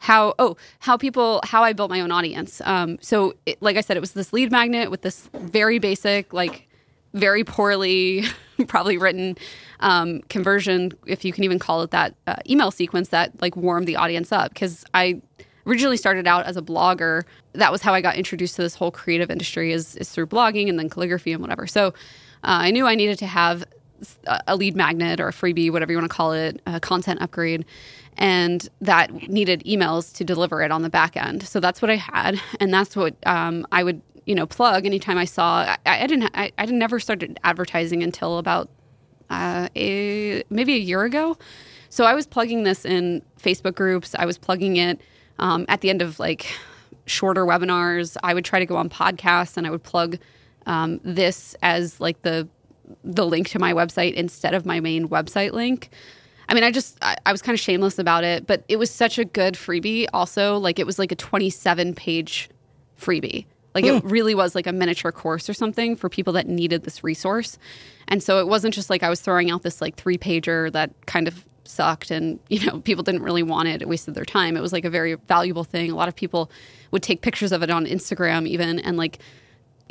how 0.03 0.35
oh 0.41 0.57
how 0.81 0.97
people 0.97 1.41
how 1.45 1.63
I 1.63 1.73
built 1.73 1.89
my 1.89 2.01
own 2.01 2.11
audience. 2.11 2.61
Um, 2.65 2.99
so 3.01 3.35
it, 3.47 3.63
like 3.63 3.77
I 3.77 3.81
said, 3.81 3.97
it 3.97 4.01
was 4.01 4.13
this 4.13 4.33
lead 4.33 4.51
magnet 4.51 4.91
with 4.91 5.03
this 5.03 5.29
very 5.35 5.79
basic 5.79 6.33
like 6.33 6.69
very 7.15 7.45
poorly 7.45 8.25
probably 8.67 8.99
written 8.99 9.37
um, 9.81 10.21
conversion, 10.23 10.93
if 11.07 11.25
you 11.25 11.33
can 11.33 11.45
even 11.45 11.59
call 11.59 11.83
it 11.83 11.91
that, 11.91 12.15
uh, 12.27 12.37
email 12.49 12.71
sequence 12.71 13.09
that 13.09 13.41
like 13.41 13.57
warmed 13.57 13.87
the 13.87 13.97
audience 13.97 14.33
up 14.33 14.53
because 14.53 14.85
I 14.93 15.21
originally 15.67 15.97
started 15.97 16.27
out 16.27 16.47
as 16.47 16.57
a 16.57 16.63
blogger. 16.63 17.23
That 17.53 17.71
was 17.71 17.83
how 17.83 17.95
I 17.95 18.01
got 18.01 18.17
introduced 18.17 18.57
to 18.57 18.63
this 18.63 18.75
whole 18.75 18.91
creative 18.91 19.31
industry 19.31 19.73
is, 19.73 19.95
is 19.97 20.11
through 20.11 20.27
blogging 20.27 20.69
and 20.69 20.79
then 20.79 20.89
calligraphy 20.89 21.33
and 21.33 21.41
whatever. 21.41 21.67
So 21.67 21.89
uh, 21.89 21.91
I 22.43 22.71
knew 22.73 22.87
I 22.87 22.97
needed 22.97 23.19
to 23.21 23.27
have 23.27 23.63
a 24.27 24.43
a 24.49 24.57
lead 24.57 24.77
magnet 24.77 25.21
or 25.21 25.29
a 25.29 25.33
freebie, 25.33 25.71
whatever 25.71 25.93
you 25.93 25.99
want 25.99 26.11
to 26.11 26.17
call 26.17 26.33
it, 26.33 26.61
a 26.67 26.81
content 26.81 27.21
upgrade, 27.23 27.65
and 28.17 28.69
that 28.81 29.29
needed 29.29 29.63
emails 29.65 30.15
to 30.15 30.25
deliver 30.25 30.63
it 30.63 30.71
on 30.71 30.83
the 30.83 30.91
back 30.91 31.17
end. 31.17 31.43
So 31.43 31.61
that's 31.61 31.81
what 31.81 31.91
I 31.91 31.97
had, 31.97 32.41
and 32.61 32.73
that's 32.73 32.97
what 32.97 33.15
um, 33.27 33.67
I 33.73 33.83
would 33.85 34.01
you 34.27 34.35
know 34.35 34.47
plug 34.47 34.87
anytime 34.87 35.19
I 35.19 35.25
saw. 35.25 35.77
I, 35.87 36.03
I 36.03 36.07
didn't 36.07 36.31
I, 36.35 36.53
I 36.59 36.67
never 36.67 37.01
started 37.01 37.39
advertising 37.45 38.03
until 38.03 38.39
about 38.39 38.69
uh, 39.31 39.69
a, 39.75 40.43
maybe 40.51 40.75
a 40.75 40.79
year 40.79 41.03
ago. 41.05 41.37
So 41.89 42.05
I 42.05 42.15
was 42.15 42.27
plugging 42.27 42.63
this 42.63 42.85
in 42.85 43.23
Facebook 43.41 43.75
groups. 43.75 44.15
I 44.19 44.27
was 44.27 44.39
plugging 44.39 44.77
it 44.77 45.01
um, 45.39 45.65
at 45.69 45.81
the 45.81 45.91
end 45.91 46.03
of 46.03 46.19
like 46.19 46.47
shorter 47.07 47.45
webinars. 47.45 48.17
I 48.23 48.35
would 48.35 48.45
try 48.45 48.59
to 48.59 48.67
go 48.67 48.77
on 48.77 48.89
podcasts 48.89 49.57
and 49.57 49.67
I 49.67 49.71
would 49.71 49.83
plug 49.83 50.19
um, 50.67 51.01
this 51.03 51.57
as 51.63 52.01
like 52.01 52.23
the 52.23 52.49
the 53.05 53.25
link 53.25 53.49
to 53.49 53.59
my 53.59 53.73
website 53.73 54.13
instead 54.15 54.55
of 54.55 54.67
my 54.67 54.81
main 54.81 55.09
website 55.09 55.53
link. 55.53 55.91
I 56.49 56.55
mean, 56.55 56.65
I 56.65 56.71
just 56.71 56.99
I, 57.03 57.17
I 57.27 57.33
was 57.33 57.43
kind 57.43 57.55
of 57.55 57.61
shameless 57.61 57.99
about 57.99 58.25
it, 58.25 58.47
but 58.47 58.65
it 58.69 58.77
was 58.77 58.91
such 58.91 59.19
a 59.19 59.25
good 59.25 59.55
freebie. 59.55 60.07
Also, 60.13 60.59
like 60.59 60.79
it 60.79 60.87
was 60.87 60.99
like 60.99 61.13
a 61.13 61.17
27 61.17 61.95
page 61.95 62.51
freebie. 63.01 63.47
Like 63.75 63.85
it 63.85 64.03
hmm. 64.03 64.09
really 64.09 64.35
was 64.35 64.55
like 64.55 64.67
a 64.67 64.73
miniature 64.73 65.13
course 65.13 65.49
or 65.49 65.55
something 65.55 65.97
for 65.97 66.09
people 66.09 66.35
that 66.35 66.47
needed 66.47 66.85
this 66.85 67.03
resource. 67.03 67.59
And 68.09 68.23
so 68.23 68.39
it 68.39 68.47
wasn't 68.47 68.75
just 68.75 68.91
like 68.91 69.03
I 69.03 69.09
was 69.09 69.21
throwing 69.21 69.51
out 69.51 69.63
this 69.63 69.81
like 69.81 69.97
three 69.97 70.19
pager 70.19 70.71
that 70.73 70.91
kind 71.07 71.27
of 71.27 71.47
sucked 71.65 72.11
and 72.11 72.39
you 72.49 72.65
know 72.67 72.81
people 72.81 73.03
didn't 73.03 73.23
really 73.23 73.43
want 73.43 73.69
it 73.69 73.83
it 73.83 73.89
wasted 73.89 74.15
their 74.15 74.25
time 74.25 74.57
it 74.57 74.61
was 74.61 74.73
like 74.73 74.85
a 74.85 74.91
very 74.91 75.15
valuable 75.15 75.65
thing 75.65 75.91
a 75.91 75.95
lot 75.95 76.09
of 76.09 76.15
people 76.15 76.51
would 76.91 77.03
take 77.03 77.23
pictures 77.23 77.53
of 77.53 77.63
it 77.63 77.71
on 77.71 77.87
instagram 77.87 78.47
even 78.47 78.79
and 78.81 78.97
like 78.97 79.21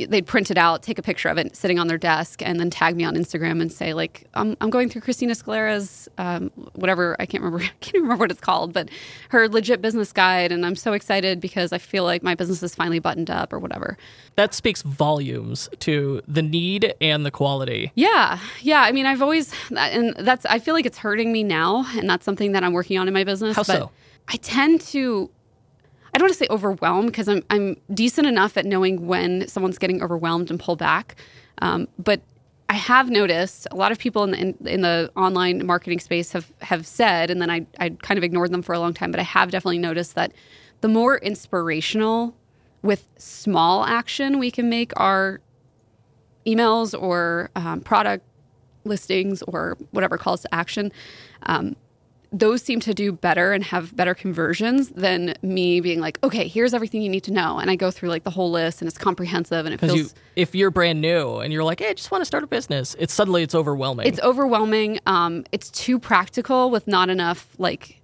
they'd 0.05 0.25
print 0.25 0.51
it 0.51 0.57
out, 0.57 0.83
take 0.83 0.97
a 0.97 1.01
picture 1.01 1.29
of 1.29 1.37
it 1.37 1.55
sitting 1.55 1.79
on 1.79 1.87
their 1.87 1.97
desk, 1.97 2.41
and 2.41 2.59
then 2.59 2.69
tag 2.69 2.95
me 2.95 3.03
on 3.03 3.15
Instagram 3.15 3.61
and 3.61 3.71
say 3.71 3.93
like, 3.93 4.27
"I'm, 4.33 4.55
I'm 4.61 4.69
going 4.69 4.89
through 4.89 5.01
Christina 5.01 5.33
Scalera's 5.33 6.07
um, 6.17 6.51
whatever 6.73 7.15
I 7.19 7.25
can't 7.25 7.43
remember, 7.43 7.63
I 7.65 7.71
can't 7.81 8.01
remember 8.03 8.21
what 8.21 8.31
it's 8.31 8.41
called, 8.41 8.73
but 8.73 8.89
her 9.29 9.47
legit 9.47 9.81
business 9.81 10.11
guide, 10.11 10.51
and 10.51 10.65
I'm 10.65 10.75
so 10.75 10.93
excited 10.93 11.39
because 11.39 11.73
I 11.73 11.77
feel 11.77 12.03
like 12.03 12.23
my 12.23 12.35
business 12.35 12.63
is 12.63 12.75
finally 12.75 12.99
buttoned 12.99 13.29
up 13.29 13.53
or 13.53 13.59
whatever." 13.59 13.97
That 14.35 14.53
speaks 14.53 14.81
volumes 14.81 15.69
to 15.79 16.21
the 16.27 16.41
need 16.41 16.93
and 17.01 17.25
the 17.25 17.31
quality. 17.31 17.91
Yeah, 17.95 18.39
yeah. 18.61 18.81
I 18.81 18.91
mean, 18.91 19.05
I've 19.05 19.21
always, 19.21 19.53
and 19.75 20.15
that's 20.17 20.45
I 20.45 20.59
feel 20.59 20.73
like 20.73 20.85
it's 20.85 20.97
hurting 20.97 21.31
me 21.31 21.43
now, 21.43 21.85
and 21.97 22.09
that's 22.09 22.25
something 22.25 22.53
that 22.53 22.63
I'm 22.63 22.73
working 22.73 22.97
on 22.97 23.07
in 23.07 23.13
my 23.13 23.23
business. 23.23 23.55
How 23.55 23.63
but 23.63 23.77
so? 23.77 23.91
I 24.27 24.37
tend 24.37 24.81
to 24.81 25.29
I 26.13 26.17
don't 26.17 26.25
want 26.25 26.33
to 26.33 26.39
say 26.39 26.47
overwhelmed 26.49 27.07
because 27.07 27.27
I'm 27.27 27.43
I'm 27.49 27.77
decent 27.93 28.27
enough 28.27 28.57
at 28.57 28.65
knowing 28.65 29.07
when 29.07 29.47
someone's 29.47 29.77
getting 29.77 30.03
overwhelmed 30.03 30.49
and 30.49 30.59
pull 30.59 30.75
back. 30.75 31.15
Um, 31.61 31.87
but 31.97 32.21
I 32.69 32.75
have 32.75 33.09
noticed 33.09 33.67
a 33.71 33.75
lot 33.75 33.91
of 33.91 33.99
people 33.99 34.23
in 34.23 34.31
the, 34.31 34.37
in, 34.37 34.57
in 34.65 34.81
the 34.81 35.11
online 35.15 35.65
marketing 35.65 35.99
space 35.99 36.31
have 36.31 36.51
have 36.61 36.85
said, 36.85 37.29
and 37.29 37.41
then 37.41 37.49
I 37.49 37.65
I 37.79 37.89
kind 38.01 38.17
of 38.17 38.23
ignored 38.23 38.51
them 38.51 38.61
for 38.61 38.73
a 38.73 38.79
long 38.79 38.93
time, 38.93 39.11
but 39.11 39.19
I 39.19 39.23
have 39.23 39.51
definitely 39.51 39.79
noticed 39.79 40.15
that 40.15 40.33
the 40.81 40.87
more 40.87 41.17
inspirational 41.17 42.35
with 42.81 43.07
small 43.17 43.85
action 43.85 44.39
we 44.39 44.51
can 44.51 44.69
make 44.69 44.91
our 44.99 45.39
emails 46.45 46.99
or 46.99 47.51
um, 47.55 47.81
product 47.81 48.25
listings 48.83 49.43
or 49.43 49.77
whatever 49.91 50.17
calls 50.17 50.41
to 50.41 50.53
action, 50.53 50.91
um, 51.43 51.75
those 52.33 52.61
seem 52.61 52.79
to 52.79 52.93
do 52.93 53.11
better 53.11 53.51
and 53.51 53.61
have 53.65 53.93
better 53.95 54.13
conversions 54.13 54.89
than 54.89 55.33
me 55.41 55.81
being 55.81 55.99
like, 55.99 56.17
okay, 56.23 56.47
here's 56.47 56.73
everything 56.73 57.01
you 57.01 57.09
need 57.09 57.25
to 57.25 57.31
know. 57.31 57.59
And 57.59 57.69
I 57.69 57.75
go 57.75 57.91
through 57.91 58.07
like 58.07 58.23
the 58.23 58.29
whole 58.29 58.49
list 58.49 58.81
and 58.81 58.87
it's 58.87 58.97
comprehensive 58.97 59.65
and 59.65 59.73
it 59.73 59.81
feels 59.81 59.97
you, 59.97 60.07
if 60.37 60.55
you're 60.55 60.71
brand 60.71 61.01
new 61.01 61.39
and 61.39 61.51
you're 61.51 61.65
like, 61.65 61.79
hey, 61.81 61.89
I 61.89 61.93
just 61.93 62.09
want 62.09 62.21
to 62.21 62.25
start 62.25 62.43
a 62.43 62.47
business, 62.47 62.95
it's 62.97 63.13
suddenly 63.13 63.43
it's 63.43 63.53
overwhelming. 63.53 64.07
it's 64.07 64.19
overwhelming. 64.21 64.99
Um, 65.05 65.43
it's 65.51 65.69
too 65.69 65.99
practical 65.99 66.69
with 66.71 66.87
not 66.87 67.09
enough 67.09 67.49
like 67.57 68.01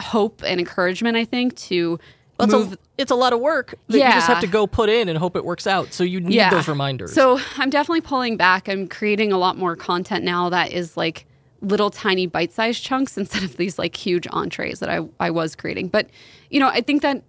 hope 0.00 0.42
and 0.46 0.58
encouragement, 0.58 1.16
I 1.16 1.26
think, 1.26 1.54
to 1.56 2.00
Well, 2.38 2.48
move 2.48 2.72
a, 2.72 2.78
it's 2.96 3.10
a 3.10 3.14
lot 3.14 3.34
of 3.34 3.40
work 3.40 3.74
that 3.88 3.98
you 3.98 4.04
just 4.04 4.26
have 4.26 4.40
to 4.40 4.46
go 4.46 4.66
put 4.66 4.88
in 4.88 5.10
and 5.10 5.18
hope 5.18 5.36
it 5.36 5.44
works 5.44 5.66
out. 5.66 5.92
So 5.92 6.02
you 6.02 6.20
need 6.20 6.40
those 6.50 6.66
reminders. 6.66 7.12
So 7.12 7.38
I'm 7.58 7.68
definitely 7.68 8.00
pulling 8.00 8.38
back. 8.38 8.70
I'm 8.70 8.88
creating 8.88 9.32
a 9.32 9.38
lot 9.38 9.58
more 9.58 9.76
content 9.76 10.24
now 10.24 10.48
that 10.48 10.72
is 10.72 10.96
like 10.96 11.26
little 11.62 11.90
tiny 11.90 12.26
bite-sized 12.26 12.82
chunks 12.82 13.16
instead 13.22 13.42
of 13.42 13.56
these 13.56 13.78
like 13.78 13.96
huge 13.96 14.26
entrees 14.30 14.80
that 14.80 14.90
I, 14.90 15.00
I 15.18 15.30
was 15.30 15.56
creating. 15.56 15.88
But 15.88 16.08
you 16.50 16.60
know, 16.60 16.68
I 16.68 16.80
think 16.82 17.02
that 17.02 17.22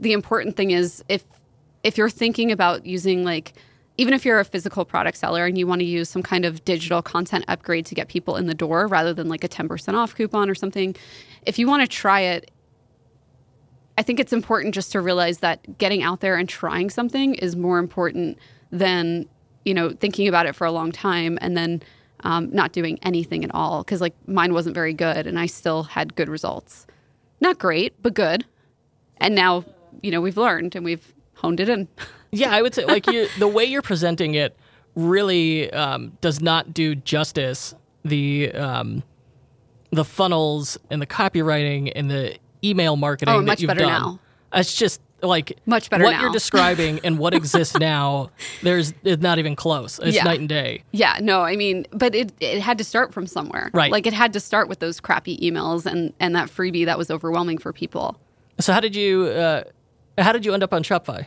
the 0.00 0.12
important 0.12 0.56
thing 0.56 0.70
is 0.70 1.04
if 1.08 1.24
if 1.82 1.98
you're 1.98 2.10
thinking 2.10 2.52
about 2.52 2.86
using 2.86 3.24
like 3.24 3.54
even 3.96 4.14
if 4.14 4.24
you're 4.24 4.40
a 4.40 4.44
physical 4.44 4.84
product 4.84 5.18
seller 5.18 5.44
and 5.44 5.58
you 5.58 5.66
want 5.66 5.80
to 5.80 5.84
use 5.84 6.08
some 6.08 6.22
kind 6.22 6.46
of 6.46 6.64
digital 6.64 7.02
content 7.02 7.44
upgrade 7.48 7.84
to 7.84 7.94
get 7.94 8.08
people 8.08 8.36
in 8.36 8.46
the 8.46 8.54
door 8.54 8.86
rather 8.86 9.12
than 9.12 9.28
like 9.28 9.44
a 9.44 9.48
10% 9.48 9.94
off 9.94 10.14
coupon 10.14 10.48
or 10.48 10.54
something, 10.54 10.96
if 11.44 11.58
you 11.58 11.66
want 11.66 11.82
to 11.82 11.86
try 11.86 12.20
it, 12.20 12.50
I 13.98 14.02
think 14.02 14.18
it's 14.18 14.32
important 14.32 14.74
just 14.74 14.90
to 14.92 15.02
realize 15.02 15.38
that 15.38 15.76
getting 15.76 16.02
out 16.02 16.20
there 16.20 16.36
and 16.36 16.48
trying 16.48 16.88
something 16.88 17.34
is 17.34 17.56
more 17.56 17.78
important 17.78 18.38
than 18.70 19.28
you 19.66 19.74
know 19.74 19.90
thinking 19.90 20.26
about 20.26 20.46
it 20.46 20.54
for 20.54 20.66
a 20.66 20.72
long 20.72 20.92
time 20.92 21.38
and 21.42 21.54
then 21.54 21.82
um, 22.24 22.50
not 22.52 22.72
doing 22.72 22.98
anything 23.02 23.44
at 23.44 23.50
all. 23.54 23.82
Because 23.82 24.00
like 24.00 24.14
mine 24.26 24.52
wasn't 24.52 24.74
very 24.74 24.94
good, 24.94 25.26
and 25.26 25.38
I 25.38 25.46
still 25.46 25.82
had 25.84 26.14
good 26.14 26.28
results. 26.28 26.86
Not 27.40 27.58
great, 27.58 27.94
but 28.02 28.14
good. 28.14 28.44
And 29.18 29.34
now 29.34 29.64
you 30.02 30.10
know 30.10 30.20
we've 30.20 30.36
learned 30.36 30.74
and 30.76 30.84
we've 30.84 31.14
honed 31.34 31.60
it 31.60 31.68
in. 31.68 31.88
yeah, 32.32 32.50
I 32.50 32.62
would 32.62 32.74
say 32.74 32.84
like 32.84 33.06
you, 33.06 33.28
the 33.38 33.48
way 33.48 33.64
you're 33.64 33.82
presenting 33.82 34.34
it 34.34 34.56
really 34.94 35.72
um, 35.72 36.16
does 36.20 36.40
not 36.40 36.74
do 36.74 36.94
justice 36.94 37.74
the 38.04 38.52
um, 38.52 39.02
the 39.90 40.04
funnels 40.04 40.78
and 40.90 41.00
the 41.02 41.06
copywriting 41.06 41.92
and 41.94 42.10
the 42.10 42.36
email 42.62 42.96
marketing 42.96 43.34
Oh, 43.34 43.38
that 43.40 43.46
much 43.46 43.60
you've 43.60 43.68
better 43.68 43.80
done. 43.80 44.02
now. 44.02 44.20
It's 44.52 44.74
just 44.74 45.00
like 45.22 45.58
Much 45.66 45.90
better 45.90 46.04
what 46.04 46.12
now. 46.12 46.20
you're 46.22 46.32
describing 46.32 47.00
and 47.04 47.18
what 47.18 47.34
exists 47.40 47.76
now. 47.78 48.30
There's 48.62 48.92
it's 49.04 49.22
not 49.22 49.38
even 49.38 49.56
close. 49.56 49.98
It's 49.98 50.14
Yeah. 50.16 50.24
night 50.24 50.40
and 50.40 50.48
day. 50.48 50.82
Yeah, 50.92 51.18
no, 51.20 51.42
I 51.42 51.56
mean, 51.56 51.86
but 51.92 52.14
it 52.14 52.32
it 52.40 52.60
had 52.60 52.78
to 52.78 52.84
start 52.84 53.12
from 53.12 53.26
somewhere, 53.26 53.70
Right. 53.72 53.90
Like 53.92 54.06
it 54.06 54.12
had 54.12 54.32
to 54.34 54.40
start 54.40 54.68
with 54.68 54.78
those 54.80 55.00
crappy 55.00 55.36
emails 55.38 55.86
and 55.86 56.12
and 56.20 56.34
that 56.36 56.48
freebie 56.48 56.84
that 56.86 56.98
was 56.98 57.10
overwhelming 57.10 57.58
for 57.58 57.72
people. 57.72 58.18
So 58.58 58.72
how 58.72 58.80
did 58.80 58.94
you 58.96 59.26
uh, 59.26 59.64
how 60.18 60.32
did 60.32 60.44
you 60.44 60.52
end 60.54 60.62
up 60.62 60.72
on 60.72 60.82
Shopify? 60.82 61.26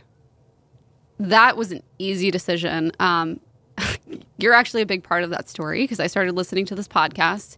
that 1.20 1.56
was 1.56 1.70
an 1.72 1.82
easy 1.98 2.30
decision. 2.30 2.90
Um, 2.98 3.40
you're 4.38 4.52
actually 4.52 4.82
a 4.82 4.86
big 4.86 5.02
part 5.04 5.22
of 5.24 5.30
that 5.30 5.48
story 5.48 5.82
because 5.84 6.00
I 6.00 6.06
started 6.08 6.34
listening 6.34 6.66
to 6.66 6.74
this 6.74 6.88
podcast 6.88 7.56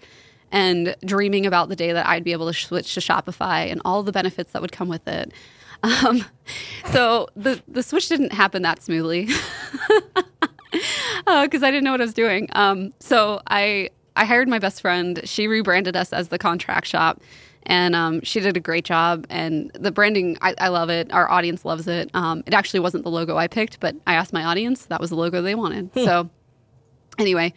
and 0.53 0.95
dreaming 1.05 1.47
about 1.47 1.69
the 1.69 1.77
day 1.77 1.93
that 1.93 2.07
I'd 2.07 2.23
be 2.23 2.33
able 2.33 2.47
to 2.47 2.55
switch 2.55 2.95
to 2.95 3.01
Shopify 3.01 3.71
and 3.71 3.81
all 3.85 4.03
the 4.03 4.13
benefits 4.13 4.53
that 4.53 4.63
would 4.63 4.73
come 4.73 4.89
with 4.89 5.07
it. 5.09 5.33
Um, 5.87 6.25
so 6.87 7.29
the 7.37 7.63
the 7.69 7.83
switch 7.83 8.09
didn't 8.09 8.33
happen 8.33 8.63
that 8.63 8.83
smoothly 8.83 9.27
because 10.73 11.63
I 11.63 11.71
didn't 11.71 11.85
know 11.85 11.93
what 11.93 12.01
I 12.01 12.05
was 12.05 12.15
doing. 12.15 12.49
Um, 12.53 12.93
so 13.01 13.41
I 13.47 13.91
I 14.17 14.25
hired 14.25 14.49
my 14.49 14.59
best 14.59 14.81
friend. 14.81 15.21
She 15.25 15.47
rebranded 15.47 15.97
us 15.97 16.13
as 16.13 16.29
the 16.29 16.39
Contract 16.39 16.87
Shop, 16.87 17.21
and 17.65 17.95
um, 17.95 18.21
she 18.23 18.41
did 18.41 18.57
a 18.57 18.61
great 18.61 18.85
job. 18.85 19.27
And 19.29 19.71
the 19.75 19.91
branding, 19.91 20.39
I, 20.41 20.55
I 20.59 20.69
love 20.69 20.89
it. 20.91 21.13
Our 21.13 21.31
audience 21.31 21.65
loves 21.65 21.87
it. 21.87 22.11
Um, 22.15 22.43
it 22.47 22.55
actually 22.55 22.81
wasn't 22.81 23.05
the 23.05 23.11
logo 23.11 23.37
I 23.37 23.47
picked, 23.47 23.79
but 23.81 23.95
I 24.07 24.15
asked 24.15 24.33
my 24.33 24.45
audience. 24.45 24.87
That 24.87 25.01
was 25.01 25.11
the 25.11 25.17
logo 25.17 25.43
they 25.43 25.55
wanted. 25.55 25.91
So 26.05 26.31
anyway, 27.19 27.53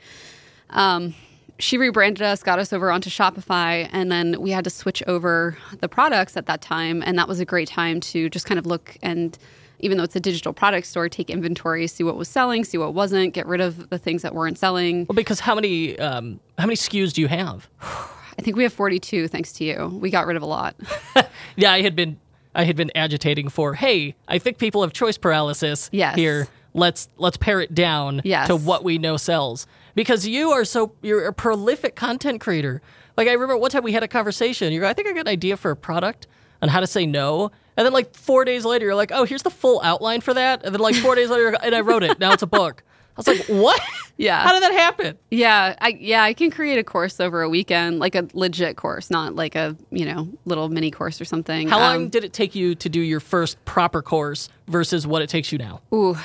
um, 0.72 1.16
she 1.60 1.78
rebranded 1.78 2.22
us, 2.22 2.42
got 2.42 2.58
us 2.60 2.74
over 2.74 2.90
onto 2.92 3.10
Shopify, 3.10 3.88
and 3.92 4.12
then 4.12 4.40
we 4.42 4.52
had 4.52 4.64
to 4.64 4.70
switch 4.70 5.04
over 5.08 5.58
the 5.80 5.88
products 5.90 6.36
at 6.38 6.46
that 6.48 6.62
time. 6.62 7.04
And 7.06 7.18
that 7.18 7.28
was 7.28 7.40
a 7.40 7.46
great 7.46 7.68
time 7.68 8.00
to 8.02 8.30
just 8.30 8.46
kind 8.46 8.58
of 8.58 8.66
look 8.66 8.98
and 9.02 9.38
even 9.82 9.98
though 9.98 10.04
it's 10.04 10.16
a 10.16 10.20
digital 10.20 10.52
product 10.52 10.86
store, 10.88 11.08
take 11.08 11.30
inventory, 11.30 11.88
see 11.88 12.04
what 12.04 12.18
was 12.18 12.28
selling, 12.28 12.66
see 12.66 12.78
what 12.78 12.94
wasn't, 12.94 13.34
get 13.34 13.46
rid 13.46 13.62
of 13.62 13.90
the 13.90 13.98
things 13.98 14.24
that 14.24 14.36
weren't 14.36 14.58
selling. 14.58 15.06
Well, 15.08 15.16
because 15.16 15.40
how 15.40 15.56
many 15.56 15.98
um, 16.00 16.40
how 16.58 16.66
many 16.66 16.76
SKUs 16.76 17.14
do 17.14 17.22
you 17.22 17.30
have? 17.30 17.70
I 17.82 18.42
think 18.42 18.58
we 18.58 18.64
have 18.64 18.74
42 18.74 19.28
thanks 19.30 19.54
to 19.54 19.64
you. 19.64 19.88
We 20.02 20.10
got 20.10 20.26
rid 20.28 20.36
of 20.38 20.44
a 20.44 20.46
lot. 20.46 20.76
yeah, 21.56 21.72
I 21.72 21.82
had 21.82 21.96
been 21.96 22.20
I 22.56 22.66
had 22.66 22.76
been 22.76 22.92
agitating 22.96 23.48
for, 23.50 23.74
hey, 23.74 24.16
I 24.28 24.38
think 24.38 24.58
people 24.58 24.82
have 24.82 24.92
choice 24.92 25.18
paralysis 25.18 25.90
Yes. 25.94 26.16
here. 26.16 26.48
Let's 26.74 27.08
let's 27.18 27.38
pare 27.38 27.62
it 27.62 27.74
down 27.74 28.20
Yes. 28.26 28.48
to 28.48 28.56
what 28.58 28.84
we 28.84 28.98
know 28.98 29.16
sells. 29.18 29.66
Because 29.96 30.28
you 30.28 30.52
are 30.52 30.66
so 30.66 30.94
you're 31.02 31.26
a 31.28 31.34
prolific 31.34 31.96
content 31.96 32.42
creator. 32.42 32.82
Like 33.18 33.28
I 33.28 33.34
remember 33.34 33.58
one 33.58 33.72
time 33.72 33.84
we 33.84 33.92
had 33.92 34.04
a 34.04 34.08
conversation. 34.08 34.72
You're 34.72 34.86
I 34.86 34.94
think 34.94 35.08
I 35.08 35.12
got 35.12 35.22
an 35.22 35.28
idea 35.28 35.58
for 35.58 35.72
a 35.72 35.76
product 35.76 36.28
on 36.62 36.70
how 36.70 36.80
to 36.80 36.88
say 36.88 37.06
no. 37.06 37.52
And 37.78 37.86
then 37.86 37.94
like 37.94 38.16
four 38.16 38.46
days 38.46 38.66
later 38.66 38.86
you're 38.88 38.96
like, 38.96 39.12
oh, 39.14 39.24
here's 39.26 39.44
the 39.44 39.50
full 39.50 39.82
outline 39.84 40.22
for 40.22 40.34
that. 40.34 40.64
And 40.66 40.74
then 40.74 40.82
like 40.82 40.96
four 40.96 41.16
days 41.16 41.30
later 41.30 41.56
and 41.62 41.74
I 41.76 41.82
wrote 41.82 42.04
it. 42.04 42.20
Now 42.20 42.34
it's 42.34 42.44
a 42.44 42.48
book. 42.48 42.84
I 43.18 43.20
was 43.20 43.28
like, 43.28 43.46
what? 43.48 43.82
Yeah. 44.16 44.42
How 44.42 44.54
did 44.54 44.64
that 44.64 44.72
happen? 44.74 45.18
Yeah, 45.32 45.76
I 45.80 45.90
yeah, 46.00 46.24
I 46.24 46.34
can 46.34 46.52
create 46.52 46.78
a 46.80 46.84
course 46.84 47.20
over 47.20 47.42
a 47.42 47.50
weekend, 47.50 48.00
like 48.00 48.16
a 48.16 48.28
legit 48.34 48.78
course, 48.78 49.10
not 49.10 49.36
like 49.36 49.56
a, 49.56 49.76
you 49.92 50.06
know, 50.06 50.30
little 50.46 50.70
mini 50.70 50.90
course 50.92 51.20
or 51.20 51.26
something. 51.26 51.68
How 51.68 51.80
long 51.80 51.96
Um, 52.04 52.10
did 52.10 52.24
it 52.24 52.32
take 52.32 52.56
you 52.56 52.76
to 52.76 52.88
do 52.90 53.02
your 53.02 53.20
first 53.20 53.64
proper 53.66 54.02
course 54.02 54.48
versus 54.68 55.06
what 55.06 55.22
it 55.22 55.28
takes 55.30 55.52
you 55.52 55.58
now? 55.58 55.82
Ooh, 55.94 56.18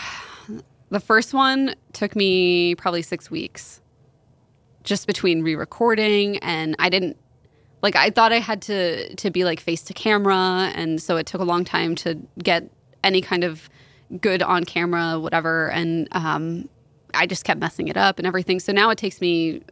the 0.90 1.00
first 1.00 1.34
one 1.34 1.74
took 1.92 2.14
me 2.14 2.74
probably 2.74 3.02
six 3.02 3.30
weeks, 3.30 3.80
just 4.82 5.06
between 5.06 5.42
re-recording 5.42 6.38
and 6.38 6.76
I 6.78 6.88
didn't 6.88 7.16
like 7.82 7.96
I 7.96 8.10
thought 8.10 8.32
I 8.32 8.38
had 8.38 8.62
to 8.62 9.14
to 9.16 9.30
be 9.30 9.44
like 9.44 9.60
face 9.60 9.82
to 9.82 9.92
camera, 9.92 10.72
and 10.74 11.00
so 11.00 11.16
it 11.16 11.26
took 11.26 11.40
a 11.40 11.44
long 11.44 11.64
time 11.64 11.94
to 11.96 12.18
get 12.42 12.70
any 13.02 13.20
kind 13.20 13.44
of 13.44 13.68
good 14.20 14.42
on 14.42 14.64
camera, 14.64 15.20
whatever, 15.20 15.70
and 15.70 16.08
um, 16.12 16.68
I 17.12 17.26
just 17.26 17.44
kept 17.44 17.60
messing 17.60 17.88
it 17.88 17.96
up 17.96 18.18
and 18.18 18.26
everything. 18.26 18.58
So 18.60 18.72
now 18.72 18.90
it 18.90 18.98
takes 18.98 19.20
me. 19.20 19.62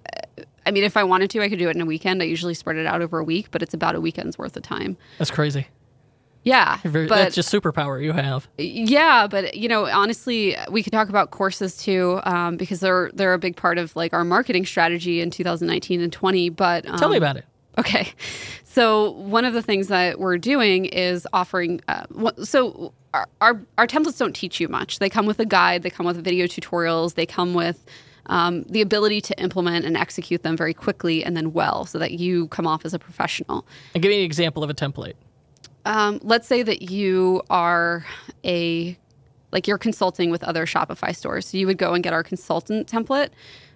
I 0.64 0.70
mean, 0.70 0.84
if 0.84 0.96
I 0.96 1.04
wanted 1.04 1.30
to, 1.30 1.42
I 1.42 1.48
could 1.48 1.58
do 1.58 1.68
it 1.68 1.76
in 1.76 1.82
a 1.82 1.86
weekend. 1.86 2.22
I 2.22 2.26
usually 2.26 2.54
spread 2.54 2.76
it 2.76 2.86
out 2.86 3.02
over 3.02 3.18
a 3.18 3.24
week, 3.24 3.50
but 3.50 3.62
it's 3.62 3.74
about 3.74 3.94
a 3.94 4.00
weekend's 4.00 4.38
worth 4.38 4.56
of 4.56 4.62
time. 4.62 4.96
That's 5.18 5.30
crazy. 5.30 5.66
Yeah, 6.44 6.78
but 6.84 7.08
that's 7.08 7.34
just 7.34 7.52
superpower 7.52 8.02
you 8.02 8.12
have. 8.12 8.48
yeah, 8.58 9.26
but 9.26 9.56
you 9.56 9.68
know, 9.68 9.86
honestly, 9.86 10.56
we 10.70 10.82
could 10.82 10.92
talk 10.92 11.08
about 11.08 11.30
courses 11.30 11.76
too, 11.76 12.20
um, 12.24 12.56
because 12.56 12.80
they're 12.80 13.10
they're 13.14 13.34
a 13.34 13.38
big 13.38 13.56
part 13.56 13.78
of 13.78 13.94
like 13.94 14.12
our 14.12 14.24
marketing 14.24 14.66
strategy 14.66 15.20
in 15.20 15.30
2019 15.30 16.00
and 16.00 16.12
20. 16.12 16.48
But 16.50 16.88
um, 16.88 16.98
Tell 16.98 17.08
me 17.08 17.16
about 17.16 17.36
it. 17.36 17.44
Okay, 17.78 18.12
so 18.64 19.12
one 19.12 19.44
of 19.44 19.54
the 19.54 19.62
things 19.62 19.88
that 19.88 20.18
we're 20.18 20.38
doing 20.38 20.86
is 20.86 21.26
offering. 21.32 21.80
Uh, 21.88 22.04
so 22.42 22.92
our, 23.14 23.28
our 23.40 23.60
our 23.78 23.86
templates 23.86 24.18
don't 24.18 24.34
teach 24.34 24.60
you 24.60 24.68
much. 24.68 24.98
They 24.98 25.08
come 25.08 25.26
with 25.26 25.38
a 25.38 25.46
guide. 25.46 25.82
They 25.82 25.90
come 25.90 26.06
with 26.06 26.22
video 26.22 26.46
tutorials. 26.46 27.14
They 27.14 27.24
come 27.26 27.54
with 27.54 27.84
um, 28.26 28.64
the 28.64 28.80
ability 28.82 29.20
to 29.22 29.40
implement 29.40 29.84
and 29.84 29.96
execute 29.96 30.42
them 30.42 30.56
very 30.56 30.74
quickly 30.74 31.24
and 31.24 31.36
then 31.36 31.52
well, 31.52 31.84
so 31.84 31.98
that 31.98 32.12
you 32.12 32.48
come 32.48 32.66
off 32.66 32.84
as 32.84 32.94
a 32.94 32.98
professional. 32.98 33.66
And 33.94 34.02
give 34.02 34.10
me 34.10 34.18
an 34.18 34.24
example 34.24 34.62
of 34.62 34.70
a 34.70 34.74
template. 34.74 35.14
Um, 35.84 36.20
let's 36.22 36.46
say 36.46 36.62
that 36.62 36.90
you 36.90 37.42
are 37.50 38.04
a 38.44 38.96
like 39.50 39.68
you're 39.68 39.78
consulting 39.78 40.30
with 40.30 40.42
other 40.44 40.64
Shopify 40.64 41.14
stores. 41.14 41.46
So 41.46 41.58
you 41.58 41.66
would 41.66 41.78
go 41.78 41.92
and 41.92 42.02
get 42.02 42.12
our 42.12 42.22
consultant 42.22 42.90
template, 42.90 43.28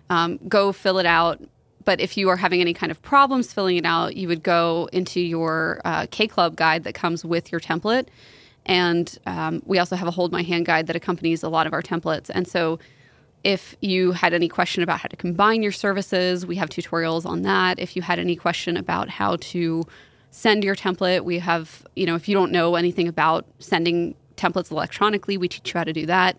um, 0.09 0.39
go 0.49 0.73
fill 0.73 0.99
it 0.99 1.07
out. 1.07 1.43
But 1.85 2.01
if 2.01 2.17
you 2.17 2.29
are 2.31 2.37
having 2.37 2.61
any 2.61 2.73
kind 2.73 2.91
of 2.91 3.01
problems 3.03 3.53
filling 3.53 3.77
it 3.77 3.85
out, 3.85 4.17
you 4.17 4.27
would 4.27 4.43
go 4.43 4.89
into 4.93 5.21
your 5.21 5.81
uh, 5.85 6.07
K 6.11 6.27
Club 6.27 6.57
guide 6.57 6.85
that 6.85 6.95
comes 6.95 7.25
with 7.25 7.53
your 7.53 7.61
template. 7.61 8.09
And 8.65 9.17
um, 9.27 9.63
we 9.65 9.79
also 9.79 9.95
have 9.95 10.09
a 10.09 10.11
Hold 10.11 10.33
My 10.33 10.43
Hand 10.43 10.67
guide 10.67 10.89
that 10.89 10.97
accompanies 10.97 11.45
a 11.45 11.49
lot 11.49 11.67
of 11.67 11.73
our 11.73 11.83
templates. 11.83 12.31
And 12.35 12.49
so 12.49 12.81
if 13.45 13.77
you 13.81 14.11
had 14.11 14.35
any 14.35 14.49
question 14.49 14.83
about 14.83 14.99
how 14.99 15.07
to 15.09 15.17
combine 15.17 15.63
your 15.63 15.71
services, 15.71 16.45
we 16.45 16.57
have 16.57 16.69
tutorials 16.69 17.25
on 17.25 17.43
that. 17.43 17.79
If 17.79 17.95
you 17.95 18.03
had 18.03 18.19
any 18.19 18.35
question 18.35 18.77
about 18.77 19.09
how 19.09 19.37
to 19.37 19.85
send 20.37 20.63
your 20.63 20.77
template, 20.77 21.25
we 21.25 21.39
have, 21.39 21.87
you 21.97 22.05
know, 22.05 22.15
if 22.15 22.29
you 22.29 22.35
don't 22.35 22.53
know 22.53 22.75
anything 22.75 23.09
about 23.09 23.47
sending 23.59 24.15
templates 24.37 24.71
electronically, 24.71 25.39
we 25.39 25.49
teach 25.49 25.73
you 25.73 25.79
how 25.79 25.83
to 25.85 25.95
do 25.95 26.05
that. 26.05 26.37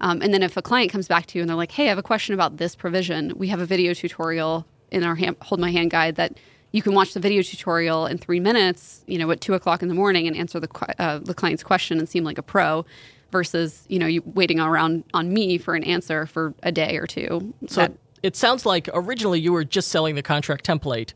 Um, 0.00 0.22
and 0.22 0.32
then 0.32 0.44
if 0.44 0.56
a 0.56 0.62
client 0.62 0.92
comes 0.92 1.08
back 1.08 1.26
to 1.26 1.36
you 1.36 1.42
and 1.42 1.48
they're 1.48 1.56
like, 1.56 1.72
hey, 1.72 1.86
I 1.86 1.88
have 1.88 1.98
a 1.98 2.02
question 2.02 2.32
about 2.32 2.58
this 2.58 2.76
provision, 2.76 3.32
we 3.36 3.48
have 3.48 3.58
a 3.58 3.66
video 3.66 3.92
tutorial 3.92 4.66
in 4.92 5.02
our 5.02 5.16
hand, 5.16 5.34
Hold 5.42 5.60
My 5.60 5.72
Hand 5.72 5.90
guide 5.90 6.14
that 6.14 6.38
you 6.70 6.80
can 6.80 6.94
watch 6.94 7.12
the 7.12 7.18
video 7.18 7.42
tutorial 7.42 8.06
in 8.06 8.18
three 8.18 8.38
minutes, 8.38 9.02
you 9.08 9.18
know, 9.18 9.28
at 9.32 9.40
two 9.40 9.54
o'clock 9.54 9.82
in 9.82 9.88
the 9.88 9.94
morning 9.94 10.28
and 10.28 10.36
answer 10.36 10.60
the, 10.60 10.68
uh, 11.00 11.18
the 11.18 11.34
client's 11.34 11.64
question 11.64 11.98
and 11.98 12.08
seem 12.08 12.22
like 12.22 12.38
a 12.38 12.44
pro 12.44 12.86
versus, 13.32 13.84
you 13.88 13.98
know, 13.98 14.06
you 14.06 14.22
waiting 14.26 14.60
around 14.60 15.02
on 15.12 15.34
me 15.34 15.58
for 15.58 15.74
an 15.74 15.82
answer 15.82 16.24
for 16.24 16.54
a 16.62 16.70
day 16.70 16.96
or 16.96 17.08
two. 17.08 17.52
So 17.66 17.80
That- 17.80 17.92
it 18.22 18.36
sounds 18.36 18.64
like 18.64 18.88
originally 18.94 19.40
you 19.40 19.52
were 19.52 19.64
just 19.64 19.88
selling 19.88 20.14
the 20.14 20.22
contract 20.22 20.64
template, 20.64 21.14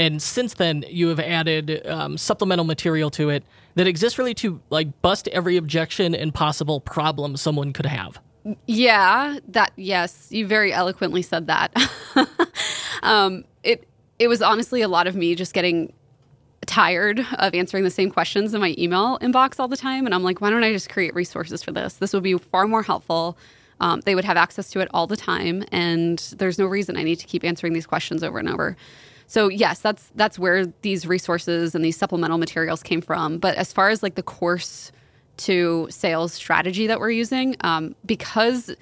and 0.00 0.22
since 0.22 0.54
then 0.54 0.82
you 0.88 1.08
have 1.08 1.20
added 1.20 1.86
um, 1.86 2.16
supplemental 2.16 2.64
material 2.64 3.10
to 3.10 3.28
it 3.28 3.44
that 3.74 3.86
exists 3.86 4.18
really 4.18 4.32
to 4.32 4.58
like 4.70 5.02
bust 5.02 5.28
every 5.28 5.58
objection 5.58 6.14
and 6.14 6.32
possible 6.32 6.80
problem 6.80 7.36
someone 7.36 7.74
could 7.74 7.84
have. 7.84 8.18
Yeah, 8.66 9.38
that 9.48 9.72
yes, 9.76 10.28
you 10.30 10.46
very 10.46 10.72
eloquently 10.72 11.20
said 11.20 11.46
that. 11.48 11.76
um, 13.02 13.44
it 13.62 13.86
it 14.18 14.28
was 14.28 14.40
honestly 14.40 14.80
a 14.80 14.88
lot 14.88 15.06
of 15.06 15.14
me 15.14 15.34
just 15.34 15.52
getting 15.52 15.92
tired 16.64 17.26
of 17.38 17.54
answering 17.54 17.84
the 17.84 17.90
same 17.90 18.10
questions 18.10 18.54
in 18.54 18.60
my 18.60 18.74
email 18.78 19.18
inbox 19.18 19.60
all 19.60 19.68
the 19.68 19.76
time, 19.76 20.06
and 20.06 20.14
I'm 20.14 20.22
like, 20.22 20.40
why 20.40 20.48
don't 20.48 20.64
I 20.64 20.72
just 20.72 20.88
create 20.88 21.14
resources 21.14 21.62
for 21.62 21.72
this? 21.72 21.94
This 21.94 22.14
would 22.14 22.22
be 22.22 22.38
far 22.38 22.66
more 22.66 22.82
helpful. 22.82 23.36
Um, 23.80 24.00
they 24.06 24.14
would 24.14 24.24
have 24.24 24.38
access 24.38 24.70
to 24.70 24.80
it 24.80 24.88
all 24.94 25.06
the 25.06 25.16
time, 25.16 25.62
and 25.70 26.18
there's 26.38 26.58
no 26.58 26.64
reason 26.64 26.96
I 26.96 27.02
need 27.02 27.18
to 27.18 27.26
keep 27.26 27.44
answering 27.44 27.74
these 27.74 27.86
questions 27.86 28.22
over 28.22 28.38
and 28.38 28.48
over. 28.48 28.78
So 29.30 29.46
yes, 29.46 29.78
that's 29.78 30.10
that's 30.16 30.40
where 30.40 30.66
these 30.82 31.06
resources 31.06 31.76
and 31.76 31.84
these 31.84 31.96
supplemental 31.96 32.36
materials 32.36 32.82
came 32.82 33.00
from. 33.00 33.38
But 33.38 33.54
as 33.54 33.72
far 33.72 33.88
as 33.88 34.02
like 34.02 34.16
the 34.16 34.24
course 34.24 34.90
to 35.36 35.86
sales 35.88 36.32
strategy 36.32 36.88
that 36.88 36.98
we're 36.98 37.12
using, 37.12 37.54
um, 37.60 37.94
because 38.04 38.74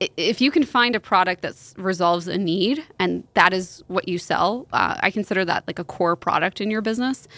if 0.00 0.40
you 0.40 0.50
can 0.50 0.64
find 0.64 0.96
a 0.96 1.00
product 1.00 1.42
that 1.42 1.54
resolves 1.76 2.26
a 2.26 2.36
need 2.36 2.82
and 2.98 3.22
that 3.34 3.54
is 3.54 3.84
what 3.86 4.08
you 4.08 4.18
sell, 4.18 4.66
uh, 4.72 4.96
I 4.98 5.12
consider 5.12 5.44
that 5.44 5.62
like 5.68 5.78
a 5.78 5.84
core 5.84 6.16
product 6.16 6.60
in 6.60 6.72
your 6.72 6.82
business. 6.82 7.28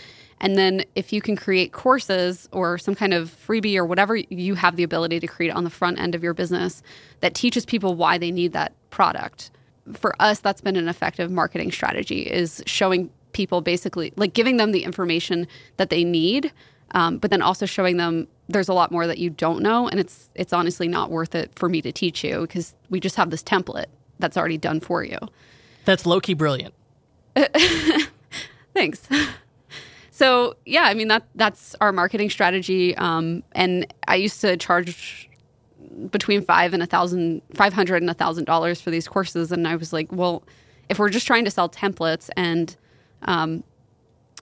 And 0.40 0.57
then 0.57 0.82
if 0.94 1.12
you 1.12 1.20
can 1.20 1.36
create 1.36 1.72
courses 1.72 2.48
or 2.52 2.78
some 2.78 2.94
kind 2.94 3.12
of 3.12 3.28
freebie 3.28 3.76
or 3.76 3.84
whatever 3.84 4.16
you 4.16 4.54
have 4.54 4.76
the 4.76 4.82
ability 4.82 5.20
to 5.20 5.26
create 5.26 5.50
on 5.50 5.64
the 5.64 5.70
front 5.70 6.00
end 6.00 6.14
of 6.14 6.22
your 6.22 6.32
business 6.32 6.82
that 7.20 7.34
teaches 7.34 7.66
people 7.66 7.96
why 7.96 8.16
they 8.16 8.30
need 8.30 8.54
that 8.54 8.72
product. 8.88 9.50
For 9.95 10.14
us, 10.20 10.41
that's 10.41 10.61
been 10.61 10.76
an 10.76 10.89
effective 10.89 11.30
marketing 11.30 11.72
strategy 11.72 12.22
is 12.22 12.62
showing 12.66 13.11
people 13.32 13.61
basically 13.61 14.12
like 14.16 14.32
giving 14.32 14.57
them 14.57 14.72
the 14.72 14.82
information 14.84 15.47
that 15.76 15.91
they 15.91 16.05
need, 16.05 16.53
um, 16.93 17.18
but 17.18 17.30
then 17.30 17.43
also 17.43 17.66
showing 17.66 17.97
them 17.97 18.26
there's 18.49 18.68
a 18.68 18.72
lot 18.72 18.91
more 18.91 19.07
that 19.07 19.18
you 19.18 19.30
don't 19.30 19.62
know, 19.62 19.89
and 19.89 20.01
it's 20.01 20.30
it's 20.34 20.53
honestly 20.53 20.89
not 20.89 21.11
worth 21.11 21.34
it 21.34 21.51
for 21.55 21.68
me 21.68 21.82
to 21.82 21.93
teach 21.93 22.24
you 22.24 22.43
because 22.43 22.74
we 22.91 23.01
just 23.01 23.16
have 23.16 23.30
this 23.30 23.43
template 23.43 23.87
that's 24.18 24.37
already 24.37 24.59
done 24.59 24.80
for 24.80 25.05
you. 25.05 25.18
That's 25.84 26.07
low 26.07 26.20
key 26.20 26.34
brilliant. 26.34 26.74
Thanks. 28.74 29.03
So 30.16 30.57
yeah, 30.64 30.84
I 30.84 30.95
mean 30.95 31.09
that 31.09 31.24
that's 31.34 31.76
our 31.82 31.93
marketing 31.93 32.30
strategy. 32.30 32.97
Um, 32.97 33.43
and 33.53 33.93
I 34.09 34.14
used 34.14 34.41
to 34.41 34.57
charge 34.57 35.28
between 36.11 36.43
five 36.43 36.74
and 36.74 36.82
a 36.82 36.87
thousand, 36.87 37.43
five 37.55 37.72
hundred 37.72 38.03
and 38.03 38.11
a 38.11 38.14
thousand 38.14 38.45
dollars 38.45 38.80
for 38.80 38.91
these 38.91 39.09
courses, 39.09 39.53
and 39.53 39.66
I 39.66 39.76
was 39.76 39.93
like, 39.93 40.11
well, 40.11 40.43
if 40.89 40.99
we're 40.99 41.09
just 41.09 41.26
trying 41.26 41.45
to 41.45 41.51
sell 41.51 41.68
templates, 41.68 42.30
and 42.37 42.76
um, 43.22 43.64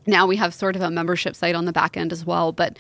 now 0.07 0.27
we 0.27 0.37
have 0.37 0.55
sort 0.55 0.77
of 0.77 0.83
a 0.83 0.91
membership 0.91 1.35
site 1.37 1.55
on 1.55 1.65
the 1.65 1.73
back 1.73 1.97
end 1.97 2.13
as 2.13 2.25
well, 2.25 2.53
but. 2.53 2.79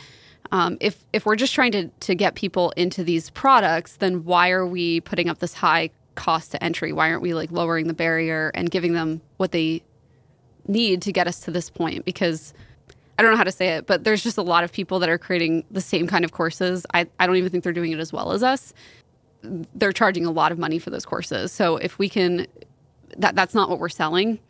Um, 0.52 0.76
if 0.78 1.02
if 1.14 1.24
we're 1.24 1.36
just 1.36 1.54
trying 1.54 1.72
to 1.72 1.88
to 2.00 2.14
get 2.14 2.34
people 2.34 2.70
into 2.76 3.02
these 3.02 3.30
products, 3.30 3.96
then 3.96 4.24
why 4.24 4.50
are 4.50 4.66
we 4.66 5.00
putting 5.00 5.30
up 5.30 5.38
this 5.38 5.54
high 5.54 5.88
cost 6.16 6.52
to 6.52 6.62
entry? 6.62 6.92
Why 6.92 7.10
aren't 7.10 7.22
we 7.22 7.32
like 7.32 7.50
lowering 7.50 7.88
the 7.88 7.94
barrier 7.94 8.50
and 8.54 8.70
giving 8.70 8.92
them 8.92 9.22
what 9.38 9.52
they 9.52 9.82
need 10.66 11.02
to 11.02 11.12
get 11.12 11.26
us 11.26 11.40
to 11.40 11.50
this 11.50 11.70
point 11.70 12.04
because 12.04 12.54
I 13.18 13.22
don't 13.22 13.30
know 13.30 13.36
how 13.36 13.44
to 13.44 13.52
say 13.52 13.68
it, 13.68 13.86
but 13.86 14.04
there's 14.04 14.22
just 14.22 14.38
a 14.38 14.42
lot 14.42 14.64
of 14.64 14.72
people 14.72 14.98
that 14.98 15.08
are 15.08 15.18
creating 15.18 15.64
the 15.70 15.80
same 15.80 16.06
kind 16.06 16.24
of 16.24 16.32
courses. 16.32 16.84
I, 16.92 17.06
I 17.20 17.26
don't 17.26 17.36
even 17.36 17.50
think 17.50 17.62
they're 17.64 17.72
doing 17.72 17.92
it 17.92 18.00
as 18.00 18.12
well 18.12 18.32
as 18.32 18.42
us. 18.42 18.74
They're 19.42 19.92
charging 19.92 20.26
a 20.26 20.30
lot 20.30 20.52
of 20.52 20.58
money 20.58 20.78
for 20.78 20.90
those 20.90 21.04
courses. 21.04 21.52
So 21.52 21.76
if 21.76 21.98
we 21.98 22.08
can, 22.08 22.46
that 23.18 23.36
that's 23.36 23.54
not 23.54 23.70
what 23.70 23.78
we're 23.78 23.88
selling. 23.88 24.40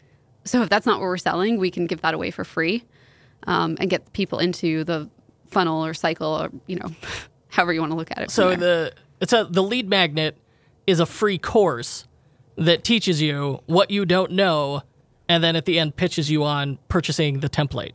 So 0.45 0.63
if 0.63 0.69
that's 0.69 0.87
not 0.87 1.01
what 1.01 1.07
we're 1.07 1.17
selling, 1.19 1.59
we 1.59 1.71
can 1.71 1.87
give 1.87 2.01
that 2.03 2.15
away 2.15 2.31
for 2.31 2.45
free 2.45 2.85
um, 3.47 3.77
and 3.81 3.91
get 3.91 4.13
people 4.13 4.39
into 4.39 4.85
the 4.85 5.11
funnel 5.49 5.85
or 5.85 5.95
cycle 5.95 6.29
or, 6.29 6.51
you 6.67 6.77
know, 6.77 6.91
however 7.49 7.73
you 7.73 7.81
want 7.81 7.93
to 7.93 7.97
look 7.97 8.11
at 8.13 8.19
it. 8.19 8.31
So 8.31 8.55
the 8.57 8.93
it's 9.21 9.33
a 9.33 9.45
the 9.45 9.63
lead 9.63 9.89
magnet 9.89 10.37
is 10.87 11.01
a 11.01 11.07
free 11.07 11.39
course 11.39 12.07
that 12.57 12.85
teaches 12.85 13.21
you 13.21 13.61
what 13.67 13.91
you 13.91 14.05
don't 14.05 14.33
know 14.33 14.83
and 15.29 15.43
then 15.43 15.57
at 15.57 15.65
the 15.65 15.79
end 15.79 15.97
pitches 15.97 16.31
you 16.31 16.45
on 16.45 16.79
purchasing 16.89 17.41
the 17.41 17.49
template. 17.49 17.93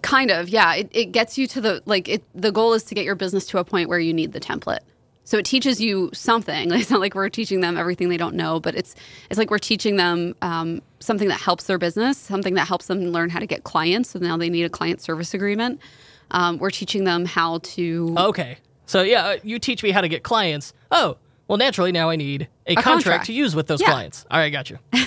Kind 0.00 0.30
of, 0.30 0.48
yeah. 0.48 0.74
It, 0.74 0.88
it 0.92 1.12
gets 1.12 1.36
you 1.36 1.46
to 1.48 1.60
the 1.60 1.82
like. 1.84 2.08
It, 2.08 2.24
the 2.34 2.50
goal 2.50 2.72
is 2.72 2.82
to 2.84 2.94
get 2.94 3.04
your 3.04 3.14
business 3.14 3.46
to 3.48 3.58
a 3.58 3.64
point 3.64 3.88
where 3.88 3.98
you 3.98 4.14
need 4.14 4.32
the 4.32 4.40
template. 4.40 4.78
So 5.24 5.38
it 5.38 5.44
teaches 5.44 5.80
you 5.80 6.10
something. 6.12 6.72
It's 6.72 6.90
not 6.90 7.00
like 7.00 7.14
we're 7.14 7.28
teaching 7.28 7.60
them 7.60 7.76
everything 7.76 8.08
they 8.08 8.16
don't 8.16 8.34
know, 8.34 8.58
but 8.58 8.74
it's 8.74 8.94
it's 9.30 9.38
like 9.38 9.50
we're 9.50 9.58
teaching 9.58 9.96
them 9.96 10.34
um, 10.42 10.80
something 11.00 11.28
that 11.28 11.40
helps 11.40 11.64
their 11.64 11.78
business, 11.78 12.16
something 12.18 12.54
that 12.54 12.66
helps 12.66 12.86
them 12.86 13.00
learn 13.00 13.30
how 13.30 13.38
to 13.38 13.46
get 13.46 13.64
clients. 13.64 14.10
So 14.10 14.18
now 14.18 14.36
they 14.36 14.48
need 14.48 14.64
a 14.64 14.70
client 14.70 15.00
service 15.02 15.34
agreement. 15.34 15.80
Um, 16.30 16.58
we're 16.58 16.70
teaching 16.70 17.04
them 17.04 17.26
how 17.26 17.58
to. 17.58 18.14
Okay. 18.16 18.56
So 18.86 19.02
yeah, 19.02 19.24
uh, 19.26 19.36
you 19.42 19.58
teach 19.58 19.82
me 19.82 19.90
how 19.90 20.00
to 20.00 20.08
get 20.08 20.22
clients. 20.22 20.72
Oh, 20.90 21.16
well, 21.48 21.58
naturally 21.58 21.92
now 21.92 22.08
I 22.08 22.16
need 22.16 22.48
a, 22.66 22.74
contract, 22.74 23.04
contract. 23.04 23.26
to 23.26 23.32
use 23.32 23.54
with 23.54 23.66
those 23.66 23.80
Yeah. 23.80 23.90
clients. 23.90 24.24
All 24.30 24.38
right, 24.38 24.50
got 24.50 24.70
you. 24.70 24.78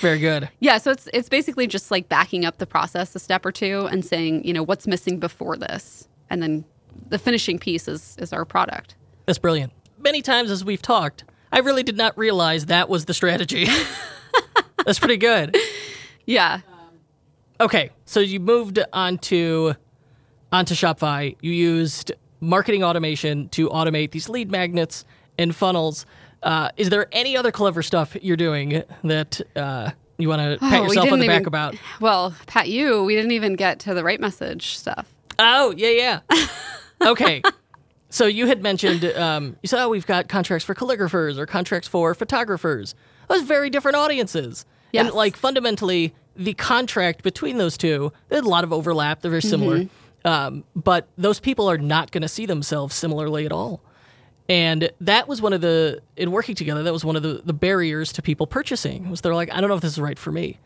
Very 0.00 0.18
good. 0.18 0.48
Yeah, 0.60 0.78
so 0.78 0.92
it's 0.92 1.08
it's 1.12 1.28
basically 1.28 1.66
just 1.66 1.90
like 1.90 2.08
backing 2.08 2.44
up 2.44 2.58
the 2.58 2.66
process 2.66 3.14
a 3.14 3.18
step 3.18 3.44
or 3.44 3.52
two 3.52 3.86
and 3.90 4.04
saying, 4.04 4.44
you 4.44 4.52
know, 4.52 4.62
what's 4.62 4.86
missing 4.86 5.18
before 5.18 5.56
this, 5.56 6.08
and 6.30 6.42
then 6.42 6.64
the 7.08 7.18
finishing 7.18 7.58
piece 7.58 7.88
is 7.88 8.16
is 8.18 8.32
our 8.32 8.44
product. 8.44 8.94
That's 9.26 9.38
brilliant. 9.38 9.72
Many 9.98 10.22
times 10.22 10.50
as 10.50 10.64
we've 10.64 10.82
talked, 10.82 11.24
I 11.52 11.58
really 11.58 11.82
did 11.82 11.96
not 11.96 12.16
realize 12.16 12.66
that 12.66 12.88
was 12.88 13.06
the 13.06 13.14
strategy. 13.14 13.66
That's 14.86 14.98
pretty 14.98 15.18
good. 15.18 15.56
Yeah, 16.24 16.60
Okay, 17.60 17.90
so 18.06 18.20
you 18.20 18.40
moved 18.40 18.78
onto 18.94 19.74
onto 20.50 20.74
Shopify. 20.74 21.36
You 21.42 21.52
used 21.52 22.10
marketing 22.40 22.82
automation 22.82 23.50
to 23.50 23.68
automate 23.68 24.12
these 24.12 24.30
lead 24.30 24.50
magnets 24.50 25.04
and 25.38 25.54
funnels. 25.54 26.06
Uh, 26.42 26.70
is 26.76 26.88
there 26.90 27.06
any 27.12 27.36
other 27.36 27.52
clever 27.52 27.82
stuff 27.82 28.16
you're 28.22 28.36
doing 28.36 28.82
that 29.04 29.40
uh, 29.56 29.90
you 30.18 30.28
want 30.28 30.40
to 30.40 30.58
pat 30.58 30.80
Oh, 30.80 30.82
we 30.82 30.88
yourself 30.88 31.12
on 31.12 31.18
the 31.20 31.26
back 31.26 31.36
even- 31.42 31.48
about? 31.48 31.74
Well, 32.00 32.34
Pat, 32.46 32.68
you 32.68 33.04
we 33.04 33.14
didn't 33.14 33.32
even 33.32 33.54
get 33.54 33.78
to 33.80 33.94
the 33.94 34.02
RightMessage 34.02 34.62
stuff. 34.62 35.06
Oh, 35.38 35.72
yeah, 35.76 36.20
yeah. 36.30 36.46
Okay. 37.02 37.40
so 38.10 38.26
you 38.26 38.46
had 38.46 38.62
mentioned, 38.62 39.04
um, 39.16 39.56
you 39.62 39.66
said, 39.68 39.82
oh, 39.82 39.88
we've 39.88 40.06
got 40.06 40.28
contracts 40.28 40.66
for 40.66 40.74
calligraphers 40.74 41.38
or 41.38 41.46
contracts 41.46 41.88
for 41.88 42.14
photographers. 42.14 42.94
Those 43.28 43.42
very 43.42 43.70
different 43.70 43.96
audiences. 43.96 44.66
And 44.92 45.10
like 45.12 45.34
fundamentally, 45.36 46.12
the 46.36 46.52
contract 46.54 47.22
between 47.22 47.56
those 47.56 47.78
two, 47.78 48.12
there's 48.28 48.44
a 48.44 48.48
lot 48.48 48.64
of 48.64 48.72
overlap. 48.72 49.22
They're 49.22 49.30
very 49.30 49.40
similar. 49.42 49.86
Um, 50.26 50.64
but 50.76 51.08
those 51.16 51.40
people 51.40 51.70
are 51.70 51.78
not 51.78 52.10
going 52.10 52.20
to 52.22 52.28
see 52.28 52.44
themselves 52.44 52.94
similarly 52.94 53.46
at 53.46 53.52
all. 53.52 53.80
And 54.50 54.90
that 55.00 55.28
was 55.28 55.40
one 55.40 55.52
of 55.52 55.60
the, 55.60 56.02
in 56.16 56.32
working 56.32 56.56
together, 56.56 56.82
that 56.82 56.92
was 56.92 57.04
one 57.04 57.14
of 57.14 57.22
the, 57.22 57.40
the 57.44 57.52
barriers 57.52 58.12
to 58.14 58.20
people 58.20 58.48
purchasing 58.48 59.08
was 59.08 59.20
they're 59.20 59.32
like, 59.32 59.48
I 59.54 59.60
don't 59.60 59.70
know 59.70 59.76
if 59.76 59.80
this 59.80 59.92
is 59.92 60.00
right 60.00 60.18
for 60.18 60.32
me. 60.32 60.58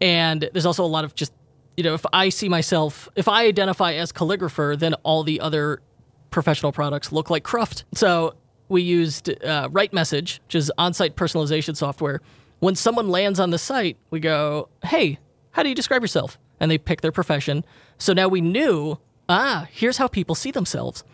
And 0.00 0.48
there's 0.54 0.64
also 0.64 0.82
a 0.82 0.86
lot 0.86 1.04
of 1.04 1.14
just, 1.14 1.34
you 1.76 1.84
know, 1.84 1.92
if 1.92 2.06
I 2.10 2.30
see 2.30 2.48
myself, 2.48 3.06
if 3.16 3.28
I 3.28 3.44
identify 3.44 3.92
as 3.92 4.12
calligrapher, 4.12 4.78
then 4.78 4.94
all 5.02 5.24
the 5.24 5.40
other 5.40 5.82
professional 6.30 6.72
products 6.72 7.12
look 7.12 7.28
like 7.28 7.44
Cruft. 7.44 7.84
So 7.92 8.34
we 8.70 8.80
used 8.80 9.28
uh, 9.28 9.68
RightMessage, 9.68 10.40
which 10.46 10.54
is 10.54 10.72
on 10.78 10.94
site 10.94 11.14
personalization 11.14 11.76
software. 11.76 12.22
When 12.60 12.74
someone 12.76 13.08
lands 13.10 13.38
on 13.38 13.50
the 13.50 13.58
site, 13.58 13.98
we 14.10 14.20
go, 14.20 14.70
hey, 14.84 15.18
how 15.50 15.62
do 15.62 15.68
you 15.68 15.74
describe 15.74 16.00
yourself? 16.02 16.38
And 16.60 16.70
they 16.70 16.78
pick 16.78 17.02
their 17.02 17.12
profession. 17.12 17.62
So 17.98 18.14
now 18.14 18.28
we 18.28 18.40
knew, 18.40 18.98
ah, 19.28 19.68
here's 19.70 19.98
how 19.98 20.08
people 20.08 20.34
see 20.34 20.50
themselves 20.50 21.04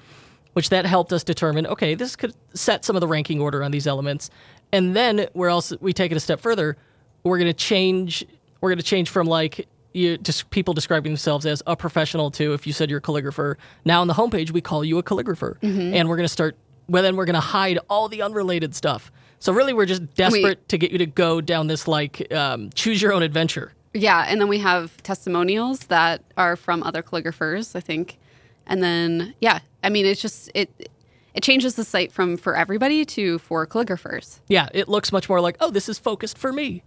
which 0.55 0.71
that 0.71 0.87
helped 0.87 1.13
us 1.13 1.23
determine 1.23 1.67
okay 1.67 1.95
this 1.95 2.17
could 2.17 2.35
set 2.55 2.85
some 2.85 2.97
of 2.97 3.01
the 3.01 3.09
ranking 3.09 3.41
order 3.41 3.63
on 3.63 3.71
these 3.71 3.87
elements. 3.87 4.31
And 4.73 4.97
then 4.97 5.29
where 5.35 5.51
else 5.51 5.73
we 5.81 5.93
take 5.93 6.11
it 6.11 6.17
a 6.17 6.21
step 6.21 6.41
further 6.41 6.77
we're 7.23 7.39
going 7.39 7.51
to 7.51 7.53
change 7.53 8.25
we're 8.61 8.71
going 8.71 8.79
to 8.79 8.85
change 8.85 9.11
from 9.11 9.27
like 9.27 9.69
you 9.93 10.19
just 10.19 10.51
people 10.51 10.75
describing 10.75 11.13
themselves 11.13 11.47
as 11.47 11.63
a 11.67 11.77
professional 11.77 12.31
to 12.33 12.53
if 12.53 12.67
you 12.67 12.73
said 12.73 12.91
you're 12.91 12.99
a 12.99 13.03
calligrapher 13.03 13.57
now 13.85 14.01
on 14.01 14.09
the 14.09 14.15
homepage 14.15 14.51
we 14.51 14.61
call 14.61 14.85
you 14.85 14.99
a 14.99 15.03
calligrapher. 15.03 15.57
And 15.95 16.09
we're 16.09 16.17
going 16.17 16.27
to 16.27 16.33
start 16.33 16.57
well 16.89 17.03
then 17.03 17.17
we're 17.17 17.27
going 17.27 17.35
to 17.35 17.41
hide 17.41 17.79
all 17.89 18.09
the 18.09 18.23
unrelated 18.23 18.75
stuff. 18.75 19.13
So 19.39 19.53
really 19.53 19.73
we're 19.75 19.87
just 19.87 20.15
desperate 20.15 20.69
to 20.71 20.79
get 20.79 20.91
you 20.91 20.99
to 20.99 21.07
go 21.07 21.41
down 21.41 21.67
this 21.67 21.87
like 21.87 22.33
um, 22.33 22.71
choose 22.75 23.03
your 23.03 23.13
own 23.13 23.23
adventure. 23.23 23.73
Yeah, 23.93 24.25
and 24.27 24.41
then 24.41 24.49
we 24.49 24.59
have 24.59 25.01
testimonials 25.05 25.81
that 25.87 26.23
are 26.37 26.57
from 26.57 26.83
other 26.83 27.01
calligraphers, 27.03 27.77
I 27.77 27.81
think. 27.81 28.19
And 28.67 28.83
then 28.83 29.35
yeah, 29.41 29.61
I 29.83 29.89
mean 29.91 30.07
it's 30.07 30.21
just 30.23 30.51
it 30.55 30.91
it 31.35 31.43
changes 31.43 31.75
the 31.75 31.85
site 31.85 32.13
from 32.13 32.37
for 32.37 32.57
everybody 32.57 33.05
to 33.05 33.39
for 33.41 33.67
calligraphers. 33.67 34.39
yeah 34.49 34.69
it 34.73 34.89
looks 34.89 35.11
much 35.11 35.29
more 35.29 35.41
like 35.41 35.57
oh 35.61 35.71
this 35.71 35.89
is 35.89 35.99
focused 35.99 36.39
for 36.39 36.53
me 36.53 36.83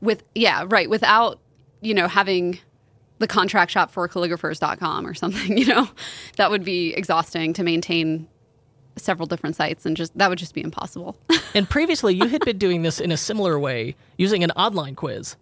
With 0.00 0.24
yeah, 0.34 0.64
right, 0.68 0.90
without, 0.90 1.38
you 1.80 1.94
know, 1.94 2.08
having 2.08 2.58
the 3.20 3.28
contract 3.28 3.70
shop 3.70 3.90
for 3.92 4.08
calligraphers.com 4.08 5.06
or 5.06 5.14
something, 5.14 5.56
you 5.62 5.66
know. 5.66 5.88
That 6.36 6.50
would 6.50 6.64
be 6.64 6.92
exhausting 6.94 7.52
to 7.54 7.62
maintain 7.62 8.26
several 8.96 9.26
different 9.26 9.54
sites 9.56 9.86
and 9.86 9.96
just 9.96 10.16
that 10.18 10.28
would 10.28 10.38
just 10.38 10.54
be 10.54 10.62
impossible. 10.62 11.16
And 11.54 11.68
previously, 11.68 12.14
you 12.14 12.28
had 12.28 12.42
been 12.46 12.56
doing 12.58 12.80
this 12.82 12.98
in 12.98 13.12
a 13.12 13.16
similar 13.16 13.58
way 13.58 13.94
using 14.18 14.42
an 14.42 14.50
online 14.52 14.94
quiz. 14.96 15.36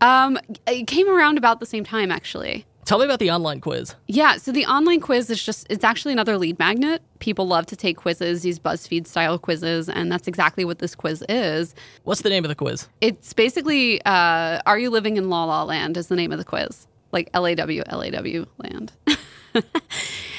um 0.00 0.38
it 0.66 0.86
came 0.86 1.08
around 1.08 1.36
about 1.38 1.60
the 1.60 1.66
same 1.66 1.84
time 1.84 2.10
actually. 2.12 2.64
Tell 2.84 2.98
me 2.98 3.06
about 3.06 3.18
the 3.18 3.30
online 3.30 3.60
quiz. 3.60 3.94
Yeah, 4.08 4.36
so 4.36 4.52
the 4.52 4.66
online 4.66 5.00
quiz 5.00 5.30
is 5.30 5.42
just 5.42 5.66
it's 5.70 5.84
actually 5.84 6.12
another 6.12 6.36
lead 6.36 6.58
magnet. 6.58 7.02
People 7.18 7.46
love 7.46 7.64
to 7.66 7.76
take 7.76 7.96
quizzes, 7.96 8.42
these 8.42 8.58
BuzzFeed 8.58 9.06
style 9.06 9.38
quizzes, 9.38 9.88
and 9.88 10.12
that's 10.12 10.28
exactly 10.28 10.64
what 10.64 10.80
this 10.80 10.94
quiz 10.94 11.24
is. 11.28 11.74
What's 12.02 12.20
the 12.20 12.28
name 12.28 12.44
of 12.44 12.50
the 12.50 12.54
quiz? 12.54 12.88
It's 13.00 13.32
basically 13.32 14.02
uh, 14.04 14.60
Are 14.66 14.78
You 14.78 14.90
Living 14.90 15.16
in 15.16 15.30
La 15.30 15.44
La 15.44 15.64
Land 15.64 15.96
is 15.96 16.08
the 16.08 16.16
name 16.16 16.30
of 16.30 16.38
the 16.38 16.44
quiz. 16.44 16.86
Like 17.10 17.30
L 17.32 17.46
A 17.46 17.54
W 17.54 17.82
L 17.86 18.02
A 18.02 18.10
W 18.10 18.44
land. 18.58 18.92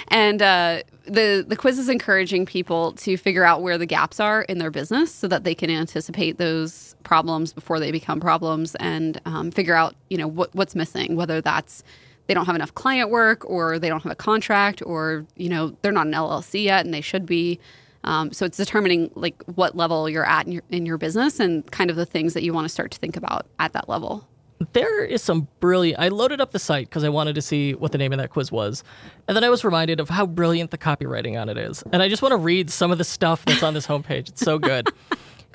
and 0.09 0.41
uh, 0.41 0.83
the 1.05 1.43
the 1.47 1.55
quiz 1.55 1.79
is 1.79 1.89
encouraging 1.89 2.45
people 2.45 2.91
to 2.93 3.17
figure 3.17 3.43
out 3.43 3.63
where 3.63 3.77
the 3.77 3.85
gaps 3.85 4.19
are 4.19 4.43
in 4.43 4.59
their 4.59 4.71
business 4.71 5.11
so 5.11 5.27
that 5.27 5.45
they 5.45 5.55
can 5.55 5.69
anticipate 5.71 6.37
those 6.37 6.95
problems 7.03 7.53
before 7.53 7.79
they 7.79 7.91
become 7.91 8.19
problems 8.19 8.75
and 8.75 9.21
um, 9.25 9.51
figure 9.51 9.75
out 9.75 9.95
you 10.09 10.17
know 10.17 10.27
what, 10.27 10.53
what's 10.53 10.75
missing 10.75 11.15
whether 11.15 11.39
that's 11.39 11.83
they 12.28 12.34
don't 12.34 12.45
have 12.45 12.55
enough 12.55 12.73
client 12.76 13.09
work 13.09 13.47
or 13.49 13.80
they 13.80 13.89
don't 13.89 14.03
have 14.03 14.11
a 14.11 14.15
contract 14.15 14.82
or 14.86 15.26
you 15.36 15.49
know 15.49 15.76
they're 15.82 15.91
not 15.91 16.07
an 16.07 16.13
llc 16.13 16.63
yet 16.63 16.86
and 16.86 16.93
they 16.93 17.01
should 17.01 17.26
be 17.26 17.59
um, 18.03 18.32
so 18.32 18.45
it's 18.45 18.57
determining 18.57 19.09
like 19.15 19.41
what 19.55 19.76
level 19.76 20.07
you're 20.07 20.28
at 20.28 20.45
in 20.45 20.51
your, 20.51 20.63
in 20.69 20.86
your 20.86 20.97
business 20.99 21.39
and 21.39 21.69
kind 21.71 21.89
of 21.89 21.95
the 21.95 22.05
things 22.05 22.36
that 22.36 22.43
you 22.43 22.53
want 22.53 22.65
to 22.65 22.69
start 22.69 22.91
to 22.91 22.99
think 22.99 23.17
about 23.17 23.47
at 23.59 23.73
that 23.73 23.89
level 23.89 24.28
There 24.73 25.03
is 25.03 25.21
some 25.21 25.47
brilliant. 25.59 25.99
I 25.99 26.07
loaded 26.09 26.39
up 26.39 26.51
the 26.51 26.59
site 26.59 26.88
because 26.88 27.03
I 27.03 27.09
wanted 27.09 27.36
to 27.36 27.41
see 27.41 27.73
what 27.73 27.91
the 27.91 27.97
name 27.97 28.13
of 28.13 28.19
that 28.19 28.30
quiz 28.30 28.51
was. 28.51 28.84
And 29.28 29.36
then 29.36 29.43
I 29.43 29.49
was 29.49 29.65
reminded 29.65 29.99
of 29.99 30.07
how 30.07 30.26
brilliant 30.26 30.71
the 30.71 30.78
copywriting 30.78 31.39
on 31.39 31.49
it 31.49 31.57
is. 31.57 31.84
And 31.91 32.01
I 32.01 32.07
just 32.07 32.21
want 32.21 32.32
to 32.32 32.38
read 32.38 32.69
some 32.69 32.89
of 32.89 32.97
the 32.97 33.03
stuff 33.03 33.43
that's 33.43 33.63
on 33.63 33.73
this 33.73 33.86
homepage. 33.86 34.30
It's 34.30 34.41
so 34.41 34.57
good. 34.57 34.88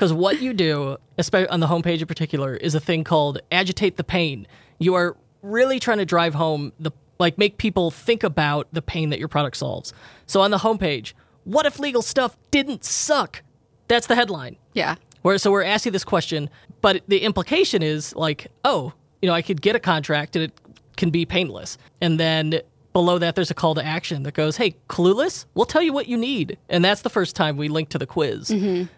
Because 0.01 0.15
what 0.15 0.41
you 0.41 0.55
do, 0.55 0.97
especially 1.19 1.49
on 1.49 1.61
the 1.61 1.67
homepage 1.67 2.01
in 2.01 2.07
particular, 2.07 2.57
is 2.57 2.75
a 2.75 2.81
thing 2.81 3.05
called 3.05 3.39
agitate 3.53 3.99
the 3.99 4.05
pain. 4.05 4.47
You 4.79 4.95
are 4.95 5.15
really 5.43 5.79
trying 5.79 5.99
to 5.99 6.05
drive 6.05 6.35
home 6.35 6.73
the, 6.79 6.91
like, 7.19 7.39
make 7.39 7.59
people 7.59 7.91
think 7.91 8.23
about 8.23 8.69
the 8.73 8.83
pain 8.83 9.11
that 9.11 9.19
your 9.19 9.29
product 9.29 9.57
solves. 9.57 9.93
So 10.27 10.41
on 10.41 10.51
the 10.51 10.59
homepage, 10.59 11.13
what 11.45 11.67
if 11.67 11.79
legal 11.79 12.03
stuff 12.03 12.37
didn't 12.51 12.85
suck? 12.85 13.43
That's 13.89 14.07
the 14.07 14.15
headline. 14.15 14.57
yeah 14.75 14.97
Where 15.23 15.39
so 15.39 15.51
we're 15.51 15.65
asking 15.65 15.93
this 15.93 16.05
question, 16.05 16.49
but 16.81 17.03
the 17.09 17.19
implication 17.19 17.83
is 17.83 18.15
like, 18.15 18.47
oh, 18.65 18.93
you 19.21 19.27
know, 19.27 19.35
I 19.35 19.43
could 19.43 19.61
get 19.61 19.77
a 19.77 19.81
contract 19.81 20.37
and 20.37 20.45
it 20.45 20.53
can 20.97 21.11
be 21.11 21.25
painless. 21.27 21.77
And 22.01 22.21
then 22.21 22.61
below 22.93 23.19
that 23.19 23.35
there's 23.35 23.51
a 23.51 23.55
call 23.55 23.75
to 23.75 23.85
action 23.85 24.23
that 24.25 24.35
goes, 24.35 24.57
"Hey, 24.57 24.77
clueless? 24.89 25.47
We'll 25.55 25.67
tell 25.67 25.83
you 25.83 25.93
what 25.93 26.09
you 26.09 26.17
need." 26.17 26.59
And 26.69 26.85
that's 26.85 27.03
the 27.03 27.11
first 27.11 27.37
time 27.37 27.57
we 27.57 27.69
link 27.69 27.89
to 27.91 27.99
the 27.99 28.07
quiz. 28.07 28.55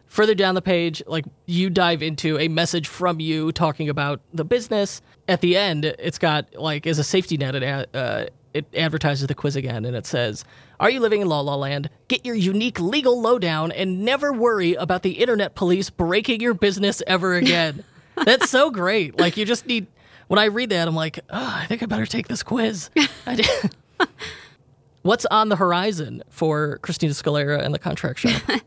Further 0.07 0.35
down 0.35 0.55
the 0.55 0.63
page, 0.63 1.03
like 1.07 1.25
you 1.47 1.71
dive 1.71 2.03
into 2.03 2.39
a 2.39 2.49
message 2.49 2.87
from 2.89 3.21
you 3.21 3.53
talking 3.53 3.89
about 3.89 4.21
the 4.35 4.45
business. 4.45 5.01
At 5.29 5.41
the 5.41 5.57
end, 5.57 5.85
it's 5.85 6.19
got 6.19 6.55
like 6.55 6.87
as 6.87 6.99
a 6.99 7.05
safety 7.05 7.37
net 7.37 7.55
it 7.55 7.95
uh, 7.95 8.27
it 8.55 8.67
advertises 8.75 9.27
the 9.27 9.35
quiz 9.35 9.57
again 9.57 9.85
and 9.85 9.97
it 9.97 10.07
says, 10.07 10.45
Are 10.81 10.91
you 10.91 11.01
living 11.01 11.21
in 11.21 11.29
La 11.29 11.41
La 11.41 11.55
Land? 11.55 11.91
Get 12.09 12.25
your 12.25 12.35
unique 12.35 12.79
legal 12.81 13.21
lowdown 13.21 13.73
and 13.73 14.05
never 14.05 14.33
worry 14.33 14.75
about 14.75 15.03
the 15.03 15.13
internet 15.13 15.55
police 15.55 15.91
breaking 15.91 16.41
your 16.41 16.55
business 16.55 17.03
ever 17.07 17.35
again. 17.35 17.85
That's 18.25 18.51
so 18.51 18.71
great. 18.71 19.19
Like, 19.19 19.37
you 19.37 19.45
just 19.45 19.67
need, 19.67 19.87
when 20.29 20.39
I 20.39 20.47
read 20.47 20.71
that, 20.71 20.87
I'm 20.87 20.95
like, 20.95 21.21
oh, 21.31 21.53
I 21.61 21.67
think 21.67 21.83
I 21.83 21.87
better 21.87 22.07
take 22.07 22.29
this 22.29 22.43
quiz. 22.43 22.91
I 23.27 23.37
did. 23.37 23.75
What's 25.03 25.27
on 25.27 25.49
the 25.49 25.57
horizon 25.57 26.23
for 26.31 26.79
Christina 26.79 27.13
Scalera 27.13 27.63
and 27.63 27.75
the 27.75 27.79
contract 27.79 28.21
shop? 28.21 28.43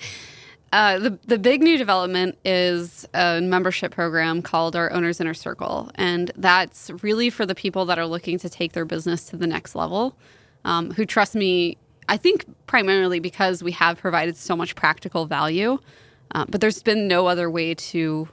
Uh, 0.74 1.00
the 1.00 1.20
the 1.26 1.38
big 1.38 1.62
new 1.62 1.78
development 1.78 2.38
is 2.44 3.08
a 3.14 3.40
membership 3.40 3.94
program 3.94 4.42
called 4.42 4.76
our 4.76 4.92
Owners 4.92 5.22
Inner 5.22 5.34
Circle, 5.34 5.90
and 5.96 6.32
that's 6.36 6.92
really 7.02 7.30
for 7.30 7.46
the 7.46 7.56
people 7.56 7.86
that 7.86 7.98
are 7.98 8.06
looking 8.06 8.38
to 8.40 8.50
take 8.50 8.74
their 8.74 8.84
business 8.84 9.24
to 9.28 9.38
the 9.38 9.48
next 9.48 9.74
level, 9.74 10.18
um, 10.66 10.92
who 10.92 11.06
trust 11.06 11.34
me. 11.34 11.78
I 12.10 12.18
think 12.18 12.44
primarily 12.68 13.22
because 13.22 13.64
we 13.64 13.72
have 13.72 13.98
provided 13.98 14.36
so 14.36 14.54
much 14.54 14.76
practical 14.76 15.28
value, 15.28 15.80
uh, 16.32 16.46
but 16.50 16.60
there's 16.60 16.84
been 16.84 17.08
no 17.08 17.28
other 17.28 17.50
way 17.50 17.74
to 17.76 18.28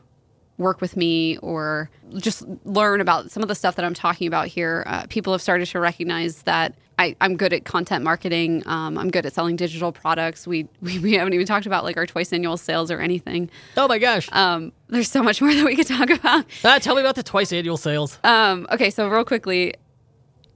work 0.59 0.81
with 0.81 0.97
me 0.97 1.37
or 1.39 1.91
just 2.17 2.45
learn 2.65 3.01
about 3.01 3.31
some 3.31 3.43
of 3.43 3.49
the 3.49 3.55
stuff 3.55 3.77
that 3.77 3.85
I'm 3.85 3.95
talking 3.95 4.27
about 4.27 4.49
here, 4.49 4.85
uh, 4.87 5.07
people 5.09 5.33
have 5.33 5.43
started 5.43 5.67
to 5.67 5.81
recognize 5.81 6.43
that 6.43 6.75
I, 7.03 7.17
am 7.21 7.37
good 7.37 7.53
at 7.53 7.65
content 7.65 8.05
marketing. 8.05 8.63
Um, 8.67 8.97
I'm 8.97 9.11
good 9.11 9.27
at 9.27 9.33
selling 9.33 9.57
digital 9.57 9.93
products. 9.93 10.47
We, 10.47 10.69
we, 10.81 10.99
we 10.99 11.15
haven't 11.15 11.35
even 11.35 11.47
talked 11.47 11.67
about 11.67 11.85
like 11.85 11.97
our 11.97 12.07
twice 12.07 12.33
annual 12.33 12.57
sales 12.57 12.91
or 12.91 13.01
anything. 13.01 13.51
Oh 13.77 13.89
my 13.89 13.99
gosh! 13.99 14.29
Um, 14.33 14.73
there's 14.89 15.11
so 15.11 15.23
much 15.23 15.41
more 15.43 15.53
that 15.53 15.65
we 15.65 15.77
could 15.77 15.87
talk 15.87 16.11
about. 16.11 16.45
Uh, 16.65 16.79
tell 16.79 16.95
me 16.95 17.01
about 17.01 17.17
the 17.17 17.23
twice 17.23 17.53
annual 17.53 17.77
sales. 17.77 18.19
Um, 18.25 18.67
okay, 18.71 18.91
so 18.91 19.09
real 19.09 19.25
quickly, 19.25 19.75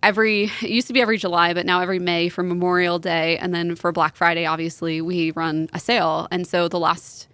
every 0.03 0.45
it 0.63 0.71
used 0.71 0.87
to 0.87 0.93
be 0.93 1.01
every 1.01 1.19
July, 1.19 1.53
but 1.55 1.67
now 1.67 1.81
every 1.81 1.99
May 1.99 2.29
for 2.29 2.43
Memorial 2.43 2.99
Day, 2.99 3.39
and 3.39 3.55
then 3.55 3.75
for 3.75 3.93
Black 3.93 4.17
Friday, 4.17 4.47
obviously 4.47 5.01
we 5.01 5.33
run 5.33 5.69
a 5.73 5.81
sale. 5.81 6.29
And 6.31 6.47
so 6.47 6.69
the 6.69 6.79
last 6.79 7.29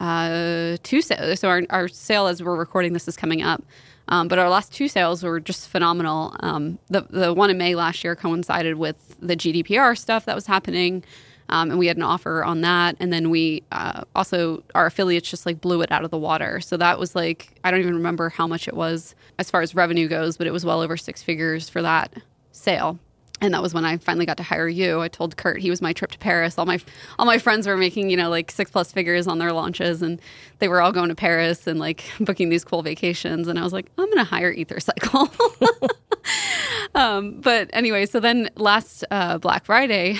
uh, 0.00 0.76
two 0.82 1.02
sales, 1.02 1.40
so 1.40 1.48
our, 1.48 1.62
our 1.70 1.88
sale 1.88 2.26
as 2.26 2.42
we're 2.42 2.56
recording 2.56 2.92
this 2.92 3.08
is 3.08 3.16
coming 3.16 3.42
up. 3.42 3.62
Um, 4.08 4.28
but 4.28 4.38
our 4.38 4.48
last 4.48 4.72
two 4.72 4.88
sales 4.88 5.22
were 5.22 5.40
just 5.40 5.68
phenomenal. 5.68 6.34
Um, 6.40 6.78
the 6.88 7.02
the 7.10 7.34
one 7.34 7.50
in 7.50 7.58
May 7.58 7.74
last 7.74 8.02
year 8.04 8.16
coincided 8.16 8.76
with 8.76 9.16
the 9.20 9.36
GDPR 9.36 9.96
stuff 9.96 10.24
that 10.24 10.34
was 10.34 10.46
happening, 10.46 11.04
um, 11.50 11.70
and 11.70 11.78
we 11.78 11.86
had 11.86 11.96
an 11.96 12.02
offer 12.02 12.42
on 12.42 12.62
that. 12.62 12.96
And 13.00 13.12
then 13.12 13.30
we 13.30 13.62
uh, 13.72 14.04
also 14.14 14.62
our 14.74 14.86
affiliates 14.86 15.30
just 15.30 15.46
like 15.46 15.60
blew 15.60 15.82
it 15.82 15.92
out 15.92 16.04
of 16.04 16.10
the 16.10 16.18
water. 16.18 16.60
So 16.60 16.76
that 16.78 16.98
was 16.98 17.14
like 17.14 17.58
I 17.64 17.70
don't 17.70 17.80
even 17.80 17.94
remember 17.94 18.28
how 18.30 18.46
much 18.46 18.66
it 18.66 18.74
was 18.74 19.14
as 19.38 19.50
far 19.50 19.62
as 19.62 19.74
revenue 19.74 20.08
goes, 20.08 20.36
but 20.36 20.46
it 20.46 20.52
was 20.52 20.64
well 20.64 20.80
over 20.80 20.96
six 20.96 21.22
figures 21.22 21.68
for 21.68 21.82
that 21.82 22.12
sale 22.52 22.98
and 23.40 23.54
that 23.54 23.62
was 23.62 23.72
when 23.72 23.84
I 23.84 23.96
finally 23.98 24.26
got 24.26 24.36
to 24.38 24.42
hire 24.42 24.68
you. 24.68 25.00
I 25.00 25.08
told 25.08 25.36
Kurt 25.36 25.60
he 25.60 25.70
was 25.70 25.80
my 25.80 25.92
trip 25.92 26.10
to 26.12 26.18
Paris. 26.18 26.58
All 26.58 26.66
my 26.66 26.80
all 27.18 27.26
my 27.26 27.38
friends 27.38 27.66
were 27.66 27.76
making 27.76 28.10
you 28.10 28.16
know 28.16 28.30
like 28.30 28.50
six 28.50 28.70
plus 28.70 28.92
figures 28.92 29.26
on 29.26 29.38
their 29.38 29.52
launches, 29.52 30.02
and 30.02 30.20
they 30.58 30.68
were 30.68 30.80
all 30.80 30.92
going 30.92 31.08
to 31.08 31.14
Paris 31.14 31.66
and 31.66 31.78
like 31.78 32.04
booking 32.20 32.48
these 32.48 32.64
cool 32.64 32.82
vacations. 32.82 33.48
And 33.48 33.58
I 33.58 33.62
was 33.62 33.72
like, 33.72 33.86
I'm 33.98 34.06
going 34.06 34.18
to 34.18 34.24
hire 34.24 34.54
EtherCycle. 34.54 35.90
um, 36.94 37.40
but 37.40 37.70
anyway, 37.72 38.06
so 38.06 38.20
then 38.20 38.50
last 38.56 39.04
uh, 39.10 39.38
Black 39.38 39.64
Friday, 39.64 40.18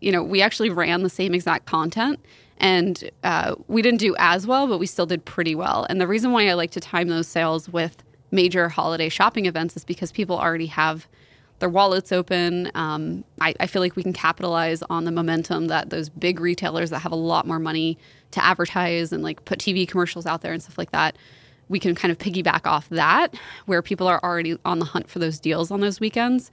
you 0.00 0.12
know, 0.12 0.22
we 0.22 0.42
actually 0.42 0.70
ran 0.70 1.02
the 1.02 1.10
same 1.10 1.34
exact 1.34 1.66
content. 1.66 2.20
And 2.62 3.10
uh, 3.24 3.54
we 3.68 3.80
didn't 3.80 4.00
do 4.00 4.14
as 4.18 4.46
well, 4.46 4.66
but 4.66 4.78
we 4.78 4.86
still 4.86 5.06
did 5.06 5.24
pretty 5.24 5.54
well. 5.54 5.86
And 5.88 5.98
the 5.98 6.06
reason 6.06 6.30
why 6.32 6.46
I 6.46 6.52
like 6.52 6.70
to 6.72 6.80
time 6.80 7.08
those 7.08 7.26
sales 7.26 7.70
with 7.70 8.04
major 8.30 8.68
holiday 8.68 9.08
shopping 9.08 9.46
events 9.46 9.76
is 9.76 9.84
because 9.84 10.12
people 10.12 10.38
already 10.38 10.66
have 10.66 11.08
their 11.60 11.68
wallets 11.68 12.10
open. 12.10 12.70
Um, 12.74 13.22
I, 13.40 13.54
I, 13.60 13.66
feel 13.66 13.80
like 13.80 13.94
we 13.94 14.02
can 14.02 14.12
capitalize 14.12 14.82
on 14.84 15.04
the 15.04 15.12
momentum 15.12 15.68
that 15.68 15.90
those 15.90 16.08
big 16.08 16.40
retailers 16.40 16.90
that 16.90 17.00
have 17.00 17.12
a 17.12 17.16
lot 17.16 17.46
more 17.46 17.58
money 17.58 17.98
to 18.32 18.44
advertise 18.44 19.12
and 19.12 19.22
like 19.22 19.44
put 19.44 19.58
TV 19.58 19.86
commercials 19.86 20.26
out 20.26 20.40
there 20.40 20.52
and 20.52 20.62
stuff 20.62 20.78
like 20.78 20.90
that. 20.90 21.16
We 21.68 21.78
can 21.78 21.94
kind 21.94 22.10
of 22.10 22.18
piggyback 22.18 22.66
off 22.66 22.88
that 22.88 23.34
where 23.66 23.82
people 23.82 24.08
are 24.08 24.20
already 24.24 24.58
on 24.64 24.80
the 24.80 24.86
hunt 24.86 25.08
for 25.08 25.18
those 25.18 25.38
deals 25.38 25.70
on 25.70 25.80
those 25.80 26.00
weekends. 26.00 26.50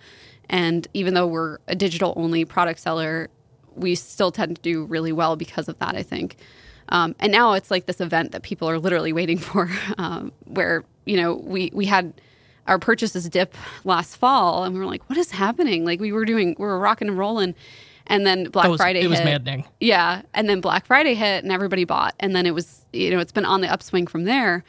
And 0.49 0.87
even 0.93 1.13
though 1.13 1.25
we're 1.25 1.57
a 1.67 1.75
digital 1.75 2.13
only 2.17 2.45
product 2.45 2.79
seller, 2.79 3.29
we 3.75 3.95
still 3.95 4.31
tend 4.31 4.57
to 4.57 4.61
do 4.61 4.85
really 4.85 5.11
well 5.11 5.35
because 5.35 5.69
of 5.69 5.79
that, 5.79 5.95
I 5.95 6.03
think. 6.03 6.35
Um, 6.89 7.15
and 7.19 7.31
now 7.31 7.53
it's 7.53 7.71
like 7.71 7.85
this 7.85 7.99
event 8.01 8.31
that 8.33 8.43
people 8.43 8.69
are 8.69 8.79
literally 8.79 9.13
waiting 9.13 9.37
for, 9.39 9.69
um, 9.97 10.31
where 10.45 10.83
you 11.05 11.15
know 11.15 11.35
we 11.35 11.71
we 11.73 11.85
had 11.85 12.13
our 12.67 12.79
purchases 12.79 13.27
dip 13.29 13.55
last 13.83 14.17
fall, 14.17 14.63
and 14.63 14.73
we 14.73 14.79
were 14.79 14.85
like, 14.85 15.07
"What 15.09 15.17
is 15.17 15.31
happening?" 15.31 15.85
Like 15.85 15.99
we 15.99 16.11
were 16.11 16.25
doing, 16.25 16.55
we 16.57 16.65
were 16.65 16.79
rocking 16.79 17.07
and 17.07 17.17
rolling, 17.17 17.55
and 18.07 18.25
then 18.25 18.45
Black 18.45 18.69
was, 18.69 18.79
Friday. 18.79 19.01
It 19.01 19.09
was 19.09 19.19
hit. 19.19 19.25
maddening. 19.25 19.65
Yeah, 19.79 20.21
and 20.33 20.49
then 20.49 20.61
Black 20.61 20.85
Friday 20.85 21.13
hit, 21.13 21.43
and 21.43 21.51
everybody 21.51 21.85
bought, 21.85 22.15
and 22.19 22.35
then 22.35 22.45
it 22.45 22.53
was, 22.53 22.85
you 22.93 23.09
know, 23.11 23.19
it's 23.19 23.31
been 23.31 23.45
on 23.45 23.61
the 23.61 23.67
upswing 23.67 24.07
from 24.07 24.25
there, 24.25 24.63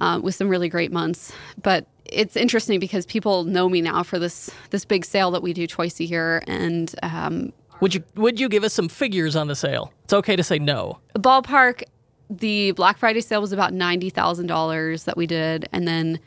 uh, 0.00 0.20
with 0.22 0.34
some 0.34 0.48
really 0.48 0.68
great 0.68 0.92
months. 0.92 1.32
But 1.62 1.86
it's 2.04 2.36
interesting 2.36 2.80
because 2.80 3.06
people 3.06 3.44
know 3.44 3.68
me 3.68 3.80
now 3.80 4.02
for 4.02 4.18
this 4.18 4.50
this 4.70 4.84
big 4.84 5.04
sale 5.04 5.30
that 5.32 5.42
we 5.42 5.52
do 5.52 5.66
twice 5.66 6.00
a 6.00 6.04
year, 6.04 6.42
and 6.46 6.94
um, 7.02 7.52
would 7.80 7.94
you 7.94 8.04
would 8.14 8.38
you 8.38 8.48
give 8.48 8.64
us 8.64 8.72
some 8.72 8.88
figures 8.88 9.36
on 9.36 9.48
the 9.48 9.56
sale? 9.56 9.92
It's 10.04 10.12
okay 10.12 10.36
to 10.36 10.42
say 10.42 10.58
no. 10.58 10.98
Ballpark. 11.16 11.82
The 12.30 12.70
Black 12.70 12.96
Friday 12.96 13.20
sale 13.20 13.42
was 13.42 13.52
about 13.52 13.74
ninety 13.74 14.08
thousand 14.08 14.46
dollars 14.46 15.04
that 15.04 15.18
we 15.18 15.26
did, 15.26 15.68
and 15.70 15.86
then 15.86 16.18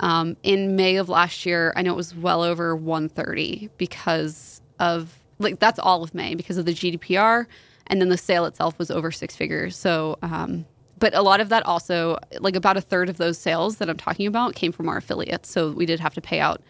um, 0.00 0.36
in 0.42 0.76
May 0.76 0.96
of 0.96 1.08
last 1.08 1.46
year, 1.46 1.72
I 1.76 1.82
know 1.82 1.92
it 1.92 1.96
was 1.96 2.14
well 2.14 2.42
over 2.42 2.74
130 2.74 3.70
because 3.78 4.60
of 4.78 5.18
like 5.38 5.58
that's 5.58 5.78
all 5.78 6.02
of 6.02 6.14
May 6.14 6.34
because 6.34 6.58
of 6.58 6.64
the 6.64 6.72
GDPR, 6.72 7.46
and 7.86 8.00
then 8.00 8.08
the 8.08 8.16
sale 8.16 8.44
itself 8.46 8.78
was 8.78 8.90
over 8.90 9.10
six 9.10 9.36
figures. 9.36 9.76
So, 9.76 10.18
um, 10.22 10.64
but 10.98 11.14
a 11.14 11.22
lot 11.22 11.40
of 11.40 11.48
that 11.50 11.66
also, 11.66 12.18
like 12.40 12.56
about 12.56 12.76
a 12.76 12.80
third 12.80 13.08
of 13.08 13.16
those 13.16 13.38
sales 13.38 13.76
that 13.76 13.90
I'm 13.90 13.96
talking 13.96 14.26
about, 14.26 14.54
came 14.54 14.72
from 14.72 14.88
our 14.88 14.96
affiliates. 14.96 15.50
So 15.50 15.72
we 15.72 15.86
did 15.86 16.00
have 16.00 16.14
to 16.14 16.20
pay 16.20 16.40
out, 16.40 16.62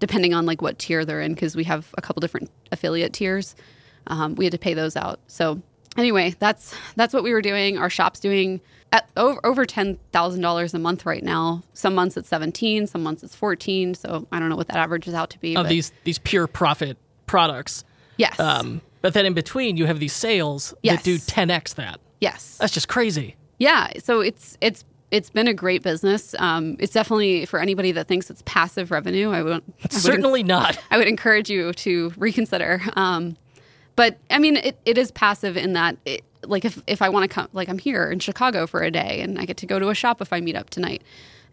depending 0.00 0.34
on 0.34 0.46
like 0.46 0.62
what 0.62 0.78
tier 0.78 1.04
they're 1.04 1.20
in, 1.20 1.34
because 1.34 1.56
we 1.56 1.64
have 1.64 1.94
a 1.96 2.02
couple 2.02 2.20
different 2.20 2.50
affiliate 2.72 3.12
tiers. 3.12 3.56
Um, 4.08 4.34
we 4.34 4.44
had 4.44 4.52
to 4.52 4.58
pay 4.58 4.74
those 4.74 4.96
out. 4.96 5.20
So 5.26 5.62
anyway, 5.96 6.34
that's 6.38 6.74
that's 6.96 7.14
what 7.14 7.22
we 7.22 7.32
were 7.32 7.42
doing. 7.42 7.78
Our 7.78 7.90
shop's 7.90 8.20
doing 8.20 8.60
at 8.92 9.08
over, 9.16 9.40
over 9.44 9.66
$10,000 9.66 10.74
a 10.74 10.78
month 10.78 11.06
right 11.06 11.22
now. 11.22 11.62
Some 11.74 11.94
months 11.94 12.16
it's 12.16 12.28
17, 12.28 12.86
some 12.86 13.02
months 13.02 13.22
it's 13.22 13.34
14. 13.34 13.94
So 13.94 14.26
I 14.32 14.38
don't 14.38 14.48
know 14.48 14.56
what 14.56 14.68
that 14.68 14.76
averages 14.76 15.14
out 15.14 15.30
to 15.30 15.38
be. 15.38 15.56
Of 15.56 15.68
these 15.68 15.92
these 16.04 16.18
pure 16.18 16.46
profit 16.46 16.96
products. 17.26 17.84
Yes. 18.16 18.38
Um, 18.40 18.80
but 19.02 19.14
then 19.14 19.26
in 19.26 19.34
between 19.34 19.76
you 19.76 19.86
have 19.86 20.00
these 20.00 20.12
sales 20.12 20.74
yes. 20.82 20.96
that 20.96 21.04
do 21.04 21.18
10x 21.18 21.74
that. 21.74 22.00
Yes. 22.20 22.58
That's 22.58 22.72
just 22.72 22.88
crazy. 22.88 23.36
Yeah. 23.58 23.90
So 23.98 24.20
it's 24.20 24.56
it's 24.60 24.84
it's 25.10 25.30
been 25.30 25.48
a 25.48 25.54
great 25.54 25.82
business. 25.82 26.34
Um, 26.38 26.76
it's 26.78 26.92
definitely 26.92 27.46
for 27.46 27.60
anybody 27.60 27.92
that 27.92 28.08
thinks 28.08 28.30
it's 28.30 28.42
passive 28.44 28.90
revenue. 28.90 29.30
I 29.30 29.42
would 29.42 29.62
certainly 29.90 30.42
not. 30.42 30.78
I 30.90 30.98
would 30.98 31.08
encourage 31.08 31.48
you 31.48 31.72
to 31.72 32.12
reconsider. 32.16 32.82
Um, 32.94 33.36
but 33.96 34.18
I 34.30 34.38
mean, 34.38 34.56
it, 34.56 34.78
it 34.84 34.98
is 34.98 35.10
passive 35.10 35.56
in 35.56 35.72
that 35.72 35.96
it, 36.04 36.22
like 36.48 36.64
if, 36.64 36.82
if 36.86 37.02
I 37.02 37.08
want 37.08 37.30
to 37.30 37.34
come, 37.34 37.48
like 37.52 37.68
I'm 37.68 37.78
here 37.78 38.10
in 38.10 38.18
Chicago 38.18 38.66
for 38.66 38.82
a 38.82 38.90
day 38.90 39.20
and 39.20 39.38
I 39.38 39.44
get 39.44 39.56
to 39.58 39.66
go 39.66 39.78
to 39.78 39.88
a 39.88 39.92
Shopify 39.92 40.42
meetup 40.42 40.70
tonight 40.70 41.02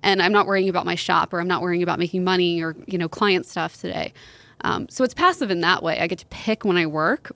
and 0.04 0.22
I'm 0.22 0.32
not 0.32 0.48
worrying 0.48 0.70
about 0.70 0.86
my 0.86 0.96
shop 0.96 1.34
or 1.34 1.39
I'm 1.39 1.48
not 1.48 1.62
worrying 1.62 1.84
about 1.84 2.00
making 2.00 2.24
money 2.24 2.62
or, 2.62 2.76
you 2.88 2.98
know, 2.98 3.10
client 3.10 3.46
stuff 3.46 3.80
today. 3.80 4.14
Um, 4.62 4.88
so 4.89 5.04
it's 5.04 5.14
passive 5.14 5.52
in 5.52 5.62
that 5.62 5.84
way. 5.84 6.00
I 6.00 6.08
get 6.08 6.20
to 6.20 6.26
pick 6.28 6.64
when 6.64 6.78
I 6.78 6.86
work, 6.86 7.32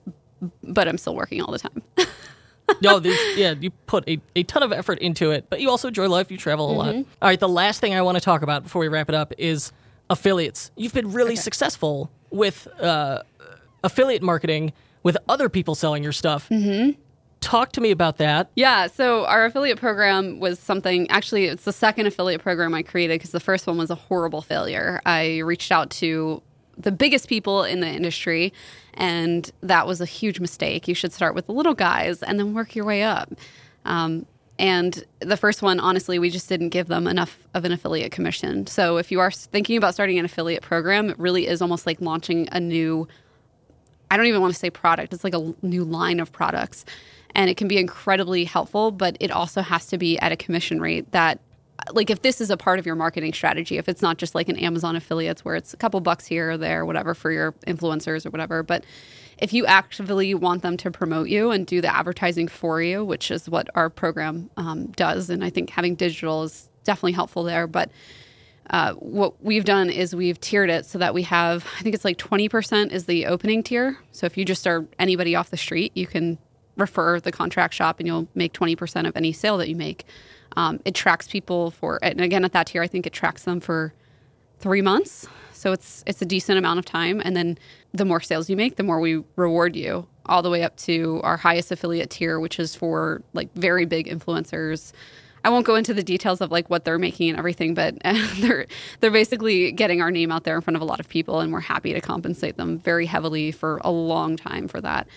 but 0.62 0.88
I'm 0.88 0.98
still 0.98 1.14
working 1.14 1.42
all 1.42 1.52
the 1.52 1.58
time. 1.58 1.82
no, 2.80 3.00
yeah, 3.36 3.54
you 3.58 3.70
put 3.86 4.08
a, 4.08 4.20
a 4.36 4.42
ton 4.44 4.62
of 4.62 4.72
effort 4.72 4.98
into 5.00 5.30
it, 5.30 5.46
but 5.50 5.60
you 5.60 5.68
also 5.68 5.88
enjoy 5.88 6.08
life. 6.08 6.30
You 6.30 6.38
travel 6.38 6.70
a 6.70 6.84
mm-hmm. 6.84 6.98
lot. 6.98 7.06
All 7.22 7.28
right, 7.28 7.40
the 7.40 7.48
last 7.48 7.80
thing 7.80 7.94
I 7.94 8.02
want 8.02 8.16
to 8.16 8.20
talk 8.20 8.42
about 8.42 8.62
before 8.62 8.80
we 8.80 8.88
wrap 8.88 9.08
it 9.08 9.14
up 9.14 9.32
is 9.36 9.72
affiliates. 10.08 10.70
You've 10.76 10.94
been 10.94 11.12
really 11.12 11.32
okay. 11.32 11.40
successful 11.40 12.10
with 12.30 12.66
uh, 12.80 13.22
affiliate 13.84 14.22
marketing 14.22 14.72
with 15.02 15.16
other 15.28 15.48
people 15.48 15.74
selling 15.74 16.02
your 16.02 16.12
stuff. 16.12 16.48
Mm-hmm 16.48 17.00
talk 17.40 17.72
to 17.72 17.80
me 17.80 17.90
about 17.90 18.18
that. 18.18 18.50
Yeah, 18.54 18.86
so 18.86 19.24
our 19.26 19.44
affiliate 19.44 19.78
program 19.78 20.40
was 20.40 20.58
something, 20.58 21.10
actually, 21.10 21.46
it's 21.46 21.64
the 21.64 21.72
second 21.72 22.06
affiliate 22.06 22.42
program 22.42 22.74
I 22.74 22.82
created 22.82 23.18
because 23.18 23.32
the 23.32 23.40
first 23.40 23.66
one 23.66 23.78
was 23.78 23.90
a 23.90 23.94
horrible 23.94 24.42
failure. 24.42 25.00
I 25.06 25.38
reached 25.38 25.72
out 25.72 25.90
to 25.90 26.42
the 26.76 26.92
biggest 26.92 27.28
people 27.28 27.64
in 27.64 27.80
the 27.80 27.88
industry, 27.88 28.52
and 28.94 29.50
that 29.62 29.86
was 29.86 30.00
a 30.00 30.06
huge 30.06 30.40
mistake. 30.40 30.88
You 30.88 30.94
should 30.94 31.12
start 31.12 31.34
with 31.34 31.46
the 31.46 31.52
little 31.52 31.74
guys 31.74 32.22
and 32.22 32.38
then 32.38 32.54
work 32.54 32.74
your 32.74 32.84
way 32.84 33.02
up. 33.02 33.32
Um, 33.84 34.26
and 34.58 35.02
the 35.20 35.38
first 35.38 35.62
one, 35.62 35.80
honestly, 35.80 36.18
we 36.18 36.28
just 36.28 36.48
didn't 36.48 36.68
give 36.68 36.88
them 36.88 37.06
enough 37.06 37.38
of 37.54 37.64
an 37.64 37.72
affiliate 37.72 38.12
commission. 38.12 38.66
So 38.66 38.98
if 38.98 39.10
you 39.10 39.18
are 39.20 39.30
thinking 39.30 39.78
about 39.78 39.94
starting 39.94 40.18
an 40.18 40.26
affiliate 40.26 40.62
program, 40.62 41.08
it 41.08 41.18
really 41.18 41.46
is 41.46 41.62
almost 41.62 41.86
like 41.86 42.00
launching 42.02 42.46
a 42.52 42.60
new, 42.60 43.08
I 44.10 44.18
don't 44.18 44.26
even 44.26 44.42
want 44.42 44.52
to 44.52 44.58
say 44.58 44.68
product, 44.68 45.14
it's 45.14 45.24
like 45.24 45.34
a 45.34 45.54
new 45.62 45.82
line 45.84 46.20
of 46.20 46.30
products 46.30 46.84
and 47.34 47.50
it 47.50 47.56
can 47.56 47.68
be 47.68 47.78
incredibly 47.78 48.44
helpful, 48.44 48.90
but 48.90 49.16
it 49.20 49.30
also 49.30 49.62
has 49.62 49.86
to 49.86 49.98
be 49.98 50.18
at 50.18 50.32
a 50.32 50.36
commission 50.36 50.80
rate 50.80 51.10
that 51.12 51.40
like 51.92 52.10
if 52.10 52.22
this 52.22 52.40
is 52.40 52.50
a 52.50 52.56
part 52.56 52.78
of 52.78 52.86
your 52.86 52.94
marketing 52.94 53.32
strategy, 53.32 53.78
if 53.78 53.88
it's 53.88 54.02
not 54.02 54.18
just 54.18 54.34
like 54.34 54.48
an 54.48 54.56
Amazon 54.56 54.96
affiliates 54.96 55.44
where 55.44 55.56
it's 55.56 55.72
a 55.72 55.76
couple 55.76 56.00
bucks 56.00 56.26
here 56.26 56.50
or 56.50 56.58
there, 56.58 56.84
whatever 56.84 57.14
for 57.14 57.30
your 57.30 57.52
influencers 57.66 58.26
or 58.26 58.30
whatever, 58.30 58.62
but 58.62 58.84
if 59.38 59.52
you 59.52 59.64
actively 59.64 60.34
want 60.34 60.62
them 60.62 60.76
to 60.76 60.90
promote 60.90 61.28
you 61.28 61.50
and 61.50 61.66
do 61.66 61.80
the 61.80 61.94
advertising 61.94 62.46
for 62.46 62.82
you, 62.82 63.04
which 63.04 63.30
is 63.30 63.48
what 63.48 63.68
our 63.74 63.88
program 63.88 64.50
um, 64.56 64.88
does, 64.88 65.30
and 65.30 65.42
I 65.42 65.50
think 65.50 65.70
having 65.70 65.94
digital 65.94 66.42
is 66.42 66.68
definitely 66.84 67.12
helpful 67.12 67.44
there, 67.44 67.66
but 67.66 67.90
uh, 68.68 68.92
what 68.94 69.42
we've 69.42 69.64
done 69.64 69.90
is 69.90 70.14
we've 70.14 70.40
tiered 70.40 70.70
it 70.70 70.86
so 70.86 70.98
that 70.98 71.14
we 71.14 71.22
have, 71.22 71.66
I 71.78 71.82
think 71.82 71.94
it's 71.94 72.04
like 72.04 72.18
20% 72.18 72.92
is 72.92 73.06
the 73.06 73.26
opening 73.26 73.62
tier. 73.62 73.98
So 74.12 74.26
if 74.26 74.36
you 74.36 74.44
just 74.44 74.66
are 74.66 74.86
anybody 74.98 75.34
off 75.34 75.50
the 75.50 75.56
street, 75.56 75.92
you 75.96 76.06
can 76.06 76.38
refer 76.80 77.20
the 77.20 77.32
contract 77.32 77.74
shop 77.74 78.00
and 78.00 78.06
you'll 78.06 78.28
make 78.34 78.52
20% 78.52 79.06
of 79.06 79.16
any 79.16 79.32
sale 79.32 79.58
that 79.58 79.68
you 79.68 79.76
make. 79.76 80.04
Um, 80.56 80.80
it 80.84 80.94
tracks 80.94 81.28
people 81.28 81.70
for, 81.70 81.98
and 82.02 82.20
again, 82.20 82.44
at 82.44 82.52
that 82.52 82.68
tier, 82.68 82.82
I 82.82 82.88
think 82.88 83.06
it 83.06 83.12
tracks 83.12 83.44
them 83.44 83.60
for 83.60 83.92
three 84.58 84.82
months. 84.82 85.28
So 85.52 85.72
it's 85.72 86.02
it's 86.06 86.22
a 86.22 86.24
decent 86.24 86.58
amount 86.58 86.78
of 86.78 86.86
time. 86.86 87.20
And 87.22 87.36
then 87.36 87.58
the 87.92 88.04
more 88.04 88.20
sales 88.20 88.48
you 88.48 88.56
make, 88.56 88.76
the 88.76 88.82
more 88.82 88.98
we 88.98 89.22
reward 89.36 89.76
you, 89.76 90.06
all 90.26 90.42
the 90.42 90.50
way 90.50 90.62
up 90.62 90.76
to 90.78 91.20
our 91.22 91.36
highest 91.36 91.70
affiliate 91.70 92.10
tier, 92.10 92.40
which 92.40 92.58
is 92.58 92.74
for 92.74 93.22
like 93.34 93.52
very 93.54 93.84
big 93.84 94.06
influencers. 94.06 94.92
I 95.44 95.50
won't 95.50 95.66
go 95.66 95.74
into 95.74 95.94
the 95.94 96.02
details 96.02 96.40
of 96.40 96.50
like 96.50 96.68
what 96.70 96.84
they're 96.84 96.98
making 96.98 97.30
and 97.30 97.38
everything, 97.38 97.74
but 97.74 97.94
they're 98.40 98.66
they're 99.00 99.10
basically 99.10 99.72
getting 99.72 100.00
our 100.00 100.10
name 100.10 100.30
out 100.30 100.44
there 100.44 100.56
in 100.56 100.62
front 100.62 100.76
of 100.76 100.82
a 100.82 100.86
lot 100.86 101.00
of 101.00 101.08
people, 101.08 101.40
and 101.40 101.52
we're 101.52 101.60
happy 101.60 101.92
to 101.92 102.00
compensate 102.00 102.56
them 102.56 102.78
very 102.78 103.06
heavily 103.06 103.50
for 103.52 103.80
a 103.84 103.90
long 103.90 104.36
time 104.36 104.66
for 104.66 104.80
that. 104.80 105.08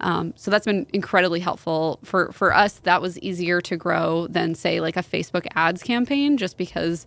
Um, 0.00 0.32
so 0.36 0.50
that's 0.50 0.66
been 0.66 0.86
incredibly 0.92 1.40
helpful 1.40 2.00
for 2.02 2.32
for 2.32 2.54
us. 2.54 2.74
That 2.80 3.02
was 3.02 3.18
easier 3.20 3.60
to 3.62 3.76
grow 3.76 4.26
than 4.28 4.54
say 4.54 4.80
like 4.80 4.96
a 4.96 5.02
Facebook 5.02 5.46
ads 5.54 5.82
campaign, 5.82 6.36
just 6.36 6.56
because 6.56 7.06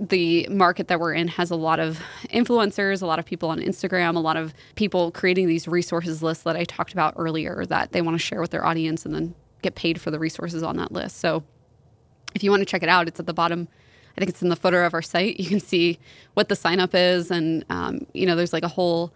the 0.00 0.48
market 0.50 0.88
that 0.88 0.98
we're 0.98 1.12
in 1.12 1.28
has 1.28 1.50
a 1.50 1.56
lot 1.56 1.78
of 1.78 2.00
influencers, 2.30 3.02
a 3.02 3.06
lot 3.06 3.18
of 3.18 3.24
people 3.24 3.50
on 3.50 3.58
Instagram, 3.60 4.16
a 4.16 4.20
lot 4.20 4.36
of 4.36 4.54
people 4.74 5.10
creating 5.10 5.46
these 5.46 5.68
resources 5.68 6.22
lists 6.22 6.44
that 6.44 6.56
I 6.56 6.64
talked 6.64 6.92
about 6.92 7.14
earlier 7.16 7.64
that 7.66 7.92
they 7.92 8.02
want 8.02 8.14
to 8.14 8.18
share 8.18 8.40
with 8.40 8.50
their 8.50 8.64
audience 8.64 9.04
and 9.04 9.14
then 9.14 9.34
get 9.60 9.74
paid 9.74 10.00
for 10.00 10.10
the 10.10 10.18
resources 10.18 10.62
on 10.62 10.76
that 10.76 10.92
list. 10.92 11.18
So 11.18 11.44
if 12.34 12.42
you 12.42 12.50
want 12.50 12.60
to 12.62 12.66
check 12.66 12.82
it 12.82 12.88
out, 12.88 13.08
it's 13.08 13.20
at 13.20 13.26
the 13.26 13.34
bottom. 13.34 13.68
I 14.16 14.20
think 14.20 14.30
it's 14.30 14.42
in 14.42 14.48
the 14.48 14.56
footer 14.56 14.84
of 14.84 14.94
our 14.94 15.02
site. 15.02 15.38
You 15.38 15.48
can 15.48 15.60
see 15.60 15.98
what 16.34 16.48
the 16.48 16.56
sign 16.56 16.80
up 16.80 16.94
is, 16.94 17.30
and 17.30 17.64
um, 17.70 18.06
you 18.12 18.26
know, 18.26 18.36
there's 18.36 18.52
like 18.52 18.64
a 18.64 18.68
whole. 18.68 19.12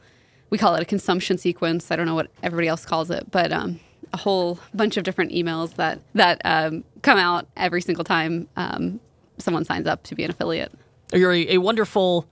We 0.50 0.58
call 0.58 0.74
it 0.74 0.82
a 0.82 0.84
consumption 0.84 1.38
sequence. 1.38 1.90
I 1.90 1.96
don't 1.96 2.06
know 2.06 2.14
what 2.14 2.30
everybody 2.42 2.68
else 2.68 2.84
calls 2.84 3.10
it, 3.10 3.30
but 3.30 3.52
um, 3.52 3.80
a 4.12 4.16
whole 4.16 4.58
bunch 4.74 4.96
of 4.96 5.04
different 5.04 5.32
emails 5.32 5.74
that 5.74 6.00
that 6.14 6.40
um, 6.44 6.84
come 7.02 7.18
out 7.18 7.46
every 7.56 7.82
single 7.82 8.04
time 8.04 8.48
um, 8.56 9.00
someone 9.38 9.64
signs 9.64 9.86
up 9.86 10.02
to 10.04 10.14
be 10.14 10.24
an 10.24 10.30
affiliate. 10.30 10.72
You're 11.12 11.32
a, 11.32 11.54
a 11.54 11.58
wonderful 11.58 12.26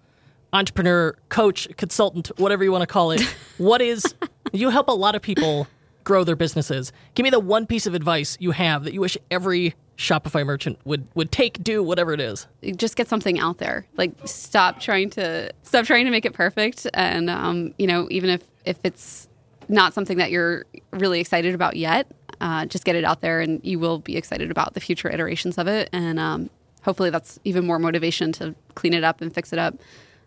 entrepreneur, 0.53 1.17
coach, 1.29 1.69
consultant, 1.77 2.31
whatever 2.39 2.65
you 2.65 2.73
want 2.73 2.83
to 2.83 2.87
call 2.87 3.11
it. 3.11 3.21
what 3.59 3.83
is 3.83 4.15
you 4.53 4.71
help 4.71 4.89
a 4.89 4.93
lot 4.93 5.15
of 5.15 5.23
people 5.23 5.67
grow 6.05 6.25
their 6.25 6.37
businesses. 6.37 6.93
Give 7.15 7.25
me 7.25 7.31
the 7.31 7.41
one 7.41 7.67
piece 7.67 7.87
of 7.87 7.95
advice 7.95 8.37
you 8.41 8.53
have 8.53 8.85
that 8.85 8.95
you 8.95 9.01
wish 9.01 9.17
every 9.31 9.75
Shopify 9.97 10.45
merchant 10.45 10.79
would 10.85 11.07
would 11.15 11.31
take, 11.31 11.63
do 11.63 11.83
whatever 11.83 12.13
it 12.13 12.21
is. 12.21 12.47
Just 12.77 12.97
get 12.97 13.09
something 13.09 13.39
out 13.39 13.59
there. 13.59 13.87
Like 13.97 14.13
stop 14.25 14.81
trying 14.81 15.11
to 15.11 15.53
stop 15.63 15.85
trying 15.85 16.05
to 16.05 16.11
make 16.11 16.25
it 16.25 16.33
perfect, 16.33 16.87
and 16.95 17.31
um, 17.31 17.75
you 17.79 17.87
know 17.87 18.09
even 18.11 18.31
if 18.31 18.43
if 18.65 18.79
it's 18.83 19.29
not 19.69 19.95
something 19.95 20.19
that 20.19 20.31
you're 20.31 20.67
really 20.93 21.21
excited 21.21 21.55
about 21.55 21.77
yet, 21.77 22.07
uh, 22.41 22.67
just 22.67 22.85
get 22.85 22.97
it 22.97 23.05
out 23.05 23.21
there, 23.21 23.41
and 23.41 23.61
you 23.65 23.79
will 23.79 23.99
be 23.99 24.17
excited 24.17 24.51
about 24.51 24.75
the 24.75 24.81
future 24.81 25.09
iterations 25.09 25.59
of 25.59 25.69
it. 25.69 25.89
And 25.93 26.19
um, 26.19 26.51
hopefully 26.83 27.11
that's 27.11 27.39
even 27.45 27.67
more 27.67 27.79
motivation 27.79 28.33
to 28.33 28.55
clean 28.75 28.95
it 28.95 29.05
up 29.05 29.21
and 29.21 29.35
fix 29.35 29.53
it 29.53 29.59
up 29.59 29.75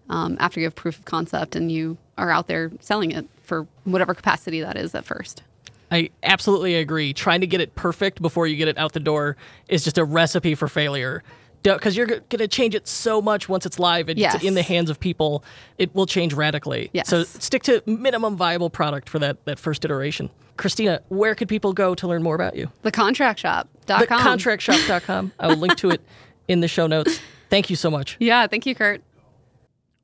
um, 0.10 0.38
after 0.40 0.60
you 0.60 0.66
have 0.66 0.76
proof 0.76 0.98
of 1.00 1.06
concept 1.06 1.56
and 1.56 1.72
you 1.72 1.98
are 2.18 2.32
out 2.32 2.48
there 2.48 2.72
selling 2.80 3.12
it 3.12 3.28
for 3.44 3.68
whatever 3.84 4.14
capacity 4.14 4.62
that 4.62 4.76
is 4.76 4.96
at 4.96 5.06
first. 5.06 5.44
I 5.92 6.10
absolutely 6.24 6.76
agree. 6.76 7.14
Trying 7.14 7.42
to 7.42 7.48
get 7.48 7.62
it 7.62 7.76
perfect 7.76 8.22
before 8.22 8.48
you 8.48 8.56
get 8.56 8.68
it 8.68 8.78
out 8.78 8.94
the 8.94 9.00
door 9.00 9.38
is 9.68 9.84
just 9.84 9.98
a 9.98 10.04
recipe 10.04 10.56
for 10.56 10.68
failure. 10.68 11.24
Because 11.64 11.98
you're 11.98 12.06
going 12.06 12.24
to 12.30 12.48
change 12.48 12.76
it 12.76 12.88
so 12.88 13.22
much 13.22 13.50
once 13.50 13.66
it's 13.66 13.78
live 13.78 14.08
and 14.08 14.18
yes. 14.18 14.36
it's 14.36 14.44
in 14.44 14.54
the 14.54 14.62
hands 14.62 14.90
of 14.90 15.00
people, 15.00 15.44
it 15.78 15.94
will 15.94 16.06
change 16.06 16.34
radically. 16.34 16.90
Yes. 16.94 17.10
So 17.10 17.24
stick 17.24 17.64
to 17.64 17.82
minimum 17.86 18.38
viable 18.38 18.70
product 18.70 19.10
for 19.10 19.20
that, 19.20 19.44
that 19.46 19.60
first 19.60 19.84
iteration. 19.84 20.30
Christina, 20.56 21.02
where 21.10 21.36
could 21.36 21.50
people 21.50 21.74
go 21.74 21.94
to 21.96 22.08
learn 22.08 22.24
more 22.24 22.36
about 22.36 22.56
you? 22.56 22.72
Thecontractshop.com. 22.84 24.02
Thecontractshop.com. 24.08 25.34
I 25.40 25.48
will 25.48 25.58
link 25.58 25.76
to 25.78 25.90
it 25.90 26.02
in 26.48 26.62
the 26.62 26.68
show 26.68 26.88
notes. 26.88 27.20
Thank 27.50 27.70
you 27.70 27.76
so 27.76 27.90
much. 27.90 28.18
Yeah, 28.20 28.48
thank 28.48 28.66
you, 28.66 28.76
Kurt. 28.76 29.02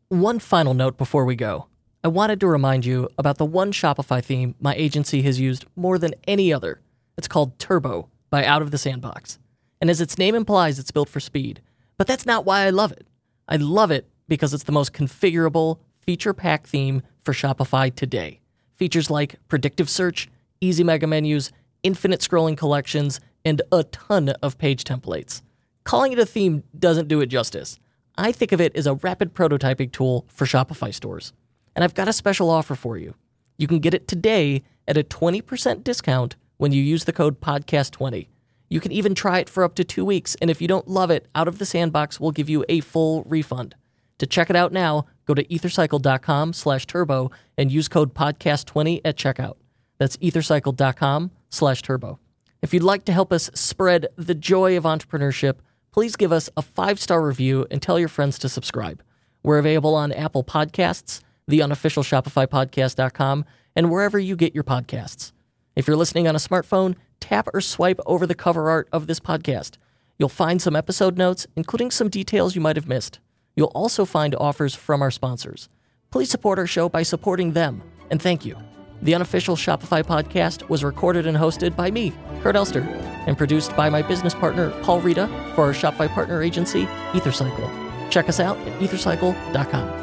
One 0.10 0.40
final 0.40 0.74
note 0.74 0.98
before 0.98 1.26
we 1.26 1.36
go. 1.36 1.68
I 2.06 2.10
wanted 2.10 2.42
to 2.42 2.48
remind 2.48 2.86
you 2.86 3.08
about 3.18 3.38
the 3.38 3.46
one 3.46 3.72
Shopify 3.72 4.22
theme 4.22 4.56
my 4.60 4.76
agency 4.76 5.22
has 5.22 5.40
used 5.40 5.66
more 5.78 5.98
than 5.98 6.16
any 6.28 6.52
other. 6.52 6.82
It's 7.18 7.30
called 7.30 7.58
Turbo 7.60 8.10
by 8.30 8.44
Out 8.44 8.62
of 8.62 8.72
the 8.72 8.78
Sandbox. 8.78 9.40
And 9.80 9.90
as 9.90 10.02
its 10.02 10.18
name 10.18 10.36
implies, 10.36 10.80
it's 10.80 10.92
built 10.92 11.08
for 11.08 11.22
speed. 11.22 11.62
But 11.98 12.08
that's 12.08 12.26
not 12.26 12.44
why 12.44 12.66
I 12.66 12.72
love 12.72 12.92
it. 12.92 13.08
I 13.48 13.56
love 13.56 13.90
it 13.90 14.10
because 14.28 14.54
it's 14.54 14.66
the 14.66 14.74
most 14.74 14.92
configurable, 14.92 15.80
feature 16.02 16.34
packed 16.34 16.68
theme 16.68 17.04
for 17.22 17.32
Shopify 17.32 17.96
today. 17.96 18.42
Features 18.76 19.10
like 19.10 19.36
predictive 19.48 19.90
search, 19.90 20.30
easy 20.60 20.84
mega 20.84 21.08
menus, 21.08 21.54
infinite 21.84 22.20
scrolling 22.20 22.58
collections, 22.58 23.22
and 23.46 23.62
a 23.72 23.86
ton 23.86 24.28
of 24.42 24.58
page 24.58 24.84
templates. 24.84 25.42
Calling 25.86 26.12
it 26.12 26.20
a 26.20 26.26
theme 26.26 26.64
doesn't 26.78 27.08
do 27.08 27.22
it 27.22 27.28
justice. 27.28 27.80
I 28.18 28.34
think 28.34 28.52
of 28.52 28.60
it 28.60 28.76
as 28.76 28.88
a 28.88 28.96
rapid 28.96 29.34
prototyping 29.34 29.94
tool 29.94 30.26
for 30.28 30.44
Shopify 30.44 30.94
stores. 30.94 31.32
And 31.76 31.84
I've 31.84 31.94
got 31.94 32.08
a 32.08 32.14
special 32.14 32.50
offer 32.50 32.76
for 32.76 32.98
you. 32.98 33.16
You 33.58 33.68
can 33.68 33.80
get 33.80 33.94
it 33.94 34.08
today 34.08 34.64
at 34.88 34.98
a 34.98 35.04
20% 35.04 35.84
discount 35.84 36.36
when 36.58 36.72
you 36.72 36.82
use 36.82 37.06
the 37.06 37.14
code 37.14 37.42
podcast20. 37.42 38.28
You 38.70 38.80
can 38.80 38.92
even 38.92 39.16
try 39.16 39.40
it 39.40 39.50
for 39.50 39.64
up 39.64 39.76
to 39.76 39.84
2 39.84 40.04
weeks 40.04 40.36
and 40.42 40.50
if 40.50 40.62
you 40.62 40.68
don't 40.68 40.88
love 40.88 41.12
it, 41.12 41.28
Out 41.36 41.48
of 41.48 41.60
the 41.60 41.66
Sandbox 41.66 42.20
will 42.20 42.32
give 42.32 42.50
you 42.50 42.66
a 42.70 42.80
full 42.80 43.24
refund. 43.24 43.76
To 44.20 44.26
check 44.26 44.50
it 44.50 44.56
out 44.56 44.72
now, 44.72 45.06
go 45.26 45.34
to 45.34 45.44
ethercycle.com/turbo 45.44 47.32
and 47.58 47.72
use 47.72 47.88
code 47.88 48.14
podcast20 48.14 49.02
at 49.04 49.18
checkout. 49.18 49.56
That's 49.98 50.18
ethercycle.com/turbo. 50.18 52.20
If 52.62 52.74
you'd 52.74 52.84
like 52.84 53.06
to 53.06 53.12
help 53.12 53.34
us 53.34 53.50
spread 53.54 54.08
the 54.16 54.36
joy 54.36 54.78
of 54.78 54.86
entrepreneurship, 54.86 55.56
please 55.92 56.16
give 56.16 56.32
us 56.32 56.50
a 56.56 56.62
five 56.62 57.00
star 57.00 57.22
review 57.22 57.68
and 57.70 57.82
tell 57.82 58.00
your 58.00 58.08
friends 58.08 58.40
to 58.40 58.50
subscribe. 58.50 59.04
We're 59.44 59.60
available 59.60 59.96
on 59.96 60.14
Apple 60.14 60.44
Podcasts, 60.44 61.20
the 61.48 61.62
unofficial 61.62 62.04
Shopify 62.04 62.48
Podcast.com, 62.48 63.46
and 63.76 63.90
wherever 63.92 64.20
you 64.20 64.36
get 64.36 64.54
your 64.54 64.64
podcasts. 64.64 65.32
If 65.76 65.88
you're 65.88 65.98
listening 65.98 66.28
on 66.28 66.36
a 66.36 66.40
smartphone, 66.40 66.96
tap 67.20 67.48
or 67.54 67.62
swipe 67.62 68.00
over 68.06 68.28
the 68.28 68.36
cover 68.36 68.70
art 68.70 68.88
of 68.92 69.08
this 69.08 69.20
podcast. 69.20 69.78
You'll 70.20 70.30
find 70.30 70.62
some 70.62 70.76
episode 70.76 71.18
notes, 71.18 71.48
including 71.56 71.92
some 71.92 72.10
details 72.10 72.56
you 72.56 72.62
might 72.62 72.76
have 72.76 72.88
missed. 72.88 73.20
You'll 73.56 73.72
also 73.74 74.06
find 74.06 74.36
offers 74.36 74.76
from 74.76 75.02
our 75.02 75.12
sponsors. 75.12 75.70
Please 76.12 76.30
support 76.30 76.60
our 76.60 76.68
show 76.68 76.90
by 76.90 77.04
supporting 77.04 77.54
them, 77.54 77.82
and 78.12 78.22
thank 78.22 78.46
you. 78.46 78.56
The 79.02 79.16
unofficial 79.16 79.56
Shopify 79.56 80.04
podcast 80.04 80.70
was 80.70 80.84
recorded 80.84 81.26
and 81.26 81.36
hosted 81.36 81.76
by 81.76 81.92
me, 81.92 82.14
Kurt 82.42 82.56
Elster, 82.56 82.82
and 83.28 83.38
produced 83.38 83.76
by 83.76 83.90
my 83.90 84.02
business 84.02 84.34
partner, 84.34 84.70
Paul 84.84 85.02
Reda, 85.02 85.28
for 85.56 85.66
our 85.66 85.74
Shopify 85.74 86.08
partner 86.08 86.42
agency, 86.42 86.86
EtherCycle. 87.12 88.10
Check 88.10 88.30
us 88.30 88.40
out 88.40 88.58
at 88.60 88.80
ethercycle.com. 88.80 90.03